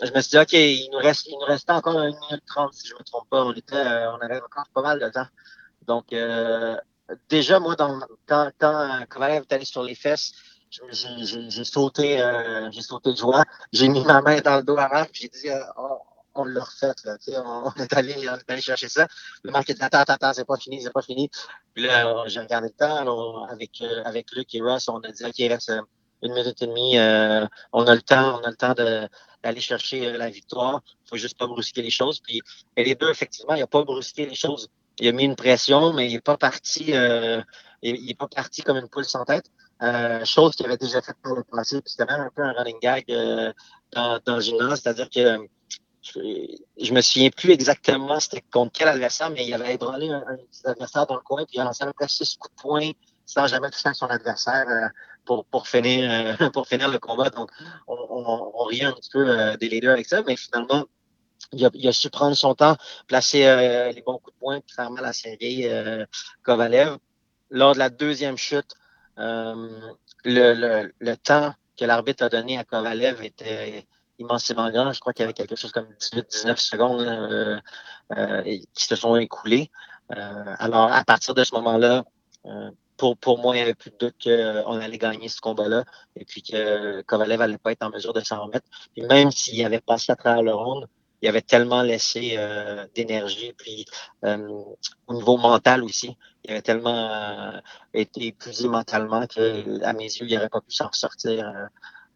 je 0.00 0.12
me 0.12 0.20
suis 0.20 0.30
dit 0.30 0.38
ok 0.38 0.52
il 0.52 0.88
nous 0.92 1.02
reste 1.08 1.26
il 1.26 1.36
nous 1.40 1.46
restait 1.54 1.72
encore 1.72 1.98
une 1.98 2.16
minute 2.28 2.46
trente 2.46 2.72
si 2.74 2.86
je 2.86 2.94
me 2.94 3.02
trompe 3.02 3.28
pas 3.28 3.44
on 3.44 3.54
était 3.54 3.84
on 4.14 4.20
avait 4.26 4.40
encore 4.40 4.68
pas 4.72 4.82
mal 4.82 5.00
de 5.00 5.08
temps 5.08 5.30
donc 5.88 6.14
déjà 7.28 7.58
moi 7.58 7.74
quand 7.76 8.52
quand 8.60 9.06
Kovalev 9.10 9.42
est 9.42 9.52
allé 9.52 9.64
sur 9.64 9.82
les 9.82 9.96
fesses 9.96 10.34
j'ai 10.90 11.64
sauté, 11.64 12.20
euh, 12.22 12.70
j'ai 12.70 12.80
sauté 12.80 13.12
de 13.12 13.16
joie. 13.16 13.44
J'ai 13.72 13.88
mis 13.88 14.04
ma 14.04 14.22
main 14.22 14.40
dans 14.40 14.56
le 14.56 14.62
dos 14.62 14.76
à 14.78 14.88
Marc, 14.88 15.10
j'ai 15.12 15.28
dit, 15.28 15.50
euh, 15.50 15.60
oh, 15.76 15.98
on 16.34 16.44
l'a 16.44 16.62
refait, 16.62 16.92
là, 17.04 17.16
on, 17.44 17.70
on, 17.76 17.82
est 17.82 17.92
allé, 17.92 18.14
on 18.28 18.36
est 18.36 18.50
allé 18.50 18.62
chercher 18.62 18.88
ça. 18.88 19.06
Le 19.42 19.50
Marc 19.50 19.68
a 19.70 19.74
dit, 19.74 19.82
attends, 19.82 19.98
attends, 19.98 20.14
attends, 20.14 20.32
c'est 20.32 20.46
pas 20.46 20.56
fini, 20.56 20.80
c'est 20.82 20.92
pas 20.92 21.02
fini. 21.02 21.28
Puis 21.74 21.84
là, 21.84 22.24
j'ai 22.26 22.40
regardé 22.40 22.68
le 22.68 22.74
temps, 22.74 23.44
avec, 23.48 23.82
euh, 23.82 24.02
avec 24.04 24.32
Luc 24.32 24.54
et 24.54 24.62
Ross, 24.62 24.88
on 24.88 25.00
a 25.00 25.10
dit, 25.10 25.24
OK, 25.24 25.38
il 25.38 25.52
reste 25.52 25.72
une 26.22 26.32
minute 26.32 26.62
et 26.62 26.66
demie, 26.66 26.98
euh, 26.98 27.46
on 27.72 27.86
a 27.86 27.94
le 27.94 28.02
temps, 28.02 28.40
on 28.40 28.44
a 28.44 28.50
le 28.50 28.56
temps 28.56 28.74
d'aller 28.74 29.60
chercher 29.60 30.12
la 30.12 30.30
victoire. 30.30 30.80
Faut 31.04 31.16
juste 31.16 31.36
pas 31.36 31.46
brusquer 31.46 31.82
les 31.82 31.90
choses. 31.90 32.20
Puis, 32.20 32.40
et 32.76 32.84
les 32.84 32.94
deux, 32.94 33.10
effectivement, 33.10 33.54
il 33.54 33.60
n'a 33.60 33.66
pas 33.66 33.84
brusqué 33.84 34.24
les 34.24 34.34
choses. 34.34 34.70
Il 34.98 35.08
a 35.08 35.12
mis 35.12 35.24
une 35.24 35.36
pression, 35.36 35.92
mais 35.92 36.08
il 36.08 36.14
n'est 36.14 36.20
pas 36.20 36.36
parti, 36.36 36.92
il 37.82 38.10
est 38.10 38.18
pas 38.18 38.28
parti 38.28 38.62
comme 38.62 38.76
une 38.76 38.88
poule 38.88 39.04
sans 39.04 39.24
tête. 39.24 39.50
Euh, 39.82 40.24
chose 40.24 40.54
qu'il 40.54 40.66
avait 40.66 40.76
déjà 40.76 41.02
fait 41.02 41.14
pour 41.22 41.36
le 41.36 41.44
passé. 41.44 41.80
C'était 41.86 42.06
même 42.06 42.20
un 42.20 42.30
peu 42.34 42.42
un 42.42 42.52
running 42.52 42.78
gag 42.80 43.04
euh, 43.10 43.52
dans, 43.92 44.20
dans 44.24 44.36
le 44.36 44.40
gymnase, 44.40 44.80
c'est-à-dire 44.82 45.10
que 45.10 45.46
je, 46.02 46.56
je, 46.80 46.92
me 46.92 47.00
souviens 47.00 47.30
plus 47.30 47.50
exactement 47.50 48.18
c'était 48.20 48.42
contre 48.52 48.72
quel 48.72 48.88
adversaire, 48.88 49.30
mais 49.30 49.46
il 49.46 49.54
avait 49.54 49.74
ébranlé 49.74 50.08
un, 50.08 50.24
un 50.26 50.36
petit 50.36 50.66
adversaire 50.66 51.06
dans 51.06 51.14
le 51.14 51.20
coin, 51.20 51.44
puis 51.44 51.56
il 51.56 51.60
a 51.60 51.64
lancé 51.64 51.84
à 51.84 51.92
peu 51.92 52.08
six 52.08 52.36
coups 52.36 52.54
de 52.56 52.62
poing 52.62 52.90
sans 53.26 53.46
jamais 53.46 53.70
toucher 53.70 53.94
son 53.94 54.06
adversaire 54.06 54.66
euh, 54.68 54.88
pour, 55.24 55.44
pour, 55.46 55.66
finir, 55.66 56.36
euh, 56.40 56.50
pour 56.50 56.66
finir 56.66 56.88
le 56.88 56.98
combat. 56.98 57.30
Donc, 57.30 57.50
on, 57.86 57.94
on, 57.94 58.52
on 58.54 58.64
riait 58.64 58.84
un 58.84 58.92
petit 58.92 59.10
peu 59.10 59.56
des 59.58 59.68
leaders 59.68 59.92
avec 59.92 60.06
ça, 60.06 60.22
mais 60.26 60.36
finalement, 60.36 60.84
il 61.52 61.64
a, 61.64 61.70
il 61.74 61.88
a, 61.88 61.92
su 61.92 62.10
prendre 62.10 62.36
son 62.36 62.54
temps, 62.54 62.76
placer 63.06 63.46
euh, 63.46 63.92
les 63.92 64.02
bons 64.02 64.18
coups 64.18 64.34
de 64.34 64.38
poing, 64.38 64.60
puis 64.60 64.74
faire 64.74 64.90
mal 64.90 65.04
à 65.04 65.12
euh, 65.34 66.06
Kovalev. 66.42 66.98
Lors 67.50 67.74
de 67.74 67.78
la 67.78 67.90
deuxième 67.90 68.38
chute, 68.38 68.74
euh, 68.74 68.81
le, 69.16 69.84
le, 70.24 70.92
le, 70.98 71.16
temps 71.16 71.54
que 71.76 71.84
l'arbitre 71.84 72.24
a 72.24 72.28
donné 72.28 72.58
à 72.58 72.64
Kovalev 72.64 73.22
était 73.22 73.86
immensément 74.18 74.70
grand. 74.70 74.92
Je 74.92 75.00
crois 75.00 75.12
qu'il 75.12 75.22
y 75.22 75.24
avait 75.24 75.32
quelque 75.32 75.56
chose 75.56 75.72
comme 75.72 75.88
18-19 76.00 76.56
secondes 76.56 77.00
euh, 77.02 77.60
euh, 78.16 78.42
qui 78.42 78.84
se 78.84 78.96
sont 78.96 79.16
écoulées. 79.16 79.70
Euh, 80.12 80.54
alors, 80.58 80.92
à 80.92 81.04
partir 81.04 81.34
de 81.34 81.44
ce 81.44 81.54
moment-là, 81.54 82.04
euh, 82.46 82.70
pour, 82.96 83.16
pour 83.16 83.38
moi, 83.38 83.54
il 83.54 83.58
n'y 83.58 83.62
avait 83.62 83.74
plus 83.74 83.90
de 83.90 83.96
doute 83.96 84.14
qu'on 84.22 84.80
allait 84.80 84.98
gagner 84.98 85.28
ce 85.28 85.40
combat-là 85.40 85.84
et 86.16 86.24
puis 86.24 86.42
que 86.42 87.02
Kovalev 87.02 87.40
n'allait 87.40 87.58
pas 87.58 87.72
être 87.72 87.82
en 87.82 87.90
mesure 87.90 88.12
de 88.12 88.20
s'en 88.20 88.44
remettre. 88.44 88.66
Et 88.96 89.02
même 89.06 89.30
s'il 89.30 89.64
avait 89.64 89.80
passé 89.80 90.12
à 90.12 90.16
travers 90.16 90.42
le 90.42 90.54
round, 90.54 90.86
il 91.22 91.28
avait 91.28 91.40
tellement 91.40 91.82
laissé 91.82 92.34
euh, 92.36 92.86
d'énergie, 92.94 93.54
puis 93.56 93.86
euh, 94.24 94.48
au 95.06 95.14
niveau 95.14 95.36
mental 95.36 95.84
aussi, 95.84 96.16
il 96.44 96.50
avait 96.50 96.62
tellement 96.62 97.12
euh, 97.12 97.60
été 97.94 98.26
épuisé 98.26 98.68
mentalement 98.68 99.26
que, 99.28 99.82
à 99.84 99.92
mes 99.92 100.04
yeux, 100.04 100.26
il 100.28 100.34
n'aurait 100.34 100.48
pas 100.48 100.60
pu 100.60 100.72
s'en 100.72 100.90
sortir 100.92 101.68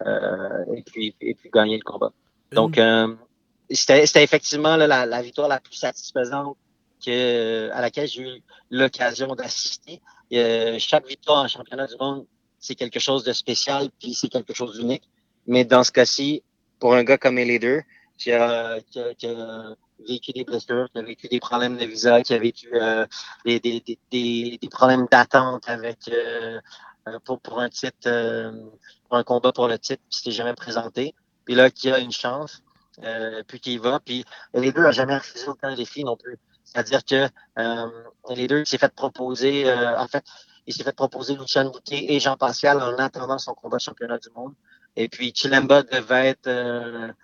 et 0.05 0.83
puis 0.85 1.15
et 1.21 1.35
puis 1.35 1.49
gagner 1.51 1.79
le 1.79 1.85
combat. 1.85 2.13
Donc 2.53 2.79
c'était 3.71 4.23
effectivement 4.23 4.77
la, 4.77 5.07
la, 5.07 5.23
victoire 5.23 5.49
la 5.49 5.61
plus 5.61 5.75
satisfaisante 5.75 6.57
que 7.05 7.71
à 7.71 7.81
laquelle 7.81 8.09
j'ai 8.09 8.23
eu 8.23 8.43
l'occasion 8.71 9.35
d'assister. 9.37 10.03
chaque 10.79 11.07
victoire 11.07 11.45
en 11.45 11.49
championnat 11.49 11.87
du 11.87 11.95
monde, 11.99 12.27
c'est 12.59 12.75
quelque 12.75 12.99
chose 12.99 13.23
de 13.23 13.33
spécial, 13.33 13.89
puis 14.01 14.15
c'est 14.15 14.29
quelque 14.29 14.53
chose 14.53 14.79
d'unique. 14.79 15.09
Mais 15.47 15.65
dans 15.65 15.85
ce 15.85 15.93
cas-ci, 15.93 16.43
pour 16.81 16.95
un 16.95 17.05
gars 17.05 17.17
comme 17.17 17.37
Leader, 17.37 17.83
qui 18.17 18.33
a, 18.33 18.81
qui, 18.81 19.01
a, 19.01 19.15
qui 19.15 19.27
a, 19.27 19.77
vécu 20.09 20.33
des 20.33 20.45
blessures, 20.45 20.89
qui 20.93 20.99
a 20.99 21.03
vécu 21.03 21.29
des 21.29 21.41
problèmes 21.41 21.77
de 21.77 21.85
visa, 21.85 22.23
qui 22.23 22.35
a 22.35 22.39
vécu 22.39 22.69
euh, 22.75 23.07
des, 23.45 23.61
des, 23.61 23.83
des, 24.11 24.59
des, 24.61 24.69
problèmes 24.69 25.07
d'attente 25.11 25.65
avec 25.69 25.99
euh, 26.09 26.61
euh, 27.09 27.19
pour, 27.25 27.41
pour 27.41 27.61
un 27.61 27.69
titre, 27.69 27.97
euh, 28.07 28.53
pour 29.09 29.19
un 29.19 29.23
combat 29.23 29.53
pour 29.53 29.69
le 29.69 29.79
titre, 29.79 30.03
qui 30.11 30.21
s'est 30.21 30.33
jamais 30.33 30.55
présenté. 30.55 31.15
Puis 31.45 31.55
là, 31.55 31.71
qui 31.71 31.91
a 31.91 31.99
une 31.99 32.13
chance, 32.13 32.63
euh, 33.05 33.43
puis 33.47 33.61
qui 33.61 33.75
y 33.75 33.79
va. 33.79 34.01
Puis 34.01 34.25
les 34.55 34.73
deux 34.73 34.83
n'ont 34.83 34.93
jamais 34.93 35.17
refusé 35.17 35.47
aucun 35.49 35.75
défi 35.75 36.05
non 36.05 36.17
plus. 36.17 36.39
C'est-à-dire 36.65 37.05
que 37.05 37.29
les 38.35 38.49
deux 38.49 38.65
s'est 38.65 38.79
fait 38.79 38.93
proposer, 38.93 39.73
en 39.73 40.09
fait, 40.09 40.25
il 40.67 40.75
s'est 40.75 40.83
fait 40.83 40.93
proposer 40.93 41.37
Lucian 41.37 41.71
Boutet 41.71 42.07
et 42.09 42.19
Jean 42.19 42.37
Pascal 42.37 42.83
en 42.83 42.99
attendant 42.99 43.39
son 43.39 43.55
combat 43.55 43.79
championnat 43.79 44.19
du 44.19 44.31
monde. 44.35 44.53
Et 44.97 45.09
puis 45.09 45.33
Chilemba 45.33 45.85
devait 45.85 46.31
être 46.31 47.15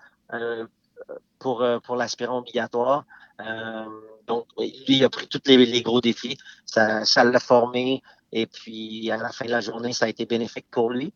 pour, 1.38 1.62
euh, 1.62 1.78
pour 1.80 1.96
l'aspirant 1.96 2.38
obligatoire. 2.38 3.04
Euh, 3.40 3.84
donc, 4.26 4.46
lui, 4.58 4.84
il 4.88 5.04
a 5.04 5.10
pris 5.10 5.26
tous 5.26 5.40
les, 5.46 5.56
les 5.56 5.82
gros 5.82 6.00
défis. 6.00 6.38
Ça, 6.64 7.04
ça 7.04 7.24
l'a 7.24 7.40
formé. 7.40 8.02
Et 8.32 8.46
puis, 8.46 9.10
à 9.10 9.16
la 9.16 9.30
fin 9.30 9.44
de 9.44 9.50
la 9.50 9.60
journée, 9.60 9.92
ça 9.92 10.06
a 10.06 10.08
été 10.08 10.26
bénéfique 10.26 10.66
pour 10.70 10.90
lui. 10.90 11.12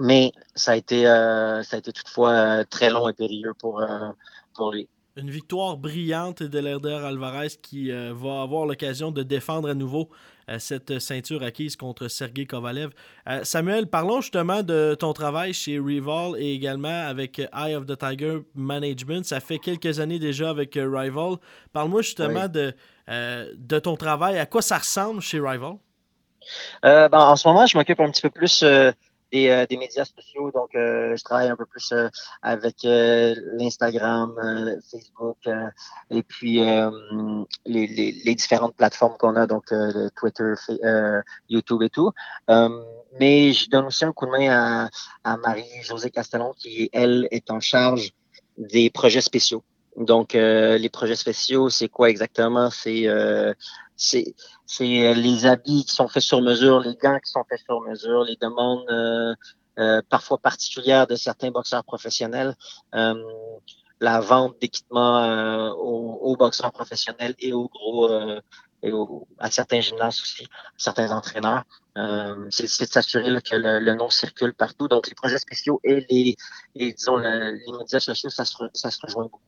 Mais 0.00 0.32
ça 0.54 0.72
a 0.72 0.76
été, 0.76 1.06
euh, 1.06 1.62
ça 1.62 1.76
a 1.76 1.78
été 1.78 1.92
toutefois 1.92 2.64
très 2.64 2.90
long 2.90 3.08
et 3.08 3.12
périlleux 3.12 3.54
pour, 3.54 3.84
pour 4.54 4.72
lui. 4.72 4.88
Une 5.16 5.30
victoire 5.30 5.76
brillante 5.76 6.42
de 6.42 6.58
l'Herder 6.58 6.98
Alvarez 7.04 7.50
qui 7.62 7.92
euh, 7.92 8.12
va 8.12 8.42
avoir 8.42 8.66
l'occasion 8.66 9.12
de 9.12 9.22
défendre 9.22 9.68
à 9.68 9.74
nouveau 9.74 10.08
euh, 10.48 10.58
cette 10.58 10.98
ceinture 10.98 11.44
acquise 11.44 11.76
contre 11.76 12.08
Sergei 12.08 12.46
Kovalev. 12.46 12.90
Euh, 13.28 13.44
Samuel, 13.44 13.86
parlons 13.86 14.20
justement 14.22 14.64
de 14.64 14.96
ton 14.98 15.12
travail 15.12 15.52
chez 15.52 15.78
Rival 15.78 16.32
et 16.36 16.52
également 16.52 17.06
avec 17.06 17.38
Eye 17.38 17.76
of 17.76 17.86
the 17.86 17.96
Tiger 17.96 18.40
Management. 18.56 19.24
Ça 19.24 19.38
fait 19.38 19.60
quelques 19.60 20.00
années 20.00 20.18
déjà 20.18 20.50
avec 20.50 20.74
Rival. 20.74 21.36
Parle-moi 21.72 22.02
justement 22.02 22.48
de, 22.48 22.74
de 23.08 23.78
ton 23.78 23.94
travail. 23.94 24.36
À 24.36 24.46
quoi 24.46 24.62
ça 24.62 24.78
ressemble 24.78 25.20
chez 25.20 25.38
Rival? 25.38 25.74
Ben, 26.82 27.08
en 27.12 27.36
ce 27.36 27.46
moment, 27.46 27.66
je 27.66 27.78
m'occupe 27.78 28.00
un 28.00 28.10
petit 28.10 28.22
peu 28.22 28.30
plus 28.30 28.64
des, 29.34 29.66
des, 29.68 29.76
médias 29.76 30.04
sociaux. 30.04 30.50
Donc, 30.52 30.70
je 30.74 31.22
travaille 31.24 31.48
un 31.48 31.56
peu 31.56 31.66
plus 31.66 31.92
avec 32.42 32.76
l'Instagram, 32.84 34.34
Facebook 34.90 35.38
et 36.10 36.22
puis 36.22 36.60
les, 37.66 38.34
différentes 38.34 38.76
plateformes 38.76 39.16
qu'on 39.18 39.36
a, 39.36 39.46
donc 39.46 39.72
Twitter, 40.16 40.54
YouTube 41.48 41.82
et 41.82 41.90
tout. 41.90 42.12
mais 43.20 43.52
je 43.52 43.68
donne 43.70 43.86
aussi 43.86 44.04
un 44.04 44.12
coup 44.12 44.26
de 44.26 44.30
main 44.30 44.48
à, 44.50 44.88
à 45.24 45.36
Marie-Josée 45.36 46.10
Castellon 46.10 46.54
qui, 46.56 46.88
elle, 46.92 47.28
est 47.30 47.50
en 47.50 47.60
charge 47.60 48.12
des 48.56 48.90
projets 48.90 49.20
spéciaux. 49.20 49.62
Donc, 49.96 50.34
euh, 50.34 50.76
les 50.76 50.88
projets 50.88 51.14
spéciaux, 51.14 51.70
c'est 51.70 51.88
quoi 51.88 52.10
exactement? 52.10 52.70
C'est 52.70 53.06
euh, 53.06 53.54
c'est 53.96 54.34
euh, 54.80 55.14
les 55.14 55.46
habits 55.46 55.84
qui 55.84 55.94
sont 55.94 56.08
faits 56.08 56.22
sur 56.22 56.40
mesure, 56.40 56.80
les 56.80 56.96
gants 56.96 57.18
qui 57.20 57.30
sont 57.30 57.44
faits 57.48 57.60
sur 57.60 57.80
mesure, 57.82 58.24
les 58.24 58.36
demandes 58.36 58.84
euh, 58.90 59.34
euh 59.78 60.02
parfois 60.08 60.38
particulières 60.38 61.06
de 61.06 61.16
certains 61.16 61.50
boxeurs 61.50 61.84
professionnels, 61.84 62.56
la 64.00 64.20
vente 64.20 64.56
d'équipements 64.60 65.72
aux, 65.76 66.18
aux, 66.22 66.36
boxeurs 66.36 66.72
professionnels 66.72 67.34
et 67.38 67.52
aux 67.52 67.68
gros 67.68 68.10
et 68.82 68.92
à 69.38 69.50
certains 69.50 69.80
gymnases 69.80 70.20
aussi, 70.20 70.46
certains 70.76 71.10
entraîneurs. 71.10 71.64
c'est 72.50 72.64
de 72.64 72.92
s'assurer 72.92 73.40
que 73.42 73.56
le, 73.56 73.94
nom 73.94 74.10
circule 74.10 74.54
partout. 74.54 74.88
Donc, 74.88 75.08
les 75.08 75.14
projets 75.14 75.38
spéciaux 75.38 75.80
et 75.84 76.04
les, 76.10 76.36
disons, 76.94 77.16
les 77.16 77.72
médias 77.78 78.00
sociaux, 78.00 78.30
ça 78.30 78.44
se, 78.44 78.56
ça 78.74 78.90
se 78.90 78.98
rejoint 79.02 79.24
beaucoup 79.24 79.40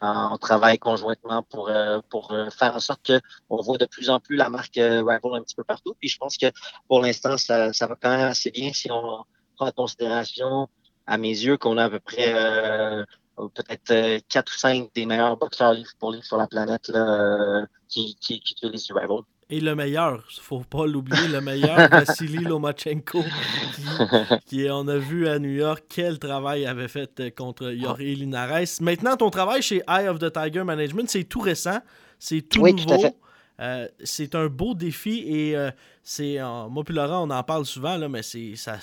on 0.00 0.38
travaille 0.38 0.78
conjointement 0.78 1.42
pour, 1.42 1.68
euh, 1.68 2.00
pour 2.08 2.32
euh, 2.32 2.50
faire 2.50 2.74
en 2.74 2.80
sorte 2.80 3.12
qu'on 3.48 3.60
voit 3.60 3.78
de 3.78 3.86
plus 3.86 4.10
en 4.10 4.20
plus 4.20 4.36
la 4.36 4.48
marque 4.48 4.78
euh, 4.78 5.00
Rival 5.00 5.34
un 5.34 5.42
petit 5.42 5.54
peu 5.54 5.64
partout. 5.64 5.94
Puis 6.00 6.08
je 6.08 6.18
pense 6.18 6.36
que 6.36 6.46
pour 6.88 7.02
l'instant, 7.02 7.36
ça, 7.36 7.72
ça 7.72 7.86
va 7.86 7.96
quand 8.00 8.10
même 8.10 8.28
assez 8.28 8.50
bien 8.50 8.72
si 8.72 8.90
on 8.90 9.24
prend 9.56 9.68
en 9.68 9.72
considération, 9.72 10.68
à 11.06 11.18
mes 11.18 11.28
yeux, 11.28 11.56
qu'on 11.58 11.76
a 11.76 11.84
à 11.84 11.90
peu 11.90 12.00
près 12.00 12.32
peut-être 13.36 14.22
quatre 14.28 14.52
ou 14.52 14.58
cinq 14.58 14.90
des 14.94 15.06
meilleurs 15.06 15.36
boxeurs 15.36 15.74
pour 15.98 16.12
livre 16.12 16.24
sur 16.24 16.36
la 16.36 16.46
planète 16.46 16.88
là, 16.88 17.66
qui, 17.88 18.16
qui, 18.20 18.40
qui 18.40 18.54
utilisent 18.54 18.92
Rival. 18.92 19.22
Et 19.52 19.58
le 19.58 19.74
meilleur, 19.74 20.22
faut 20.42 20.60
pas 20.60 20.86
l'oublier, 20.86 21.26
le 21.26 21.40
meilleur, 21.40 21.76
Vassili 21.90 22.44
Lomachenko, 22.44 23.24
qui, 24.46 24.68
on 24.70 24.86
a 24.86 24.96
vu 24.96 25.26
à 25.26 25.40
New 25.40 25.50
York 25.50 25.84
quel 25.88 26.20
travail 26.20 26.66
avait 26.66 26.86
fait 26.86 27.18
euh, 27.18 27.30
contre 27.30 27.72
Yori 27.72 28.14
Linares. 28.14 28.80
Maintenant, 28.80 29.16
ton 29.16 29.28
travail 29.28 29.60
chez 29.60 29.82
Eye 29.88 30.06
of 30.06 30.20
the 30.20 30.32
Tiger 30.32 30.62
Management, 30.62 31.10
c'est 31.10 31.24
tout 31.24 31.40
récent, 31.40 31.80
c'est 32.20 32.42
tout 32.42 32.64
nouveau. 32.64 33.16
Euh, 33.60 33.88
c'est 34.04 34.36
un 34.36 34.46
beau 34.46 34.72
défi 34.72 35.24
et 35.26 35.56
euh, 35.56 35.70
c'est 36.02 36.38
moi 36.70 36.82
puis 36.82 36.94
Laurent 36.94 37.28
on 37.28 37.30
en 37.30 37.42
parle 37.42 37.66
souvent 37.66 37.98
là, 37.98 38.08
mais 38.08 38.22
c'est 38.22 38.56
ça, 38.56 38.78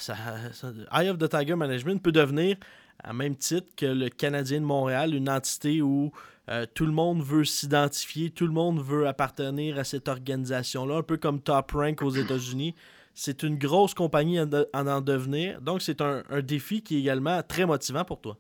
Eye 0.94 1.10
of 1.10 1.18
the 1.18 1.28
Tiger 1.28 1.56
Management 1.56 2.00
peut 2.00 2.12
devenir 2.12 2.58
à 3.04 3.12
même 3.12 3.36
titre 3.36 3.68
que 3.76 3.88
le 3.88 4.10
Canadien 4.10 4.60
de 4.60 4.66
Montréal 4.66 5.16
une 5.16 5.32
entité 5.32 5.82
où 5.82 6.12
euh, 6.50 6.66
tout 6.74 6.86
le 6.86 6.94
monde 6.94 7.22
veut 7.22 7.44
s'identifier, 7.44 8.32
tout 8.32 8.46
le 8.46 8.54
monde 8.54 8.82
veut 8.82 9.08
appartenir 9.08 9.78
à 9.78 9.84
cette 9.84 10.08
organisation-là, 10.08 10.98
un 10.98 11.04
peu 11.04 11.18
comme 11.18 11.42
Top 11.42 11.72
Rank 11.72 12.02
aux 12.02 12.12
États-Unis. 12.12 12.74
C'est 13.14 13.44
une 13.44 13.58
grosse 13.58 13.94
compagnie 13.94 14.40
en, 14.40 14.48
en, 14.74 15.02
devenir, 15.02 15.60
donc 15.60 15.82
c'est 15.82 16.02
un, 16.02 16.24
défi 16.42 16.84
qui 16.84 16.96
est 16.96 17.00
également 17.00 17.42
très 17.44 17.66
motivant 17.66 18.06
pour 18.06 18.22
toi. 18.22 18.38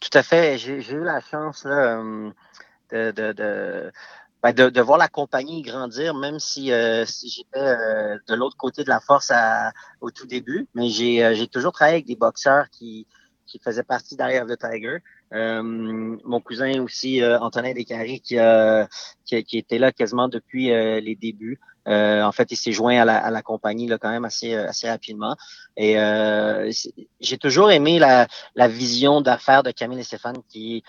Tout 0.00 0.10
à 0.12 0.22
fait. 0.22 0.58
J'ai 0.58 0.92
eu 0.92 1.04
la 1.04 1.20
chance 1.20 1.64
euh, 1.66 2.30
ben, 2.90 3.12
de, 3.14 4.68
de, 4.68 4.80
voir 4.82 4.98
la 4.98 5.08
compagnie 5.08 5.62
grandir, 5.62 6.14
même 6.14 6.38
si, 6.38 6.72
euh, 6.72 7.06
si 7.06 7.30
j'étais 7.30 7.76
de 8.26 8.34
l'autre 8.34 8.56
côté 8.56 8.84
de 8.84 8.88
la 8.88 9.00
force 9.00 9.32
au 10.00 10.10
tout 10.10 10.26
début. 10.26 10.66
Mais 10.74 10.88
j'ai 10.88 11.46
toujours 11.46 11.72
travaillé 11.72 11.96
avec 11.96 12.06
des 12.06 12.16
boxeurs 12.16 12.68
qui, 12.70 13.06
qui 13.46 13.58
faisaient 13.58 13.84
partie 13.84 14.16
of 14.20 14.48
the 14.48 14.58
Tiger. 14.58 14.98
Euh, 15.32 15.62
mon 15.62 16.40
cousin 16.40 16.80
aussi, 16.80 17.22
euh, 17.22 17.38
Antonin 17.40 17.74
qui, 17.74 17.84
qui, 18.20 19.44
qui, 19.44 19.58
était 19.58 19.78
là 19.78 19.92
quasiment 19.92 20.28
depuis 20.28 20.70
euh, 20.70 21.00
les 21.00 21.16
débuts. 21.16 21.58
en 21.86 22.32
fait, 22.32 22.50
il 22.52 22.56
s'est 22.56 22.72
joint 22.72 23.00
à 23.00 23.04
la, 23.04 23.18
à 23.18 23.30
la 23.30 23.42
compagnie 23.42 23.88
là, 23.88 23.98
quand 23.98 24.10
même 24.10 24.24
assez, 24.24 24.54
assez 24.54 24.88
rapidement. 24.88 25.36
Et 25.76 25.94
j'ai 27.20 27.38
toujours 27.38 27.70
aimé 27.70 27.98
la, 27.98 28.28
la 28.54 28.68
vision 28.68 29.20
d'affaires 29.20 29.62
de 29.62 29.72
Camille 29.72 30.00
et 30.00 30.04
Stéphane, 30.04 30.38
qui, 30.48 30.84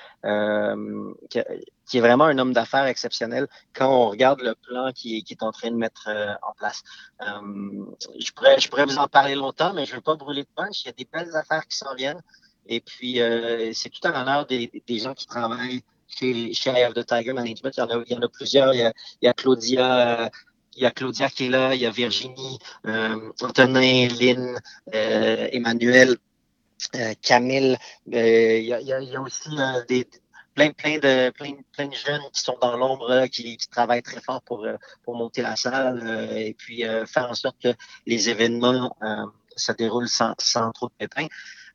qui, 1.30 1.40
qui, 1.86 1.98
est 1.98 2.02
vraiment 2.02 2.26
un 2.26 2.38
homme 2.38 2.54
d'affaires 2.54 2.86
exceptionnel 2.86 3.48
quand 3.74 3.90
on 3.90 4.10
regarde 4.10 4.42
le 4.42 4.56
plan 4.56 4.92
qu'il 4.92 5.24
qui 5.24 5.34
est 5.34 5.44
en 5.44 5.52
train 5.52 5.72
de 5.72 5.78
mettre 5.78 6.10
en 6.42 6.54
place. 6.54 6.84
je, 7.20 8.32
pourrais, 8.34 8.60
je 8.60 8.70
pourrais 8.70 8.86
vous 8.86 8.98
en 8.98 9.08
parler 9.08 9.36
longtemps, 9.36 9.74
mais 9.74 9.86
je 9.86 9.92
ne 9.92 9.96
veux 9.98 10.04
pas 10.04 10.16
brûler 10.16 10.44
de 10.44 10.50
punch. 10.56 10.84
Il 10.84 10.88
y 10.88 10.90
a 10.90 10.94
des 10.94 11.08
belles 11.12 11.36
affaires 11.36 11.66
qui 11.68 11.78
s'en 11.78 11.96
viennent. 11.96 12.22
Et 12.68 12.82
puis, 12.82 13.22
euh, 13.22 13.72
c'est 13.74 13.90
tout 13.90 14.06
en 14.06 14.12
l'honneur 14.12 14.46
des, 14.46 14.72
des, 14.86 15.00
gens 15.00 15.14
qui 15.14 15.26
travaillent 15.26 15.82
chez, 16.08 16.54
chez 16.54 16.70
Eye 16.72 16.86
of 16.86 16.94
the 16.94 17.06
Tiger 17.06 17.34
Management. 17.34 17.74
Il 17.76 17.80
y 17.80 17.84
en 17.84 17.90
a, 17.90 18.04
il 18.06 18.14
y 18.14 18.16
en 18.18 18.22
a 18.22 18.30
plusieurs. 18.30 18.74
Il 18.74 18.92
y 19.22 19.28
a, 19.28 19.34
Claudia. 19.34 20.26
Euh, 20.26 20.30
il 20.76 20.84
y 20.84 20.86
a 20.86 20.92
Claudia 20.92 21.28
qui 21.30 21.48
est 21.48 21.50
là, 21.50 21.74
il 21.74 21.82
y 21.82 21.88
a 21.88 21.90
Virginie, 21.90 22.60
euh, 22.86 23.32
Antonin, 23.42 24.08
Lynn, 24.10 24.60
Emmanuel, 24.92 26.18
Camille. 27.24 27.78
Il 28.06 28.14
y, 28.14 28.74
a, 28.74 28.80
il, 28.80 28.88
y 28.88 29.16
a, 29.16 29.22
aussi 29.22 29.50
des, 29.90 30.08
plein, 30.54 30.70
plein, 30.74 31.00
de, 31.00 31.32
plein, 31.32 31.54
plein 31.72 31.88
de 31.88 31.96
jeunes 31.96 32.22
qui 32.32 32.44
sont 32.44 32.58
dans 32.62 32.78
l'ombre, 32.78 33.26
qui, 33.26 33.58
qui, 33.58 33.68
travaillent 33.70 34.04
très 34.04 34.22
fort 34.22 34.44
pour, 34.44 34.68
pour 35.04 35.16
monter 35.16 35.42
la 35.42 35.56
salle 35.56 36.32
et 36.36 36.54
puis 36.54 36.84
faire 37.08 37.28
en 37.28 37.34
sorte 37.34 37.58
que 37.60 37.74
les 38.06 38.30
événements 38.30 38.96
se 39.56 39.72
déroulent 39.72 40.08
sans, 40.08 40.36
sans 40.38 40.72
trop 40.74 40.90
de 40.90 40.94
pépins. 41.08 41.28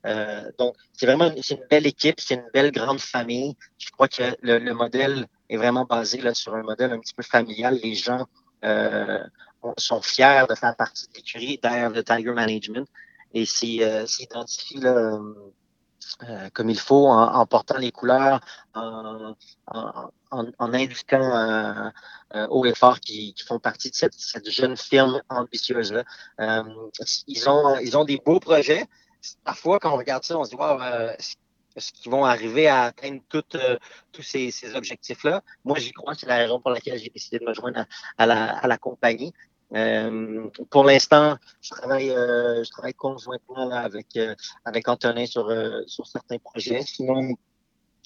Euh, 0.05 0.51
donc, 0.57 0.75
c'est 0.93 1.05
vraiment 1.05 1.31
une, 1.31 1.41
une 1.49 1.65
belle 1.69 1.87
équipe, 1.87 2.19
c'est 2.19 2.35
une 2.35 2.49
belle 2.53 2.71
grande 2.71 2.99
famille. 2.99 3.55
Je 3.77 3.89
crois 3.91 4.07
que 4.07 4.35
le, 4.41 4.59
le, 4.59 4.73
modèle 4.73 5.27
est 5.49 5.57
vraiment 5.57 5.85
basé 5.85 6.21
là, 6.21 6.33
sur 6.33 6.55
un 6.55 6.63
modèle 6.63 6.91
un 6.91 6.99
petit 6.99 7.13
peu 7.13 7.23
familial. 7.23 7.79
Les 7.81 7.95
gens 7.95 8.27
euh, 8.65 9.23
sont 9.77 10.01
fiers 10.01 10.45
de 10.49 10.55
faire 10.55 10.75
partie 10.75 11.07
de 11.07 11.13
l'écurie 11.15 11.59
derrière 11.61 11.89
le 11.89 12.03
Tiger 12.03 12.31
Management 12.31 12.87
et 13.33 13.45
s'identifient 13.45 14.85
euh, 14.85 15.19
euh, 16.29 16.49
comme 16.53 16.69
il 16.69 16.79
faut 16.79 17.07
en, 17.07 17.45
portant 17.45 17.77
les 17.77 17.91
couleurs, 17.91 18.39
en, 18.75 19.35
indiquant 20.59 21.91
euh, 22.35 22.47
haut 22.49 22.65
et 22.65 22.75
fort 22.75 22.99
qui, 22.99 23.33
font 23.45 23.59
partie 23.59 23.89
de 23.89 23.95
cette, 23.95 24.49
jeune 24.49 24.77
firme 24.77 25.21
ambitieuse-là. 25.29 26.03
Ils, 27.27 27.49
ont, 27.49 27.77
ils 27.79 27.97
ont 27.97 28.05
des 28.05 28.17
beaux 28.17 28.39
projets, 28.39 28.85
parfois, 29.43 29.79
quand 29.79 29.93
on 29.93 29.97
regarde 29.97 30.23
ça, 30.23 30.37
on 30.37 30.43
se 30.43 30.51
dit, 30.51 30.55
wow, 30.55 30.81
euh, 30.81 31.13
est-ce 31.75 31.91
qu'ils 31.93 32.11
vont 32.11 32.25
arriver 32.25 32.67
à 32.67 32.83
atteindre 32.83 33.21
euh, 33.55 33.77
tous 34.11 34.21
ces, 34.21 34.51
ces 34.51 34.75
objectifs-là? 34.75 35.41
Moi, 35.65 35.79
j'y 35.79 35.91
crois, 35.91 36.13
c'est 36.13 36.27
la 36.27 36.37
raison 36.37 36.59
pour 36.59 36.71
laquelle 36.71 36.99
j'ai 36.99 37.09
décidé 37.09 37.39
de 37.39 37.45
me 37.45 37.53
joindre 37.53 37.85
à, 38.17 38.25
la, 38.25 38.57
à 38.57 38.67
la, 38.67 38.77
compagnie. 38.77 39.33
Euh, 39.73 40.49
pour 40.69 40.83
l'instant, 40.83 41.37
je 41.61 41.69
travaille, 41.71 42.11
euh, 42.11 42.63
je 42.63 42.69
travaille 42.69 42.93
conjointement 42.93 43.71
avec, 43.71 44.15
euh, 44.17 44.35
avec 44.65 44.87
Antonin 44.87 45.25
sur, 45.25 45.51
sur 45.87 46.05
certains 46.05 46.37
projets. 46.37 46.81
Sinon, 46.83 47.35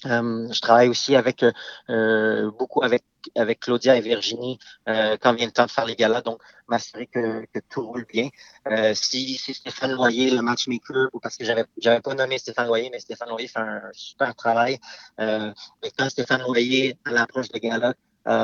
euh, 0.06 0.48
je 0.52 0.60
travaille 0.60 0.88
aussi 0.88 1.16
avec 1.16 1.44
euh, 1.90 2.50
beaucoup 2.52 2.82
avec 2.82 3.02
avec 3.36 3.60
Claudia 3.60 3.96
et 3.96 4.00
Virginie 4.00 4.58
euh, 4.88 5.16
quand 5.20 5.34
vient 5.34 5.46
le 5.46 5.52
temps 5.52 5.66
de 5.66 5.70
faire 5.70 5.86
les 5.86 5.96
galas, 5.96 6.22
donc 6.22 6.40
m'assurer 6.68 7.06
que, 7.06 7.44
que 7.52 7.58
tout 7.68 7.84
roule 7.86 8.06
bien. 8.06 8.28
Euh, 8.68 8.94
si, 8.94 9.36
si 9.36 9.54
Stéphane 9.54 9.92
Loyer, 9.92 10.30
le 10.30 10.42
matchmaker, 10.42 11.08
ou 11.12 11.20
parce 11.20 11.36
que 11.36 11.44
j'avais 11.44 11.64
j'avais 11.78 12.00
pas 12.00 12.14
nommé 12.14 12.38
Stéphane 12.38 12.68
Loyer, 12.68 12.90
mais 12.90 13.00
Stéphane 13.00 13.28
Loyer 13.28 13.48
fait 13.48 13.58
un 13.58 13.82
super 13.92 14.34
travail. 14.34 14.78
Euh, 15.20 15.52
et 15.82 15.90
quand 15.96 16.08
Stéphane 16.08 16.42
Loyer, 16.42 16.96
à 17.04 17.10
l'approche 17.10 17.48
de 17.48 17.58
gala, 17.58 17.88
euh, 17.88 17.92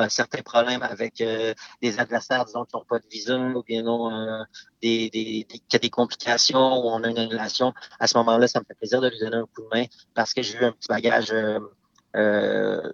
certains 0.09 0.43
problèmes 0.43 0.83
avec 0.83 1.21
euh, 1.21 1.55
des 1.83 1.99
adversaires, 1.99 2.45
disons, 2.45 2.65
qui 2.65 2.77
n'ont 2.77 2.85
pas 2.85 2.99
de 2.99 3.07
visa 3.11 3.37
ou 3.37 3.63
bien 3.63 3.83
non, 3.83 4.11
euh, 4.11 4.43
des, 4.83 5.11
qui 5.11 5.77
a 5.77 5.79
des 5.79 5.91
complications 5.91 6.79
ou 6.79 6.89
on 6.89 7.03
a 7.03 7.11
une 7.11 7.19
annulation, 7.19 7.75
à 8.01 8.07
ce 8.07 8.17
moment-là, 8.19 8.49
ça 8.49 8.61
me 8.61 8.65
fait 8.65 8.75
plaisir 8.75 9.01
de 9.01 9.09
lui 9.09 9.19
donner 9.19 9.37
un 9.37 9.47
coup 9.47 9.63
de 9.63 9.69
main 9.77 9.85
parce 10.15 10.33
que 10.33 10.43
j'ai 10.43 10.59
eu 10.59 10.65
un 10.65 10.73
petit 10.73 10.89
bagage 10.89 11.33
euh, 11.33 11.59
euh, 12.17 12.93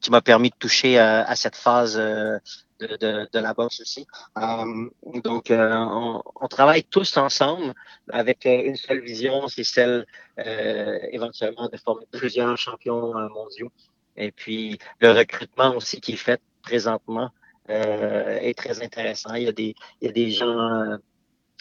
qui 0.00 0.10
m'a 0.10 0.20
permis 0.20 0.50
de 0.50 0.56
toucher 0.56 0.98
à 0.98 1.34
cette 1.34 1.56
phase 1.56 1.96
de, 1.96 2.40
la 3.32 3.54
boxe 3.54 3.80
aussi. 3.80 4.06
donc, 5.24 5.46
on, 5.50 6.22
on, 6.40 6.48
travaille 6.48 6.84
tous 6.84 7.16
ensemble 7.16 7.74
avec 8.08 8.44
une 8.44 8.76
seule 8.76 9.00
vision, 9.00 9.48
c'est 9.48 9.64
celle 9.64 10.06
éventuellement 10.36 11.68
de 11.68 11.76
former 11.78 12.06
plusieurs 12.12 12.56
champions 12.56 13.12
mondiaux. 13.30 13.72
Et 14.16 14.32
puis, 14.32 14.78
le 15.00 15.12
recrutement 15.12 15.74
aussi 15.76 16.00
qui 16.00 16.12
est 16.12 16.16
fait 16.16 16.40
présentement 16.62 17.30
euh, 17.70 18.38
est 18.40 18.56
très 18.56 18.82
intéressant. 18.82 19.34
Il 19.34 19.44
y 19.44 19.48
a 19.48 19.52
des, 19.52 19.74
il 20.00 20.06
y 20.06 20.08
a 20.08 20.12
des 20.12 20.30
gens 20.30 20.58
euh, 20.58 20.96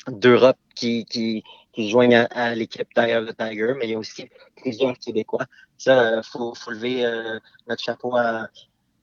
d'Europe 0.07 0.57
qui, 0.75 1.05
qui, 1.05 1.43
qui 1.73 1.89
joignent 1.89 2.27
à, 2.31 2.55
l'équipe 2.55 2.87
d'ailleurs 2.95 3.25
de 3.25 3.31
Tiger, 3.31 3.73
mais 3.77 3.85
il 3.87 3.91
y 3.91 3.95
a 3.95 3.99
aussi 3.99 4.29
plusieurs 4.55 4.97
Québécois. 4.97 5.45
Ça, 5.77 6.17
il 6.17 6.23
faut, 6.23 6.53
faut 6.55 6.71
lever 6.71 7.05
euh, 7.05 7.39
notre 7.67 7.83
chapeau 7.83 8.15
à, 8.15 8.47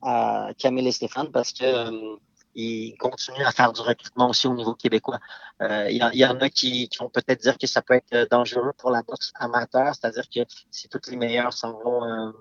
à 0.03 0.51
Camille 0.59 0.89
et 0.89 0.93
Stéphane 0.93 1.31
parce 1.31 1.53
que 1.53 1.65
euh, 1.65 2.17
ils 2.55 2.97
continuent 2.99 3.45
à 3.47 3.53
faire 3.53 3.73
du 3.73 3.81
recrutement 3.81 4.31
aussi 4.31 4.49
au 4.49 4.55
niveau 4.55 4.75
québécois. 4.75 5.21
Il 5.61 6.11
y, 6.15 6.25
en 6.25 6.41
a 6.41 6.51
qui, 6.51 6.89
vont 6.99 7.09
peut-être 7.09 7.41
dire 7.41 7.57
que 7.57 7.69
ça 7.69 7.83
peut 7.83 7.95
être 7.95 8.29
dangereux 8.31 8.73
pour 8.77 8.91
la 8.91 9.03
boxe 9.03 9.31
amateur, 9.37 9.95
c'est-à-dire 9.95 10.25
que 10.29 10.41
si 10.71 10.89
tous 10.89 11.09
les 11.09 11.17
meilleurs 11.17 11.53
s'en 11.53 11.79
vont 11.79 12.33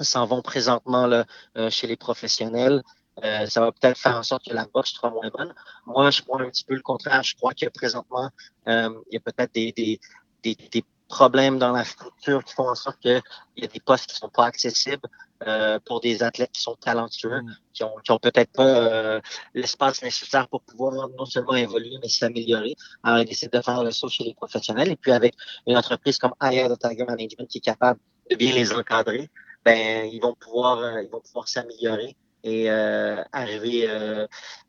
s'en 0.00 0.26
vont 0.26 0.42
présentement 0.42 1.06
là, 1.06 1.24
chez 1.70 1.86
les 1.86 1.96
professionnels, 1.96 2.82
euh, 3.22 3.46
ça 3.46 3.60
va 3.60 3.72
peut-être 3.72 3.98
faire 3.98 4.16
en 4.16 4.22
sorte 4.22 4.46
que 4.46 4.54
la 4.54 4.66
boxe 4.72 4.92
sera 4.92 5.10
moins 5.10 5.28
bonne. 5.28 5.54
Moi, 5.86 6.10
je 6.10 6.22
crois 6.22 6.40
un 6.40 6.48
petit 6.48 6.64
peu 6.64 6.74
le 6.74 6.80
contraire. 6.80 7.22
Je 7.22 7.36
crois 7.36 7.52
que 7.52 7.68
présentement, 7.68 8.30
euh, 8.68 8.88
il 9.10 9.14
y 9.14 9.16
a 9.16 9.20
peut-être 9.20 9.52
des, 9.52 9.72
des, 9.72 10.00
des, 10.42 10.56
des, 10.70 10.84
problèmes 11.08 11.58
dans 11.58 11.72
la 11.72 11.84
structure 11.84 12.42
qui 12.42 12.54
font 12.54 12.70
en 12.70 12.74
sorte 12.74 12.98
qu'il 13.00 13.20
y 13.58 13.64
a 13.64 13.66
des 13.66 13.80
postes 13.80 14.06
qui 14.06 14.16
sont 14.16 14.30
pas 14.30 14.46
accessibles 14.46 15.06
euh, 15.46 15.78
pour 15.84 16.00
des 16.00 16.22
athlètes 16.22 16.52
qui 16.52 16.62
sont 16.62 16.74
talentueux, 16.74 17.42
mm. 17.42 17.56
qui 17.74 17.84
ont, 17.84 17.94
qui 18.02 18.12
ont 18.12 18.18
peut-être 18.18 18.50
pas 18.50 18.64
euh, 18.64 19.20
l'espace 19.52 20.02
nécessaire 20.02 20.48
pour 20.48 20.62
pouvoir 20.62 21.10
non 21.10 21.26
seulement 21.26 21.54
évoluer, 21.54 21.98
mais 22.00 22.08
s'améliorer. 22.08 22.76
Alors, 23.02 23.18
ils 23.18 23.26
décident 23.26 23.58
de 23.58 23.62
faire 23.62 23.84
le 23.84 23.90
saut 23.90 24.08
chez 24.08 24.24
les 24.24 24.32
professionnels. 24.32 24.90
Et 24.90 24.96
puis, 24.96 25.12
avec 25.12 25.34
une 25.66 25.76
entreprise 25.76 26.16
comme 26.16 26.32
Aya 26.40 26.74
Tiger 26.78 27.04
Management 27.04 27.46
qui 27.46 27.58
est 27.58 27.60
capable 27.60 28.00
de 28.30 28.36
bien 28.36 28.54
les 28.54 28.72
encadrer, 28.72 29.28
ben, 29.64 30.08
ils 30.12 30.20
vont 30.20 30.34
pouvoir, 30.34 30.78
euh, 30.78 31.02
ils 31.02 31.10
vont 31.10 31.20
pouvoir 31.20 31.48
s'améliorer 31.48 32.16
et 32.44 32.70
euh, 32.70 33.22
arriver 33.32 33.86
euh, 33.88 34.26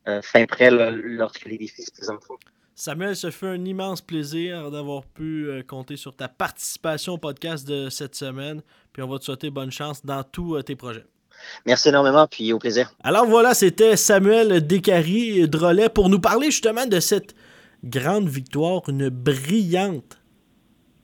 euh, 0.08 0.22
fin 0.22 0.46
prêt 0.46 0.70
lorsque 0.72 1.46
les 1.46 1.58
défis 1.58 1.84
se 1.84 1.92
présenteront. 1.92 2.38
Samuel, 2.76 3.16
ce 3.16 3.30
fut 3.30 3.46
un 3.46 3.64
immense 3.66 4.02
plaisir 4.02 4.72
d'avoir 4.72 5.06
pu 5.06 5.64
compter 5.68 5.96
sur 5.96 6.16
ta 6.16 6.28
participation 6.28 7.14
au 7.14 7.18
podcast 7.20 7.68
de 7.68 7.90
cette 7.90 8.16
semaine. 8.16 8.62
Puis 8.92 9.04
on 9.04 9.08
va 9.08 9.20
te 9.20 9.26
souhaiter 9.26 9.52
bonne 9.52 9.72
chance 9.72 10.04
dans 10.04 10.24
tous 10.24 10.60
tes 10.64 10.76
projets. 10.76 11.06
Merci 11.66 11.90
énormément, 11.90 12.26
puis 12.28 12.52
au 12.52 12.58
plaisir. 12.58 12.92
Alors 13.04 13.28
voilà, 13.28 13.54
c'était 13.54 13.96
Samuel 13.96 14.66
Descaries 14.66 15.48
Drolet 15.48 15.90
pour 15.90 16.10
nous 16.10 16.20
parler 16.20 16.48
justement 16.48 16.88
de 16.88 17.00
cette 17.00 17.36
grande 17.84 18.28
victoire, 18.28 18.82
une 18.88 19.10
brillante 19.10 20.18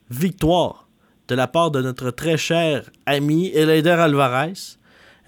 victoire 0.08 0.89
de 1.30 1.34
la 1.34 1.46
part 1.46 1.70
de 1.70 1.80
notre 1.80 2.10
très 2.10 2.36
cher 2.36 2.90
ami 3.06 3.50
Eleider 3.54 3.90
Alvarez. 3.90 4.52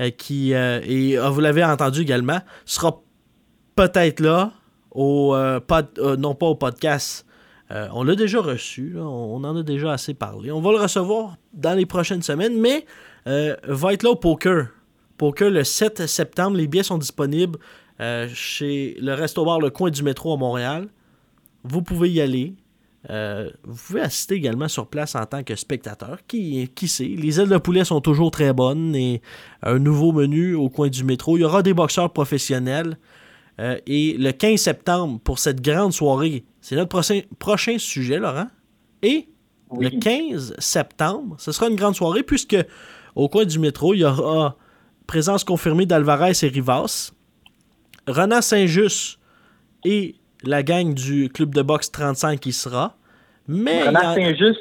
Euh, 0.00 0.10
qui, 0.10 0.54
euh, 0.54 0.80
et 0.84 1.18
euh, 1.18 1.28
vous 1.28 1.40
l'avez 1.40 1.62
entendu 1.62 2.00
également, 2.00 2.40
sera 2.64 3.02
peut-être 3.76 4.20
là, 4.20 4.52
au, 4.90 5.36
non 6.18 6.34
pas 6.34 6.46
au 6.46 6.54
podcast. 6.54 7.26
on 7.70 8.02
l'a 8.04 8.14
déjà 8.14 8.40
reçu, 8.40 8.96
on 8.98 9.42
en 9.44 9.56
a 9.56 9.62
déjà 9.62 9.92
assez 9.92 10.14
parlé. 10.14 10.50
On 10.50 10.60
va 10.60 10.72
le 10.72 10.78
recevoir 10.78 11.36
dans 11.54 11.74
les 11.74 11.86
prochaines 11.86 12.22
semaines, 12.22 12.58
mais 12.58 12.84
va 13.24 13.92
être 13.92 14.02
là 14.02 14.10
au 14.10 14.16
poker. 14.16 14.68
Poker 15.16 15.50
le 15.50 15.64
7 15.64 16.06
septembre. 16.06 16.56
Les 16.56 16.66
billets 16.66 16.82
sont 16.82 16.98
disponibles 16.98 17.58
chez 18.34 18.96
le 19.00 19.14
Resto 19.14 19.44
Le 19.60 19.70
Coin 19.70 19.90
du 19.90 20.02
Métro 20.02 20.34
à 20.34 20.36
Montréal. 20.36 20.88
Vous 21.64 21.80
pouvez 21.80 22.10
y 22.10 22.20
aller. 22.20 22.54
Euh, 23.10 23.50
vous 23.64 23.76
pouvez 23.86 24.00
assister 24.00 24.36
également 24.36 24.68
sur 24.68 24.86
place 24.86 25.14
en 25.14 25.26
tant 25.26 25.42
que 25.42 25.56
spectateur. 25.56 26.18
Qui, 26.26 26.68
qui 26.74 26.88
sait, 26.88 27.04
les 27.04 27.40
ailes 27.40 27.48
de 27.48 27.58
poulet 27.58 27.84
sont 27.84 28.00
toujours 28.00 28.30
très 28.30 28.52
bonnes 28.52 28.94
et 28.94 29.22
un 29.62 29.78
nouveau 29.78 30.12
menu 30.12 30.54
au 30.54 30.68
coin 30.68 30.88
du 30.88 31.04
métro. 31.04 31.36
Il 31.36 31.40
y 31.40 31.44
aura 31.44 31.62
des 31.62 31.74
boxeurs 31.74 32.12
professionnels. 32.12 32.98
Euh, 33.60 33.76
et 33.86 34.16
le 34.18 34.30
15 34.32 34.60
septembre, 34.60 35.20
pour 35.22 35.38
cette 35.38 35.60
grande 35.60 35.92
soirée, 35.92 36.44
c'est 36.60 36.76
notre 36.76 36.88
prochain, 36.88 37.20
prochain 37.38 37.78
sujet, 37.78 38.18
Laurent. 38.18 38.48
Et 39.02 39.28
le 39.78 39.90
15 39.90 40.54
septembre, 40.58 41.36
ce 41.38 41.52
sera 41.52 41.68
une 41.68 41.76
grande 41.76 41.96
soirée 41.96 42.22
puisque 42.22 42.56
au 43.14 43.28
coin 43.28 43.44
du 43.44 43.58
métro, 43.58 43.94
il 43.94 44.00
y 44.00 44.04
aura 44.04 44.56
présence 45.06 45.44
confirmée 45.44 45.86
d'Alvarez 45.86 46.32
et 46.42 46.48
Rivas. 46.48 47.12
Renan 48.06 48.40
Saint-Just 48.40 49.18
et 49.84 50.16
la 50.44 50.62
gang 50.62 50.94
du 50.94 51.28
club 51.28 51.54
de 51.54 51.62
boxe 51.62 51.90
35 51.90 52.40
qui 52.40 52.52
sera. 52.52 52.96
Mais. 53.48 53.84
Saint-Just, 53.84 54.60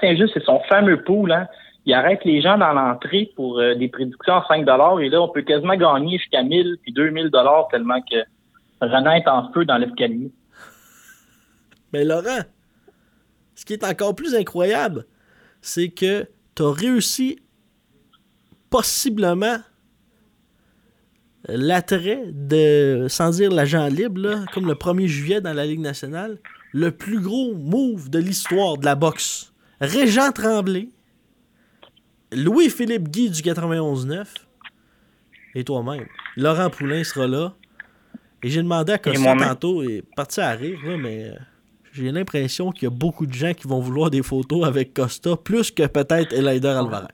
Saint-Just, 0.00 0.34
c'est 0.34 0.44
son 0.44 0.60
fameux 0.68 1.02
pool. 1.02 1.32
Hein. 1.32 1.46
Il 1.84 1.94
arrête 1.94 2.24
les 2.24 2.42
gens 2.42 2.58
dans 2.58 2.72
l'entrée 2.72 3.30
pour 3.36 3.60
euh, 3.60 3.74
des 3.76 3.88
prédictions 3.88 4.34
à 4.34 4.44
5 4.48 4.62
et 4.62 5.08
là, 5.08 5.22
on 5.22 5.28
peut 5.28 5.42
quasiment 5.42 5.76
gagner 5.76 6.18
jusqu'à 6.18 6.42
1000 6.42 6.78
puis 6.82 6.92
2000 6.92 7.30
tellement 7.70 8.00
que 8.00 8.16
Renan 8.80 9.12
est 9.12 9.28
en 9.28 9.52
feu 9.52 9.64
dans 9.64 9.78
l'escalier. 9.78 10.32
Mais 11.92 12.04
Laurent, 12.04 12.42
ce 13.54 13.64
qui 13.64 13.72
est 13.74 13.84
encore 13.84 14.16
plus 14.16 14.34
incroyable, 14.34 15.04
c'est 15.60 15.88
que 15.88 16.28
tu 16.56 16.62
as 16.62 16.72
réussi 16.72 17.38
possiblement 18.68 19.58
l'attrait 21.48 22.24
de, 22.32 23.06
sans 23.08 23.30
dire 23.30 23.50
l'agent 23.50 23.86
libre, 23.88 24.44
comme 24.52 24.66
le 24.66 24.74
1er 24.74 25.06
juillet 25.06 25.40
dans 25.40 25.52
la 25.52 25.66
Ligue 25.66 25.80
nationale, 25.80 26.38
le 26.72 26.90
plus 26.90 27.20
gros 27.20 27.54
move 27.54 28.10
de 28.10 28.18
l'histoire 28.18 28.76
de 28.76 28.84
la 28.84 28.94
boxe. 28.94 29.52
Régent 29.80 30.32
Tremblay, 30.32 30.88
Louis-Philippe 32.32 33.08
Guy 33.08 33.30
du 33.30 33.42
91-9 33.42 34.24
et 35.54 35.64
toi-même. 35.64 36.06
Laurent 36.36 36.70
Poulain 36.70 37.04
sera 37.04 37.26
là. 37.26 37.54
Et 38.42 38.50
j'ai 38.50 38.62
demandé 38.62 38.92
à 38.92 38.98
Costa 38.98 39.34
tantôt, 39.34 39.82
et 39.82 40.04
parti 40.14 40.40
à 40.40 40.50
rire, 40.50 40.78
mais 40.98 41.30
euh, 41.30 41.34
j'ai 41.92 42.12
l'impression 42.12 42.70
qu'il 42.70 42.84
y 42.84 42.86
a 42.86 42.90
beaucoup 42.90 43.26
de 43.26 43.32
gens 43.32 43.54
qui 43.54 43.66
vont 43.66 43.80
vouloir 43.80 44.10
des 44.10 44.22
photos 44.22 44.66
avec 44.66 44.92
Costa, 44.92 45.36
plus 45.36 45.70
que 45.70 45.86
peut-être 45.86 46.32
Elider 46.32 46.68
Alvarez. 46.68 47.08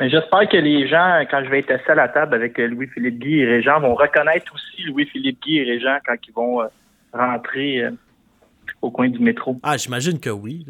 Mais 0.00 0.10
j'espère 0.10 0.48
que 0.48 0.56
les 0.56 0.88
gens, 0.88 1.24
quand 1.30 1.44
je 1.44 1.50
vais 1.50 1.60
être 1.60 1.70
assis 1.70 1.90
à 1.90 1.94
la 1.94 2.08
table 2.08 2.34
avec 2.34 2.58
euh, 2.58 2.66
Louis-Philippe 2.66 3.18
Guy 3.20 3.38
et 3.38 3.46
Régent, 3.46 3.80
vont 3.80 3.94
reconnaître 3.94 4.52
aussi 4.52 4.82
Louis-Philippe 4.82 5.40
Guy 5.42 5.58
et 5.58 5.64
Régent 5.64 5.98
quand 6.04 6.16
ils 6.26 6.32
vont 6.32 6.62
euh, 6.62 6.66
rentrer 7.12 7.82
euh, 7.82 7.90
au 8.82 8.90
coin 8.90 9.08
du 9.08 9.20
métro. 9.20 9.58
Ah, 9.62 9.76
j'imagine 9.76 10.18
que 10.18 10.30
oui. 10.30 10.66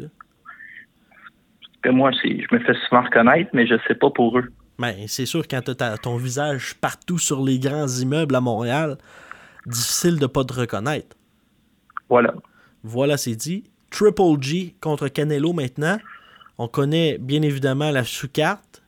Que 1.81 1.89
moi, 1.89 2.11
je 2.11 2.55
me 2.55 2.59
fais 2.59 2.73
souvent 2.87 3.01
reconnaître, 3.01 3.49
mais 3.53 3.65
je 3.65 3.75
sais 3.87 3.95
pas 3.95 4.11
pour 4.11 4.37
eux. 4.37 4.45
Mais 4.77 4.93
ben, 4.93 5.07
c'est 5.07 5.25
sûr, 5.25 5.47
quand 5.47 5.61
tu 5.61 5.83
as 5.83 5.97
ton 5.97 6.17
visage 6.17 6.75
partout 6.75 7.17
sur 7.17 7.43
les 7.43 7.57
grands 7.57 7.87
immeubles 7.87 8.35
à 8.35 8.41
Montréal, 8.41 8.97
difficile 9.65 10.19
de 10.19 10.27
pas 10.27 10.43
te 10.43 10.53
reconnaître. 10.53 11.15
Voilà. 12.09 12.33
Voilà, 12.83 13.17
c'est 13.17 13.35
dit. 13.35 13.63
Triple 13.89 14.41
G 14.41 14.75
contre 14.81 15.07
Canelo 15.07 15.53
maintenant. 15.53 15.97
On 16.57 16.67
connaît 16.67 17.17
bien 17.17 17.41
évidemment 17.41 17.89
la 17.89 18.03
sous-carte. 18.03 18.83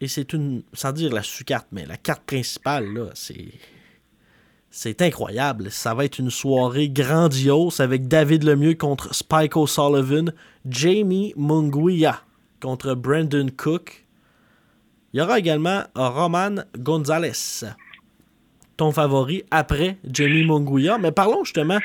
Et 0.00 0.08
c'est 0.08 0.32
une, 0.32 0.62
sans 0.72 0.92
dire 0.92 1.12
la 1.12 1.22
sous-carte, 1.22 1.68
mais 1.72 1.86
la 1.86 1.96
carte 1.96 2.24
principale, 2.24 2.92
là, 2.92 3.10
c'est. 3.14 3.52
C'est 4.76 5.02
incroyable. 5.02 5.70
Ça 5.70 5.94
va 5.94 6.04
être 6.04 6.18
une 6.18 6.30
soirée 6.30 6.88
grandiose 6.88 7.78
avec 7.78 8.08
David 8.08 8.42
Lemieux 8.42 8.74
contre 8.74 9.14
Spike 9.14 9.56
O'Sullivan, 9.56 10.32
Jamie 10.68 11.32
Munguia 11.36 12.20
contre 12.60 12.94
Brandon 12.94 13.46
Cook. 13.56 14.04
Il 15.12 15.18
y 15.18 15.22
aura 15.22 15.38
également 15.38 15.84
Roman 15.94 16.56
Gonzalez, 16.76 17.66
ton 18.76 18.90
favori 18.90 19.44
après 19.52 19.96
Jamie 20.10 20.44
Munguia. 20.44 20.98
Mais 20.98 21.12
parlons 21.12 21.44
justement 21.44 21.78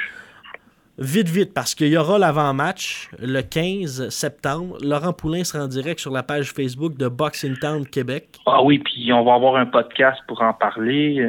Vite, 1.01 1.29
vite, 1.29 1.53
parce 1.53 1.75
qu'il 1.75 1.87
y 1.87 1.97
aura 1.97 2.19
l'avant-match 2.19 3.09
le 3.19 3.41
15 3.41 4.09
septembre. 4.09 4.77
Laurent 4.81 5.13
Poulain 5.13 5.45
sera 5.45 5.63
en 5.63 5.67
direct 5.67 6.01
sur 6.01 6.11
la 6.11 6.23
page 6.23 6.51
Facebook 6.51 6.97
de 6.97 7.07
Boxing 7.07 7.57
Town 7.57 7.87
Québec. 7.87 8.37
Ah 8.45 8.61
oui, 8.61 8.79
puis 8.79 9.13
on 9.13 9.23
va 9.23 9.35
avoir 9.35 9.55
un 9.55 9.65
podcast 9.65 10.19
pour 10.27 10.41
en 10.41 10.53
parler. 10.53 11.25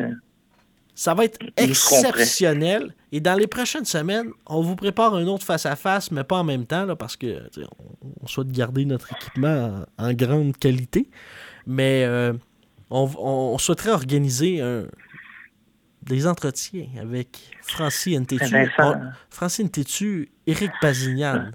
Ça 0.97 1.15
va 1.15 1.25
être 1.25 1.39
exceptionnel. 1.57 2.93
Et 3.13 3.21
dans 3.21 3.35
les 3.35 3.47
prochaines 3.47 3.85
semaines, 3.85 4.31
on 4.45 4.61
vous 4.61 4.75
prépare 4.75 5.15
un 5.15 5.27
autre 5.29 5.45
face-à-face, 5.45 6.11
mais 6.11 6.25
pas 6.25 6.39
en 6.39 6.45
même 6.45 6.67
temps, 6.67 6.85
là, 6.85 6.97
parce 6.97 7.17
que 7.17 7.49
on, 8.23 8.27
souhaite 8.27 8.51
garder 8.51 8.85
notre 8.85 9.13
équipement 9.13 9.85
en, 9.99 10.13
grande 10.15 10.57
qualité. 10.57 11.09
Mais 11.65 12.05
euh, 12.05 12.33
on, 12.91 13.57
souhaiterait 13.59 13.93
organiser 13.93 14.61
un, 14.61 14.83
des 16.11 16.27
entretiens 16.27 16.87
avec 17.01 17.29
Francine 17.63 18.27
Tétu. 18.27 18.55
Francine 19.31 19.71
Tétu, 19.71 20.29
Éric 20.47 20.73
Pazignan. 20.81 21.53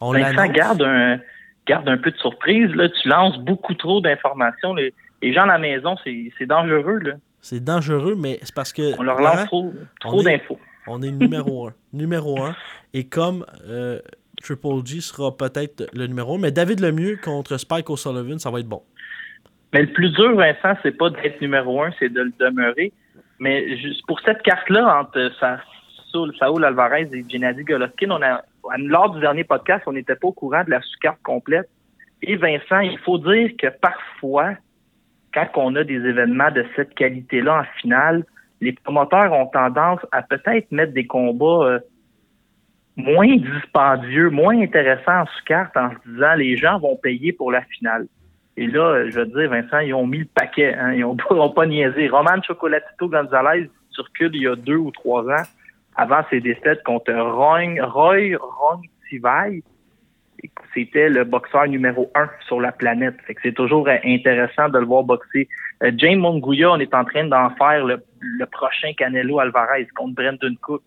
On 0.00 0.12
Vincent, 0.12 0.46
garde 0.46 0.82
un, 0.82 1.18
garde 1.66 1.88
un 1.88 1.98
peu 1.98 2.12
de 2.12 2.16
surprise. 2.16 2.70
Là. 2.74 2.88
Tu 2.88 3.08
lances 3.08 3.38
beaucoup 3.38 3.74
trop 3.74 4.00
d'informations. 4.00 4.74
Les, 4.74 4.94
gens 5.34 5.42
à 5.42 5.46
la 5.46 5.58
maison, 5.58 5.96
c'est 6.04 6.46
dangereux. 6.46 7.00
C'est 7.40 7.62
dangereux, 7.62 8.14
mais 8.16 8.38
c'est 8.42 8.54
parce 8.54 8.72
que. 8.72 8.98
On 8.98 9.02
leur 9.02 9.20
lance 9.20 9.44
trop, 9.46 9.74
trop 10.00 10.22
d'infos. 10.22 10.58
On 10.86 11.02
est 11.02 11.10
numéro 11.10 11.68
un. 11.68 11.74
numéro 11.92 12.42
un. 12.42 12.54
Et 12.94 13.08
comme 13.08 13.44
euh, 13.66 14.00
Triple 14.40 14.86
G 14.86 15.00
sera 15.00 15.36
peut-être 15.36 15.88
le 15.92 16.06
numéro 16.06 16.36
un, 16.36 16.38
mais 16.38 16.52
David 16.52 16.80
Lemieux 16.80 17.18
contre 17.22 17.58
Spike 17.58 17.90
O'Sullivan, 17.90 18.38
ça 18.38 18.50
va 18.50 18.60
être 18.60 18.68
bon. 18.68 18.82
Mais 19.72 19.82
le 19.82 19.92
plus 19.92 20.10
dur, 20.10 20.34
Vincent, 20.36 20.78
c'est 20.82 20.96
pas 20.96 21.10
d'être 21.10 21.40
numéro 21.40 21.82
un, 21.82 21.90
c'est 21.98 22.08
de 22.08 22.22
le 22.22 22.32
demeurer. 22.38 22.92
Mais 23.40 23.66
pour 24.06 24.20
cette 24.20 24.42
carte-là, 24.42 25.00
entre 25.00 25.30
Saul, 26.12 26.64
Alvarez 26.64 27.08
et 27.12 27.24
Gennady 27.26 27.64
Golovkin, 27.64 28.10
on 28.10 28.22
a, 28.22 28.42
lors 28.76 29.10
du 29.14 29.20
dernier 29.20 29.44
podcast, 29.44 29.82
on 29.86 29.92
n'était 29.92 30.14
pas 30.14 30.28
au 30.28 30.32
courant 30.32 30.62
de 30.62 30.70
la 30.70 30.80
sous-carte 30.82 31.22
complète. 31.22 31.68
Et 32.22 32.36
Vincent, 32.36 32.80
il 32.80 32.98
faut 32.98 33.16
dire 33.16 33.50
que 33.58 33.68
parfois, 33.80 34.56
quand 35.32 35.48
on 35.56 35.74
a 35.76 35.84
des 35.84 35.94
événements 35.94 36.50
de 36.50 36.66
cette 36.76 36.94
qualité-là 36.94 37.60
en 37.60 37.80
finale, 37.80 38.24
les 38.60 38.72
promoteurs 38.72 39.32
ont 39.32 39.46
tendance 39.46 40.00
à 40.12 40.22
peut-être 40.22 40.70
mettre 40.70 40.92
des 40.92 41.06
combats 41.06 41.64
euh, 41.64 41.80
moins 42.96 43.36
dispendieux, 43.36 44.28
moins 44.28 44.60
intéressants 44.60 45.22
en 45.22 45.26
sous-carte 45.26 45.74
en 45.78 45.92
se 45.92 46.10
disant 46.10 46.34
les 46.34 46.58
gens 46.58 46.78
vont 46.78 46.96
payer 46.96 47.32
pour 47.32 47.52
la 47.52 47.62
finale. 47.62 48.06
Et 48.56 48.66
là, 48.66 49.08
je 49.08 49.20
veux 49.20 49.26
dire, 49.26 49.50
Vincent, 49.50 49.78
ils 49.78 49.94
ont 49.94 50.06
mis 50.06 50.18
le 50.18 50.24
paquet. 50.26 50.74
Hein, 50.74 50.92
ils 50.94 51.00
n'ont 51.00 51.50
pas, 51.50 51.66
niaisé. 51.66 52.08
Roman 52.08 52.42
Chocolatito 52.42 53.08
Gonzalez 53.08 53.70
circule 53.94 54.30
il 54.34 54.42
y 54.42 54.48
a 54.48 54.56
deux 54.56 54.76
ou 54.76 54.90
trois 54.90 55.22
ans 55.24 55.44
avant 55.96 56.22
ses 56.30 56.40
défaites 56.40 56.82
contre 56.84 57.12
Roy, 57.12 57.74
Roy 57.80 58.36
Ron 58.36 58.82
C'était 60.74 61.08
le 61.08 61.24
boxeur 61.24 61.66
numéro 61.68 62.10
un 62.14 62.28
sur 62.46 62.60
la 62.60 62.72
planète. 62.72 63.16
c'est 63.42 63.54
toujours 63.54 63.88
intéressant 63.88 64.68
de 64.68 64.78
le 64.78 64.86
voir 64.86 65.04
boxer. 65.04 65.48
Euh, 65.82 65.92
James 65.96 66.24
on 66.24 66.80
est 66.80 66.94
en 66.94 67.04
train 67.04 67.24
d'en 67.24 67.50
faire 67.50 67.84
le, 67.84 68.02
prochain 68.46 68.92
Canelo 68.96 69.40
Alvarez 69.40 69.88
contre 69.94 70.14
Brendan 70.14 70.56
Cook. 70.58 70.82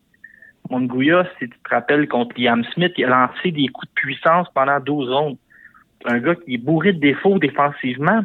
Monguia, 0.70 1.28
si 1.38 1.50
tu 1.50 1.60
te 1.60 1.70
rappelles, 1.70 2.08
contre 2.08 2.40
Liam 2.40 2.64
Smith, 2.74 2.94
il 2.98 3.06
a 3.06 3.28
lancé 3.28 3.52
des 3.52 3.68
coups 3.68 3.88
de 3.90 3.94
puissance 3.94 4.48
pendant 4.54 4.80
12 4.80 5.12
ondes. 5.12 5.38
Un 6.06 6.20
gars 6.20 6.36
qui 6.36 6.56
est 6.56 6.58
bourré 6.58 6.94
de 6.94 7.00
défauts 7.00 7.40
défensivement, 7.40 8.22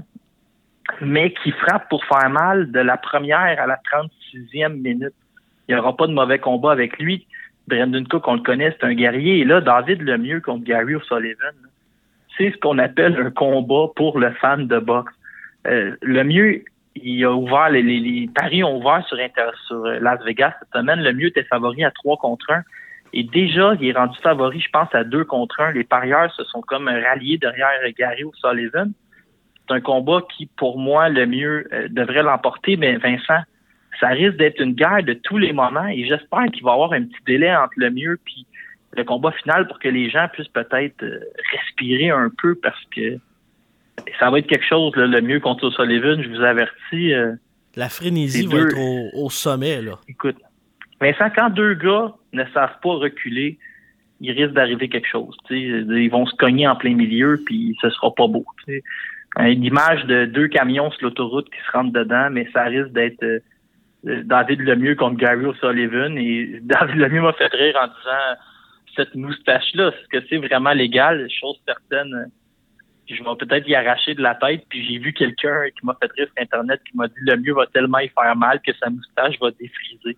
mais 1.01 1.33
qui 1.33 1.53
frappe 1.53 1.89
pour 1.89 2.05
faire 2.05 2.31
mal 2.31 2.71
de 2.73 2.81
la 2.81 2.97
première 2.97 3.61
à 3.61 3.67
la 3.67 3.77
36e 3.77 4.81
minute. 4.81 5.15
Il 5.69 5.75
n'y 5.75 5.81
aura 5.81 5.97
pas 5.97 6.07
de 6.07 6.13
mauvais 6.13 6.39
combat 6.39 6.73
avec 6.73 6.99
lui. 6.99 7.27
Brendan 7.69 8.07
Cook, 8.09 8.27
on 8.27 8.35
le 8.35 8.43
connaît, 8.43 8.75
c'est 8.79 8.87
un 8.87 8.95
guerrier. 8.95 9.41
Et 9.41 9.45
là, 9.45 9.61
David 9.61 10.03
Lemieux 10.03 10.41
contre 10.41 10.65
Gary 10.65 10.95
O'Sullivan, 10.95 11.55
c'est 12.37 12.51
ce 12.51 12.57
qu'on 12.57 12.79
appelle 12.79 13.17
un 13.21 13.31
combat 13.31 13.93
pour 13.95 14.19
le 14.19 14.31
fan 14.33 14.67
de 14.67 14.79
boxe. 14.79 15.13
Euh, 15.67 15.95
Lemieux, 16.03 16.65
il 16.95 17.25
a 17.25 17.33
ouvert, 17.33 17.69
les, 17.71 18.29
paris 18.35 18.65
ont 18.65 18.79
ouvert 18.79 19.05
sur, 19.07 19.19
sur 19.67 19.83
Las 20.01 20.23
Vegas 20.25 20.55
cette 20.59 20.73
semaine. 20.73 21.01
Lemieux 21.01 21.29
était 21.29 21.45
favori 21.45 21.85
à 21.85 21.91
3 21.91 22.17
contre 22.17 22.51
1. 22.51 22.63
Et 23.13 23.23
déjà, 23.23 23.75
il 23.81 23.89
est 23.89 23.93
rendu 23.93 24.19
favori, 24.23 24.61
je 24.61 24.71
pense, 24.71 24.89
à 24.95 25.05
2 25.05 25.25
contre 25.25 25.61
1. 25.61 25.73
Les 25.73 25.85
parieurs 25.85 26.33
se 26.35 26.45
sont 26.45 26.61
comme 26.61 26.89
ralliés 26.89 27.39
derrière 27.39 27.71
Gary 27.99 28.25
O'Sullivan. 28.25 28.93
C'est 29.67 29.75
un 29.75 29.81
combat 29.81 30.21
qui, 30.37 30.47
pour 30.47 30.79
moi, 30.79 31.09
le 31.09 31.27
mieux 31.27 31.67
euh, 31.73 31.89
devrait 31.89 32.23
l'emporter. 32.23 32.77
Mais 32.77 32.97
Vincent, 32.97 33.43
ça 34.01 34.09
risque 34.09 34.37
d'être 34.37 34.61
une 34.61 34.75
guerre 34.75 35.03
de 35.03 35.15
tous 35.15 35.39
les 35.39 35.53
moments 35.53 35.87
et 35.87 36.07
j'espère 36.07 36.47
qu'il 36.53 36.63
va 36.63 36.71
y 36.71 36.75
avoir 36.75 36.93
un 36.93 37.03
petit 37.03 37.23
délai 37.27 37.55
entre 37.55 37.75
le 37.77 37.91
mieux 37.91 38.19
puis 38.25 38.47
le 38.97 39.05
combat 39.05 39.33
final 39.33 39.67
pour 39.67 39.79
que 39.79 39.89
les 39.89 40.09
gens 40.11 40.29
puissent 40.33 40.49
peut-être 40.49 41.03
euh, 41.03 41.21
respirer 41.53 42.11
un 42.11 42.31
peu 42.41 42.55
parce 42.55 42.83
que 42.95 43.19
ça 44.19 44.31
va 44.31 44.39
être 44.39 44.47
quelque 44.47 44.65
chose, 44.65 44.95
le 44.95 45.21
mieux 45.21 45.41
contre 45.41 45.71
Sullivan, 45.71 46.23
je 46.23 46.29
vous 46.29 46.43
avertis. 46.43 47.13
Euh, 47.13 47.35
la 47.77 47.89
frénésie 47.89 48.47
va 48.47 48.61
être 48.61 48.79
au, 49.15 49.29
sommet. 49.31 49.83
Là. 49.83 49.99
Écoute, 50.09 50.37
Vincent, 51.01 51.31
quand 51.35 51.51
deux 51.51 51.75
gars 51.75 52.13
ne 52.33 52.45
savent 52.53 52.79
pas 52.83 52.95
reculer, 52.95 53.59
il 54.21 54.33
risque 54.33 54.53
d'arriver 54.53 54.89
quelque 54.89 55.09
chose. 55.09 55.37
Ils 55.51 56.11
vont 56.11 56.27
se 56.27 56.35
cogner 56.37 56.67
en 56.67 56.77
plein 56.77 56.95
milieu, 56.95 57.41
puis 57.47 57.77
ce 57.81 57.91
sera 57.91 58.13
pas 58.15 58.27
beau. 58.27 58.45
Une 59.39 59.65
image 59.65 60.05
de 60.07 60.25
deux 60.25 60.49
camions 60.49 60.91
sur 60.91 61.05
l'autoroute 61.05 61.49
qui 61.51 61.61
se 61.67 61.71
rentrent 61.71 61.93
dedans, 61.93 62.29
mais 62.31 62.49
ça 62.53 62.65
risque 62.65 62.91
d'être 62.93 63.23
euh, 63.23 64.23
David 64.25 64.61
Lemieux 64.61 64.97
contre 64.97 65.17
Gary 65.17 65.45
O'Sullivan. 65.45 66.17
Et 66.17 66.59
David 66.63 66.97
Lemieux 66.97 67.23
m'a 67.23 67.33
fait 67.35 67.53
rire 67.53 67.77
en 67.81 67.87
disant 67.87 68.41
cette 68.97 69.15
moustache-là, 69.15 69.89
est-ce 69.89 70.09
que 70.09 70.27
c'est 70.29 70.39
vraiment 70.39 70.73
légal? 70.73 71.29
Chose 71.31 71.57
certaine, 71.67 72.31
je 73.07 73.23
vais 73.23 73.37
peut-être 73.39 73.69
y 73.69 73.75
arracher 73.75 74.15
de 74.15 74.23
la 74.23 74.35
tête. 74.35 74.65
Puis 74.69 74.85
j'ai 74.85 74.99
vu 74.99 75.13
quelqu'un 75.13 75.67
qui 75.79 75.87
m'a 75.87 75.97
fait 76.01 76.11
rire 76.17 76.27
sur 76.27 76.43
Internet 76.43 76.81
qui 76.91 76.97
m'a 76.97 77.07
dit 77.07 77.21
Lemieux 77.21 77.55
va 77.55 77.67
tellement 77.67 77.99
y 77.99 78.09
faire 78.09 78.35
mal 78.35 78.61
que 78.61 78.73
sa 78.75 78.91
moustache 78.91 79.39
va 79.41 79.51
défriser. 79.53 80.17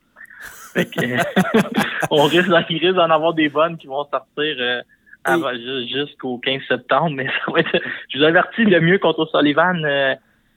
On 2.10 2.24
risque, 2.24 2.48
d'en 2.48 3.10
avoir 3.10 3.34
des 3.34 3.48
bonnes 3.48 3.76
qui 3.76 3.86
vont 3.86 4.04
sortir 4.10 4.56
euh, 4.58 4.82
jusqu'au 5.88 6.38
15 6.38 6.62
septembre, 6.68 7.10
mais 7.10 7.26
ça 7.46 7.52
va 7.52 7.60
être. 7.60 7.78
Je 8.08 8.18
vous 8.18 8.24
avertis, 8.24 8.64
le 8.64 8.80
mieux 8.80 8.98
contre 8.98 9.20
O'Sullivan. 9.20 9.84
Euh, 9.84 10.14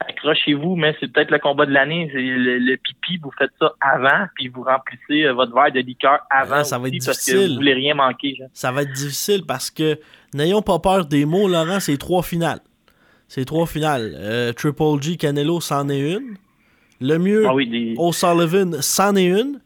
accrochez-vous, 0.09 0.75
mais 0.75 0.95
c'est 0.99 1.11
peut-être 1.11 1.31
le 1.31 1.39
combat 1.39 1.65
de 1.65 1.71
l'année. 1.71 2.09
Le, 2.13 2.75
pipi, 2.75 3.17
vous 3.21 3.31
faites 3.37 3.51
ça 3.59 3.73
avant, 3.81 4.27
puis 4.35 4.47
vous 4.47 4.63
remplissez 4.63 5.25
euh, 5.25 5.33
votre 5.33 5.53
verre 5.53 5.71
de 5.71 5.79
liqueur 5.79 6.19
avant 6.29 6.63
ça 6.63 6.77
va 6.77 6.87
être 6.87 7.05
parce 7.05 7.25
que 7.25 7.47
vous 7.47 7.55
voulez 7.55 7.73
rien 7.73 7.95
manquer. 7.95 8.37
Ça 8.53 8.71
va 8.71 8.83
être 8.83 8.91
difficile 8.91 9.43
parce 9.47 9.71
que 9.71 9.99
n'ayons 10.33 10.61
pas 10.61 10.79
peur 10.79 11.05
des 11.05 11.25
mots, 11.25 11.47
Laurent, 11.47 11.79
c'est 11.79 11.97
trois 11.97 12.23
finales. 12.23 12.59
C'est 13.27 13.45
trois 13.45 13.65
finales. 13.65 14.13
Euh, 14.15 14.53
Triple 14.53 15.01
G, 15.01 15.17
Canelo, 15.17 15.59
c'en 15.59 15.89
est 15.89 16.13
une. 16.13 16.35
Le 17.01 17.17
mieux, 17.17 17.45
ah 17.47 17.53
O'Sullivan, 17.97 18.81
c'en 18.81 19.15
est 19.15 19.25
une. 19.25 19.59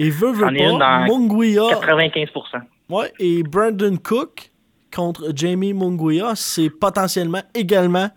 Et 0.00 0.08
veut, 0.08 0.32
veut 0.32 0.46
pas, 0.46 1.04
Munguia... 1.06 1.60
95%. 1.60 2.62
Ouais, 2.88 3.12
et 3.18 3.42
Brandon 3.42 3.98
Cook 4.02 4.50
contre 4.90 5.30
Jamie 5.34 5.74
Munguia, 5.74 6.32
c'est 6.34 6.70
potentiellement 6.70 7.42
également 7.54 8.08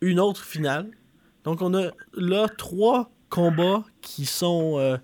une 0.00 0.18
autre 0.18 0.44
finale. 0.44 0.88
Donc, 1.44 1.62
on 1.62 1.72
a 1.72 1.90
là 2.14 2.48
trois 2.58 3.10
combats 3.30 3.84
qui 4.02 4.26
sont. 4.26 4.74
Euh, 4.78 4.96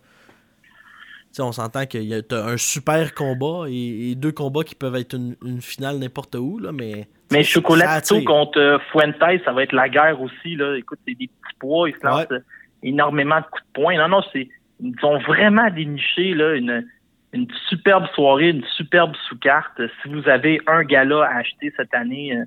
on 1.38 1.52
s'entend 1.52 1.86
qu'il 1.86 2.02
y 2.02 2.14
a 2.14 2.22
un 2.32 2.56
super 2.56 3.14
combat 3.14 3.66
et, 3.68 4.16
deux 4.16 4.32
combats 4.32 4.64
qui 4.64 4.74
peuvent 4.74 4.96
être 4.96 5.14
une, 5.14 5.60
finale 5.60 5.98
n'importe 5.98 6.34
où, 6.34 6.58
là, 6.58 6.72
mais. 6.72 7.06
Mais 7.30 7.44
Chocolatito 7.44 8.20
contre 8.24 8.58
euh, 8.58 8.78
Fuentes, 8.90 9.14
ça 9.44 9.52
va 9.52 9.62
être 9.62 9.72
la 9.72 9.88
guerre 9.88 10.20
aussi. 10.20 10.56
Là. 10.56 10.76
Écoute, 10.76 10.98
c'est 11.06 11.14
des 11.14 11.28
petits 11.28 11.56
poids, 11.60 11.88
ils 11.88 11.94
se 11.94 12.04
lancent 12.04 12.42
énormément 12.82 13.38
de 13.38 13.44
coups 13.44 13.62
de 13.62 13.80
poing. 13.80 13.96
Non, 13.96 14.08
non, 14.08 14.22
c'est. 14.32 14.48
Ils 14.82 14.94
ont 15.02 15.18
vraiment 15.18 15.70
déniché 15.70 16.34
là, 16.34 16.54
une, 16.54 16.86
une 17.32 17.46
superbe 17.68 18.06
soirée, 18.14 18.50
une 18.50 18.64
superbe 18.76 19.14
sous-carte. 19.28 19.80
Si 20.02 20.08
vous 20.08 20.28
avez 20.28 20.60
un 20.66 20.82
gala 20.82 21.24
à 21.24 21.38
acheter 21.38 21.72
cette 21.76 21.94
année, 21.94 22.36
euh, 22.36 22.44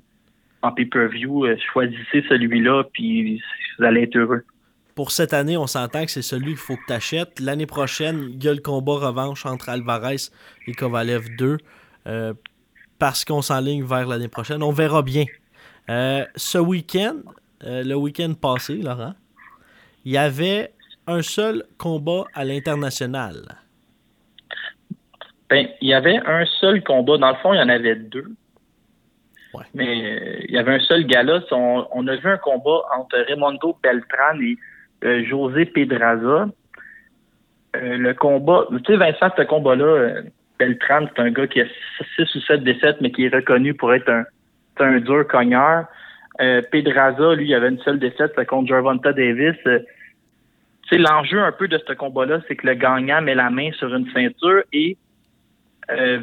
en 0.62 0.72
pay-per-view, 0.72 1.46
euh, 1.46 1.56
choisissez 1.72 2.24
celui-là, 2.28 2.84
puis 2.92 3.40
vous 3.78 3.84
allez 3.84 4.02
être 4.02 4.16
heureux. 4.16 4.44
Pour 4.94 5.10
cette 5.10 5.32
année, 5.32 5.56
on 5.56 5.66
s'entend 5.66 6.04
que 6.04 6.10
c'est 6.10 6.22
celui 6.22 6.48
qu'il 6.48 6.56
faut 6.56 6.76
que 6.76 6.86
tu 6.86 6.92
achètes. 6.92 7.40
L'année 7.40 7.66
prochaine, 7.66 8.28
il 8.30 8.42
y 8.42 8.48
a 8.48 8.54
le 8.54 8.60
combat 8.60 8.94
revanche 8.94 9.44
entre 9.44 9.68
Alvarez 9.68 10.16
et 10.66 10.72
Kovalev 10.72 11.36
2, 11.36 11.58
euh, 12.06 12.34
parce 12.98 13.24
qu'on 13.24 13.42
s'enligne 13.42 13.84
vers 13.84 14.06
l'année 14.06 14.28
prochaine. 14.28 14.62
On 14.62 14.70
verra 14.70 15.02
bien. 15.02 15.24
Ce 15.88 16.56
week-end, 16.56 17.16
le 17.60 17.94
week-end 17.94 18.32
passé, 18.40 18.76
Laurent, 18.76 19.14
il 20.04 20.12
y 20.12 20.16
avait 20.16 20.72
un 21.06 21.22
seul 21.22 21.64
combat 21.78 22.24
à 22.34 22.44
l'international? 22.44 23.34
Ben, 25.50 25.68
il 25.80 25.88
y 25.88 25.94
avait 25.94 26.16
un 26.16 26.44
seul 26.60 26.82
combat. 26.82 27.18
Dans 27.18 27.30
le 27.30 27.36
fond, 27.36 27.52
il 27.52 27.58
y 27.58 27.62
en 27.62 27.68
avait 27.68 27.96
deux. 27.96 28.26
Mais 29.74 30.04
euh, 30.04 30.36
il 30.48 30.54
y 30.54 30.58
avait 30.58 30.74
un 30.74 30.80
seul 30.80 31.04
gala. 31.04 31.40
On, 31.52 31.86
on, 31.92 32.06
a 32.08 32.16
vu 32.16 32.28
un 32.28 32.38
combat 32.38 32.80
entre 32.96 33.16
Raimondo 33.28 33.78
Beltran 33.82 34.40
et 34.40 34.56
euh, 35.04 35.24
José 35.26 35.66
Pedraza. 35.66 36.48
Euh, 37.76 37.96
le 37.96 38.14
combat, 38.14 38.66
tu 38.84 38.92
sais, 38.92 38.96
Vincent, 38.96 39.28
ce 39.36 39.42
combat-là, 39.42 40.22
Beltran, 40.58 41.06
c'est 41.14 41.22
un 41.22 41.30
gars 41.30 41.46
qui 41.46 41.60
a 41.60 41.66
6 42.16 42.34
ou 42.34 42.40
7 42.40 42.64
défaites, 42.64 43.00
mais 43.00 43.12
qui 43.12 43.26
est 43.26 43.34
reconnu 43.34 43.74
pour 43.74 43.94
être 43.94 44.08
un, 44.08 44.24
un 44.80 44.98
dur 44.98 45.26
cogneur. 45.28 45.86
Pedraza, 46.72 47.34
lui, 47.34 47.48
il 47.48 47.54
avait 47.54 47.68
une 47.68 47.78
seule 47.80 48.00
défaite 48.00 48.34
contre 48.46 48.68
Gervonta 48.68 49.12
Davis. 49.12 49.56
L'enjeu 50.92 51.40
un 51.40 51.52
peu 51.52 51.68
de 51.68 51.80
ce 51.86 51.92
combat-là, 51.92 52.40
c'est 52.46 52.56
que 52.56 52.66
le 52.66 52.74
gagnant 52.74 53.22
met 53.22 53.34
la 53.34 53.50
main 53.50 53.70
sur 53.72 53.94
une 53.94 54.10
ceinture 54.12 54.62
et 54.72 54.96
euh, 55.90 56.18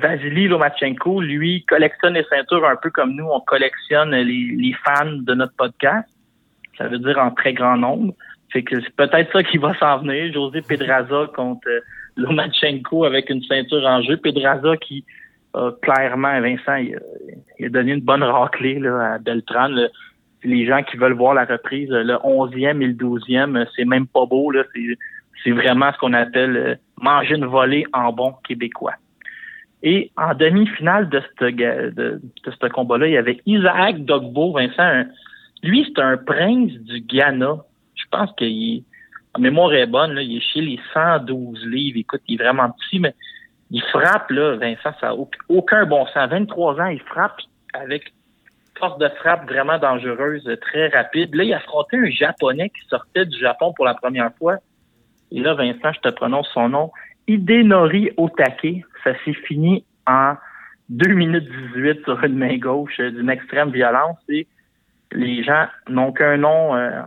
Vasily 0.00 0.48
Lomachenko, 0.48 1.20
lui, 1.20 1.64
collectionne 1.64 2.14
les 2.14 2.24
ceintures 2.24 2.66
un 2.66 2.76
peu 2.76 2.90
comme 2.90 3.14
nous, 3.14 3.26
on 3.26 3.40
collectionne 3.40 4.14
les, 4.14 4.74
fans 4.84 5.12
de 5.12 5.34
notre 5.34 5.54
podcast. 5.54 6.08
Ça 6.78 6.88
veut 6.88 6.98
dire 6.98 7.18
en 7.18 7.30
très 7.30 7.52
grand 7.52 7.76
nombre. 7.76 8.14
Fait 8.52 8.62
que 8.62 8.80
c'est 8.80 8.96
peut-être 8.96 9.32
ça 9.32 9.42
qui 9.42 9.58
va 9.58 9.74
s'en 9.78 9.98
venir. 9.98 10.32
José 10.32 10.62
Pedraza 10.62 11.26
contre 11.34 11.68
euh, 11.68 11.80
Lomachenko 12.16 13.04
avec 13.04 13.28
une 13.30 13.42
ceinture 13.42 13.84
en 13.86 14.02
jeu. 14.02 14.16
Pedraza 14.16 14.76
qui 14.76 15.04
clairement, 15.82 16.40
Vincent, 16.40 16.76
il 16.76 17.66
a, 17.66 17.68
donné 17.68 17.92
une 17.92 18.00
bonne 18.00 18.22
raclée 18.22 18.78
là, 18.78 19.14
à 19.14 19.18
Beltran. 19.18 19.68
Les 20.44 20.66
gens 20.66 20.82
qui 20.82 20.96
veulent 20.96 21.12
voir 21.12 21.34
la 21.34 21.44
reprise, 21.44 21.88
le 21.90 22.14
11e 22.14 22.82
et 22.82 22.86
le 22.86 22.94
12e, 22.94 23.66
c'est 23.76 23.84
même 23.84 24.06
pas 24.06 24.26
beau. 24.26 24.50
Là. 24.50 24.64
C'est, 25.44 25.50
vraiment 25.50 25.92
ce 25.92 25.98
qu'on 25.98 26.12
appelle 26.12 26.56
euh, 26.56 26.74
manger 27.00 27.34
une 27.34 27.46
volée 27.46 27.84
en 27.92 28.12
bon 28.12 28.34
québécois. 28.46 28.94
Et 29.82 30.12
en 30.16 30.34
demi-finale 30.34 31.08
de 31.08 31.20
ce 31.40 32.68
combat-là, 32.68 33.08
il 33.08 33.12
y 33.12 33.16
avait 33.16 33.40
Isaac 33.46 34.04
Dogbo, 34.04 34.52
Vincent. 34.52 35.04
lui, 35.64 35.84
c'est 35.84 36.00
un 36.00 36.16
prince 36.16 36.70
du 36.72 37.00
Ghana. 37.00 37.56
Je 37.96 38.04
pense 38.10 38.30
qu'il 38.36 38.84
en 39.34 39.40
mémoire 39.40 39.72
est 39.74 39.86
bonne, 39.86 40.12
là, 40.12 40.22
il 40.22 40.36
est 40.36 40.40
chez 40.40 40.60
les 40.60 40.78
112 40.94 41.66
livres. 41.66 41.98
Écoute, 41.98 42.20
il 42.28 42.40
est 42.40 42.44
vraiment 42.44 42.70
petit, 42.70 43.00
mais 43.00 43.14
il 43.72 43.82
frappe, 43.82 44.30
là, 44.30 44.56
Vincent, 44.56 44.92
ça 45.00 45.08
n'a 45.08 45.14
aucun 45.48 45.86
bon 45.86 46.06
sens. 46.06 46.28
23 46.30 46.80
ans, 46.80 46.86
il 46.86 47.00
frappe 47.00 47.38
avec 47.74 48.12
force 48.78 48.98
de 48.98 49.08
frappe 49.08 49.48
vraiment 49.48 49.78
dangereuse, 49.78 50.48
très 50.60 50.88
rapide. 50.88 51.34
Là, 51.34 51.44
il 51.44 51.52
a 51.52 51.58
affronté 51.58 51.96
un 51.96 52.10
Japonais 52.10 52.70
qui 52.70 52.86
sortait 52.88 53.26
du 53.26 53.38
Japon 53.38 53.72
pour 53.74 53.84
la 53.84 53.94
première 53.94 54.32
fois. 54.38 54.56
Et 55.30 55.40
là, 55.40 55.54
Vincent, 55.54 55.92
je 55.92 56.00
te 56.00 56.14
prononce 56.14 56.48
son 56.52 56.68
nom. 56.68 56.90
Hidenori 57.28 58.10
Otake. 58.16 58.84
Ça 59.04 59.12
s'est 59.24 59.34
fini 59.46 59.84
en 60.06 60.34
2 60.88 61.14
minutes 61.14 61.48
18 61.74 62.04
sur 62.04 62.22
une 62.24 62.36
main 62.36 62.58
gauche 62.58 62.98
euh, 63.00 63.10
d'une 63.10 63.30
extrême 63.30 63.70
violence. 63.70 64.18
Et 64.28 64.46
les 65.12 65.42
gens 65.42 65.66
n'ont 65.88 66.12
qu'un 66.12 66.36
nom 66.36 66.74
euh, 66.74 67.02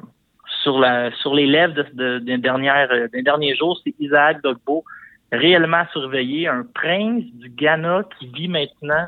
sur 0.64 0.80
la 0.80 1.12
sur 1.12 1.34
les 1.34 1.46
lèvres 1.46 1.84
des, 1.94 2.38
dernières, 2.38 2.92
euh, 2.92 3.08
derniers 3.22 3.56
jours. 3.56 3.80
C'est 3.84 3.94
Isaac 4.00 4.42
Dogbo, 4.42 4.84
réellement 5.32 5.84
surveillé, 5.92 6.48
un 6.48 6.64
prince 6.74 7.24
du 7.34 7.50
Ghana 7.50 8.04
qui 8.18 8.28
vit 8.28 8.48
maintenant 8.48 9.08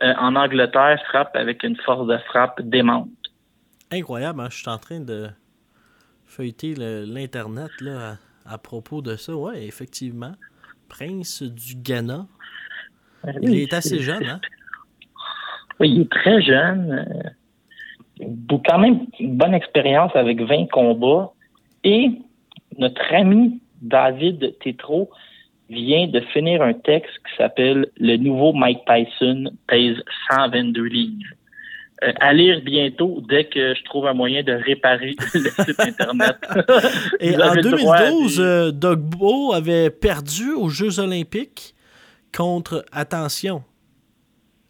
en 0.00 0.36
Angleterre, 0.36 1.00
frappe 1.08 1.34
avec 1.34 1.62
une 1.62 1.76
force 1.76 2.06
de 2.06 2.18
frappe 2.18 2.60
démente. 2.62 3.08
Incroyable, 3.90 4.40
hein? 4.40 4.48
je 4.50 4.58
suis 4.58 4.68
en 4.68 4.78
train 4.78 5.00
de 5.00 5.28
feuilleter 6.26 6.74
l'Internet 6.76 7.70
là, 7.80 8.16
à, 8.44 8.58
propos 8.58 9.00
de 9.00 9.16
ça. 9.16 9.34
Oui, 9.34 9.54
effectivement. 9.58 10.32
Prince 10.88 11.42
du 11.42 11.76
Ghana. 11.76 12.26
Ben 13.24 13.34
il 13.42 13.58
est 13.58 13.72
assez 13.72 14.00
jeune, 14.00 14.24
hein? 14.24 14.40
Oui, 15.78 15.90
il 15.90 16.00
est 16.02 16.10
très 16.10 16.40
jeune. 16.40 16.90
Euh, 18.20 18.58
quand 18.66 18.78
même 18.78 19.06
une 19.20 19.36
bonne 19.36 19.52
expérience 19.52 20.10
avec 20.14 20.40
20 20.40 20.68
combats. 20.70 21.32
Et 21.84 22.12
notre 22.78 23.02
ami 23.12 23.60
David 23.82 24.58
Tétro 24.60 25.10
vient 25.68 26.06
de 26.06 26.20
finir 26.32 26.62
un 26.62 26.74
texte 26.74 27.14
qui 27.28 27.36
s'appelle 27.36 27.88
Le 27.98 28.16
nouveau 28.16 28.52
Mike 28.52 28.80
Tyson 28.86 29.50
pèse 29.66 29.96
122 30.30 30.82
livres. 30.84 31.36
Euh, 32.04 32.12
à 32.20 32.34
lire 32.34 32.60
bientôt 32.62 33.22
dès 33.26 33.46
que 33.46 33.74
je 33.74 33.82
trouve 33.84 34.06
un 34.06 34.12
moyen 34.12 34.42
de 34.42 34.52
réparer 34.52 35.16
le 35.34 35.50
site 35.50 35.80
Internet. 35.80 36.36
Et 37.20 37.34
en 37.36 37.54
2012, 37.54 38.38
euh, 38.38 38.70
Dogbo 38.70 39.54
avait 39.54 39.88
perdu 39.88 40.52
aux 40.52 40.68
Jeux 40.68 41.00
olympiques 41.00 41.74
contre, 42.36 42.84
attention, 42.92 43.62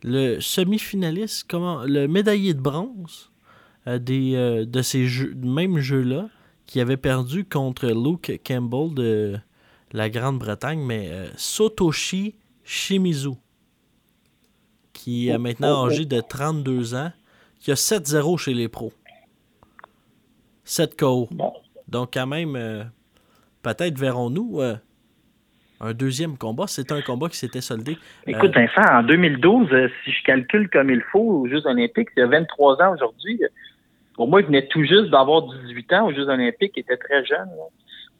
le 0.05 0.39
semi-finaliste, 0.39 1.47
comment, 1.51 1.83
le 1.85 2.07
médaillé 2.07 2.55
de 2.55 2.61
bronze 2.61 3.33
euh, 3.89 3.99
des, 3.99 4.65
de 4.65 4.83
ces 4.83 5.07
jeux, 5.07 5.35
mêmes 5.35 5.79
jeux-là, 5.79 6.29
qui 6.65 6.81
avait 6.81 6.97
perdu 6.97 7.45
contre 7.45 7.87
Luke 7.89 8.41
Campbell 8.47 8.95
de 8.95 9.37
la 9.97 10.11
Grande-Bretagne, 10.11 10.81
mais 10.81 11.11
Sotoshi 11.37 12.37
Shimizu 12.65 13.33
qui 14.97 15.29
est 15.29 15.37
oh, 15.37 15.39
maintenant 15.39 15.85
oh, 15.85 15.87
âgé 15.87 16.03
oh. 16.03 16.15
de 16.15 16.21
32 16.21 16.95
ans, 16.95 17.13
qui 17.61 17.71
a 17.71 17.75
7-0 17.75 18.39
chez 18.39 18.55
les 18.55 18.69
pros. 18.69 18.93
7 20.65 20.99
KO. 20.99 21.29
Donc, 21.87 22.15
quand 22.15 22.27
même, 22.27 22.57
euh, 22.57 22.83
peut-être 23.63 23.99
verrons-nous 23.99 24.61
euh, 24.61 24.75
un 25.81 25.93
deuxième 25.93 26.37
combat. 26.37 26.65
C'est 26.67 26.91
un 26.91 27.03
combat 27.03 27.29
qui 27.29 27.37
s'était 27.37 27.61
soldé. 27.61 27.93
Euh, 27.93 28.33
Écoute, 28.33 28.53
Vincent, 28.55 28.83
en 28.91 29.03
2012, 29.05 29.69
si 30.05 30.11
je 30.11 30.25
calcule 30.25 30.69
comme 30.71 30.91
il 30.91 31.03
faut 31.13 31.43
aux 31.43 31.49
Jeux 31.49 31.65
Olympiques, 31.67 32.09
il 32.17 32.21
y 32.21 32.23
a 32.23 32.27
23 32.27 32.83
ans 32.83 32.95
aujourd'hui. 32.95 33.41
Pour 34.15 34.29
moi, 34.29 34.41
il 34.41 34.47
venait 34.47 34.67
tout 34.67 34.83
juste 34.83 35.11
d'avoir 35.11 35.43
18 35.67 35.93
ans 35.93 36.07
aux 36.09 36.13
Jeux 36.13 36.29
Olympiques. 36.29 36.73
Il 36.77 36.81
était 36.81 36.97
très 36.97 37.25
jeune. 37.25 37.49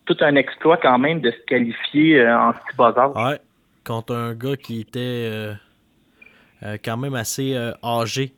Tout 0.07 0.17
un 0.21 0.37
exploit 0.37 0.77
quand 0.77 0.99
même 0.99 1.21
de 1.21 1.31
se 1.31 1.45
qualifier 1.47 2.27
en 2.29 2.53
petit 2.53 2.77
bas 2.77 3.13
Ouais, 3.15 3.41
contre 3.85 4.15
un 4.15 4.35
gars 4.35 4.57
qui 4.57 4.81
était 4.81 5.57
euh, 6.63 6.79
quand 6.83 6.97
même 6.97 7.15
assez 7.15 7.55
euh, 7.55 7.73
âgé. 7.83 8.35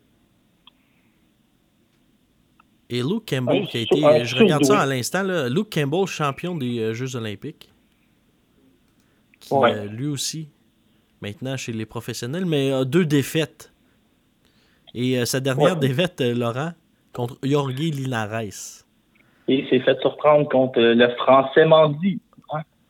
Et 2.90 3.02
Luke 3.02 3.28
Campbell, 3.28 3.66
qui 3.66 3.78
a 3.78 3.80
été. 3.80 4.24
Je 4.24 4.36
regarde 4.36 4.64
ça 4.64 4.80
à 4.80 4.86
l'instant, 4.86 5.22
Luke 5.22 5.70
Campbell, 5.72 6.06
champion 6.06 6.56
des 6.56 6.80
euh, 6.80 6.94
Jeux 6.94 7.16
Olympiques. 7.16 7.70
Qui, 9.40 9.54
lui 9.90 10.06
aussi, 10.06 10.48
maintenant 11.20 11.56
chez 11.56 11.72
les 11.72 11.86
professionnels, 11.86 12.44
mais 12.44 12.72
a 12.72 12.84
deux 12.84 13.06
défaites. 13.06 13.72
Et 14.94 15.24
sa 15.26 15.38
dernière 15.38 15.76
défaite, 15.76 16.20
Laurent, 16.20 16.72
contre 17.12 17.38
Jorge 17.44 17.74
Linares. 17.74 18.84
Et 19.48 19.66
s'est 19.70 19.80
fait 19.80 19.98
surprendre 20.00 20.48
contre 20.48 20.78
le 20.80 21.08
Français 21.16 21.64
Mandy. 21.64 22.20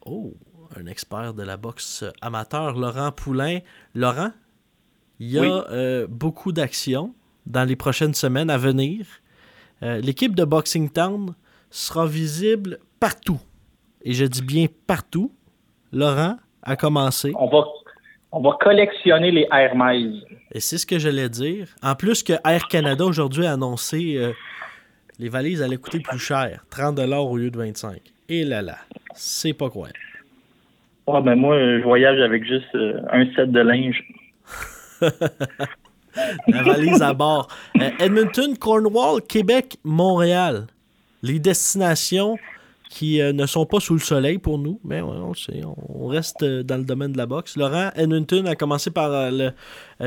Oh, 0.05 0.33
un 0.77 0.87
expert 0.87 1.35
de 1.35 1.43
la 1.43 1.57
boxe 1.57 2.05
amateur, 2.21 2.77
Laurent 2.77 3.13
Poulain. 3.13 3.59
Laurent, 3.95 4.31
il 5.21 5.31
y 5.31 5.39
a 5.39 5.43
euh, 5.43 6.07
beaucoup 6.09 6.53
d'actions 6.53 7.15
dans 7.47 7.67
les 7.67 7.77
prochaines 7.77 8.15
semaines 8.15 8.51
à 8.51 8.59
venir. 8.59 9.07
Euh, 9.83 10.01
l'équipe 10.01 10.35
de 10.35 10.45
Boxing 10.45 10.91
Town 10.91 11.35
sera 11.71 12.07
visible 12.07 12.79
partout. 13.01 13.41
Et 14.03 14.13
je 14.13 14.25
dis 14.25 14.43
bien 14.43 14.67
partout. 14.87 15.33
Laurent 15.93 16.37
a 16.63 16.77
commencé. 16.77 17.33
On 17.39 17.49
va, 17.49 17.65
on 18.33 18.41
va 18.41 18.57
collectionner 18.61 19.31
les 19.31 19.47
Air 19.53 19.73
Miles. 19.75 20.25
Et 20.53 20.61
c'est 20.61 20.79
ce 20.79 20.87
que 20.87 20.99
j'allais 20.99 21.29
dire. 21.29 21.69
En 21.83 21.95
plus 21.95 22.23
que 22.23 22.35
Air 22.45 22.69
Canada 22.69 23.05
aujourd'hui 23.05 23.47
a 23.47 23.53
annoncé 23.53 24.17
euh, 24.17 24.33
les 25.19 25.29
valises 25.29 25.63
allaient 25.63 25.77
coûter 25.77 26.01
plus 26.01 26.19
cher, 26.19 26.65
30 26.71 26.99
au 26.99 27.37
lieu 27.37 27.51
de 27.51 27.59
25. 27.59 28.01
Et 28.29 28.45
là 28.45 28.63
là, 28.63 28.79
c'est 29.15 29.53
pas 29.53 29.71
quoi. 29.71 29.89
Ah 31.07 31.21
ben 31.21 31.35
moi, 31.37 31.59
je 31.59 31.83
voyage 31.83 32.21
avec 32.21 32.45
juste 32.45 32.77
un 33.11 33.25
set 33.35 33.51
de 33.51 33.61
linge. 33.61 34.03
La 36.49 36.63
valise 36.63 37.03
à 37.03 37.15
bord. 37.15 37.49
Euh, 37.81 37.91
Edmonton, 38.01 38.57
Cornwall, 38.59 39.23
Québec, 39.23 39.79
Montréal. 39.85 40.67
Les 41.23 41.39
destinations 41.39 42.37
qui 42.89 43.21
euh, 43.21 43.33
ne 43.33 43.47
sont 43.47 43.67
pas 43.67 43.81
sous 43.81 43.95
le 43.95 44.01
soleil 44.01 44.39
pour 44.39 44.59
nous, 44.59 44.81
mais 44.85 45.01
on, 45.01 45.33
on 45.89 46.07
reste 46.07 46.43
euh, 46.43 46.63
dans 46.63 46.77
le 46.77 46.85
domaine 46.85 47.13
de 47.13 47.19
la 47.19 47.27
boxe. 47.27 47.57
Laurent, 47.57 47.91
Edmonton 47.97 48.47
a 48.47 48.57
commencé 48.57 48.91
par 48.91 49.31
le 49.31 49.51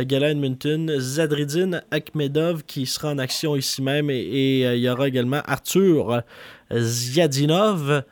gala 0.04 0.32
Edmonton. 0.32 0.92
Zadridine 0.98 1.84
Akhmedov 1.92 2.64
qui 2.64 2.86
sera 2.86 3.12
en 3.12 3.18
action 3.18 3.56
ici 3.56 3.82
même 3.82 4.10
et, 4.10 4.62
il 4.62 4.80
y 4.80 4.90
aura 4.90 5.08
également 5.08 5.42
Arthur 5.46 6.24
Ziadinov 6.74 8.04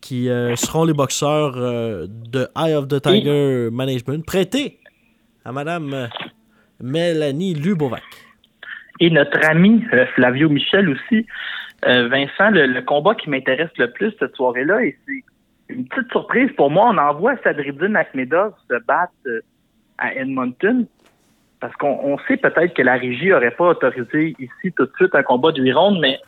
qui 0.00 0.28
seront 0.56 0.84
les 0.84 0.94
boxeurs 0.94 1.54
de 1.54 2.48
Eye 2.56 2.74
of 2.74 2.88
the 2.88 3.00
Tiger 3.00 3.68
Management 3.70 4.24
prêtés 4.24 4.80
à 5.44 5.52
Madame 5.52 5.92
euh, 5.92 6.06
Mélanie 6.82 7.54
Lubovac. 7.54 8.02
Et 9.00 9.10
notre 9.10 9.44
ami 9.46 9.82
euh, 9.92 10.06
Flavio 10.14 10.48
Michel 10.48 10.88
aussi. 10.90 11.26
Euh, 11.86 12.08
Vincent, 12.08 12.50
le, 12.50 12.80
combat 12.82 13.14
qui 13.14 13.30
m'intéresse 13.30 13.70
le 13.78 13.90
plus 13.90 14.12
cette 14.18 14.36
soirée-là, 14.36 14.84
et 14.84 14.96
c'est 15.06 15.24
une 15.74 15.86
petite 15.86 16.10
surprise 16.10 16.50
pour 16.56 16.70
moi, 16.70 16.90
on 16.92 16.98
envoie 16.98 17.36
Sadridine 17.42 17.96
Akhmedov 17.96 18.52
se 18.68 18.74
battre 18.84 19.12
à 19.98 20.14
Edmonton 20.14 20.86
parce 21.60 21.74
qu'on 21.76 22.18
sait 22.26 22.38
peut-être 22.38 22.74
que 22.74 22.82
la 22.82 22.94
régie 22.94 23.28
n'aurait 23.28 23.50
pas 23.50 23.68
autorisé 23.68 24.34
ici 24.38 24.72
tout 24.76 24.86
de 24.86 24.92
suite 24.96 25.14
un 25.14 25.22
combat 25.22 25.52
de 25.52 25.62
8 25.62 25.72
rondes, 25.72 26.00
mais 26.00 26.18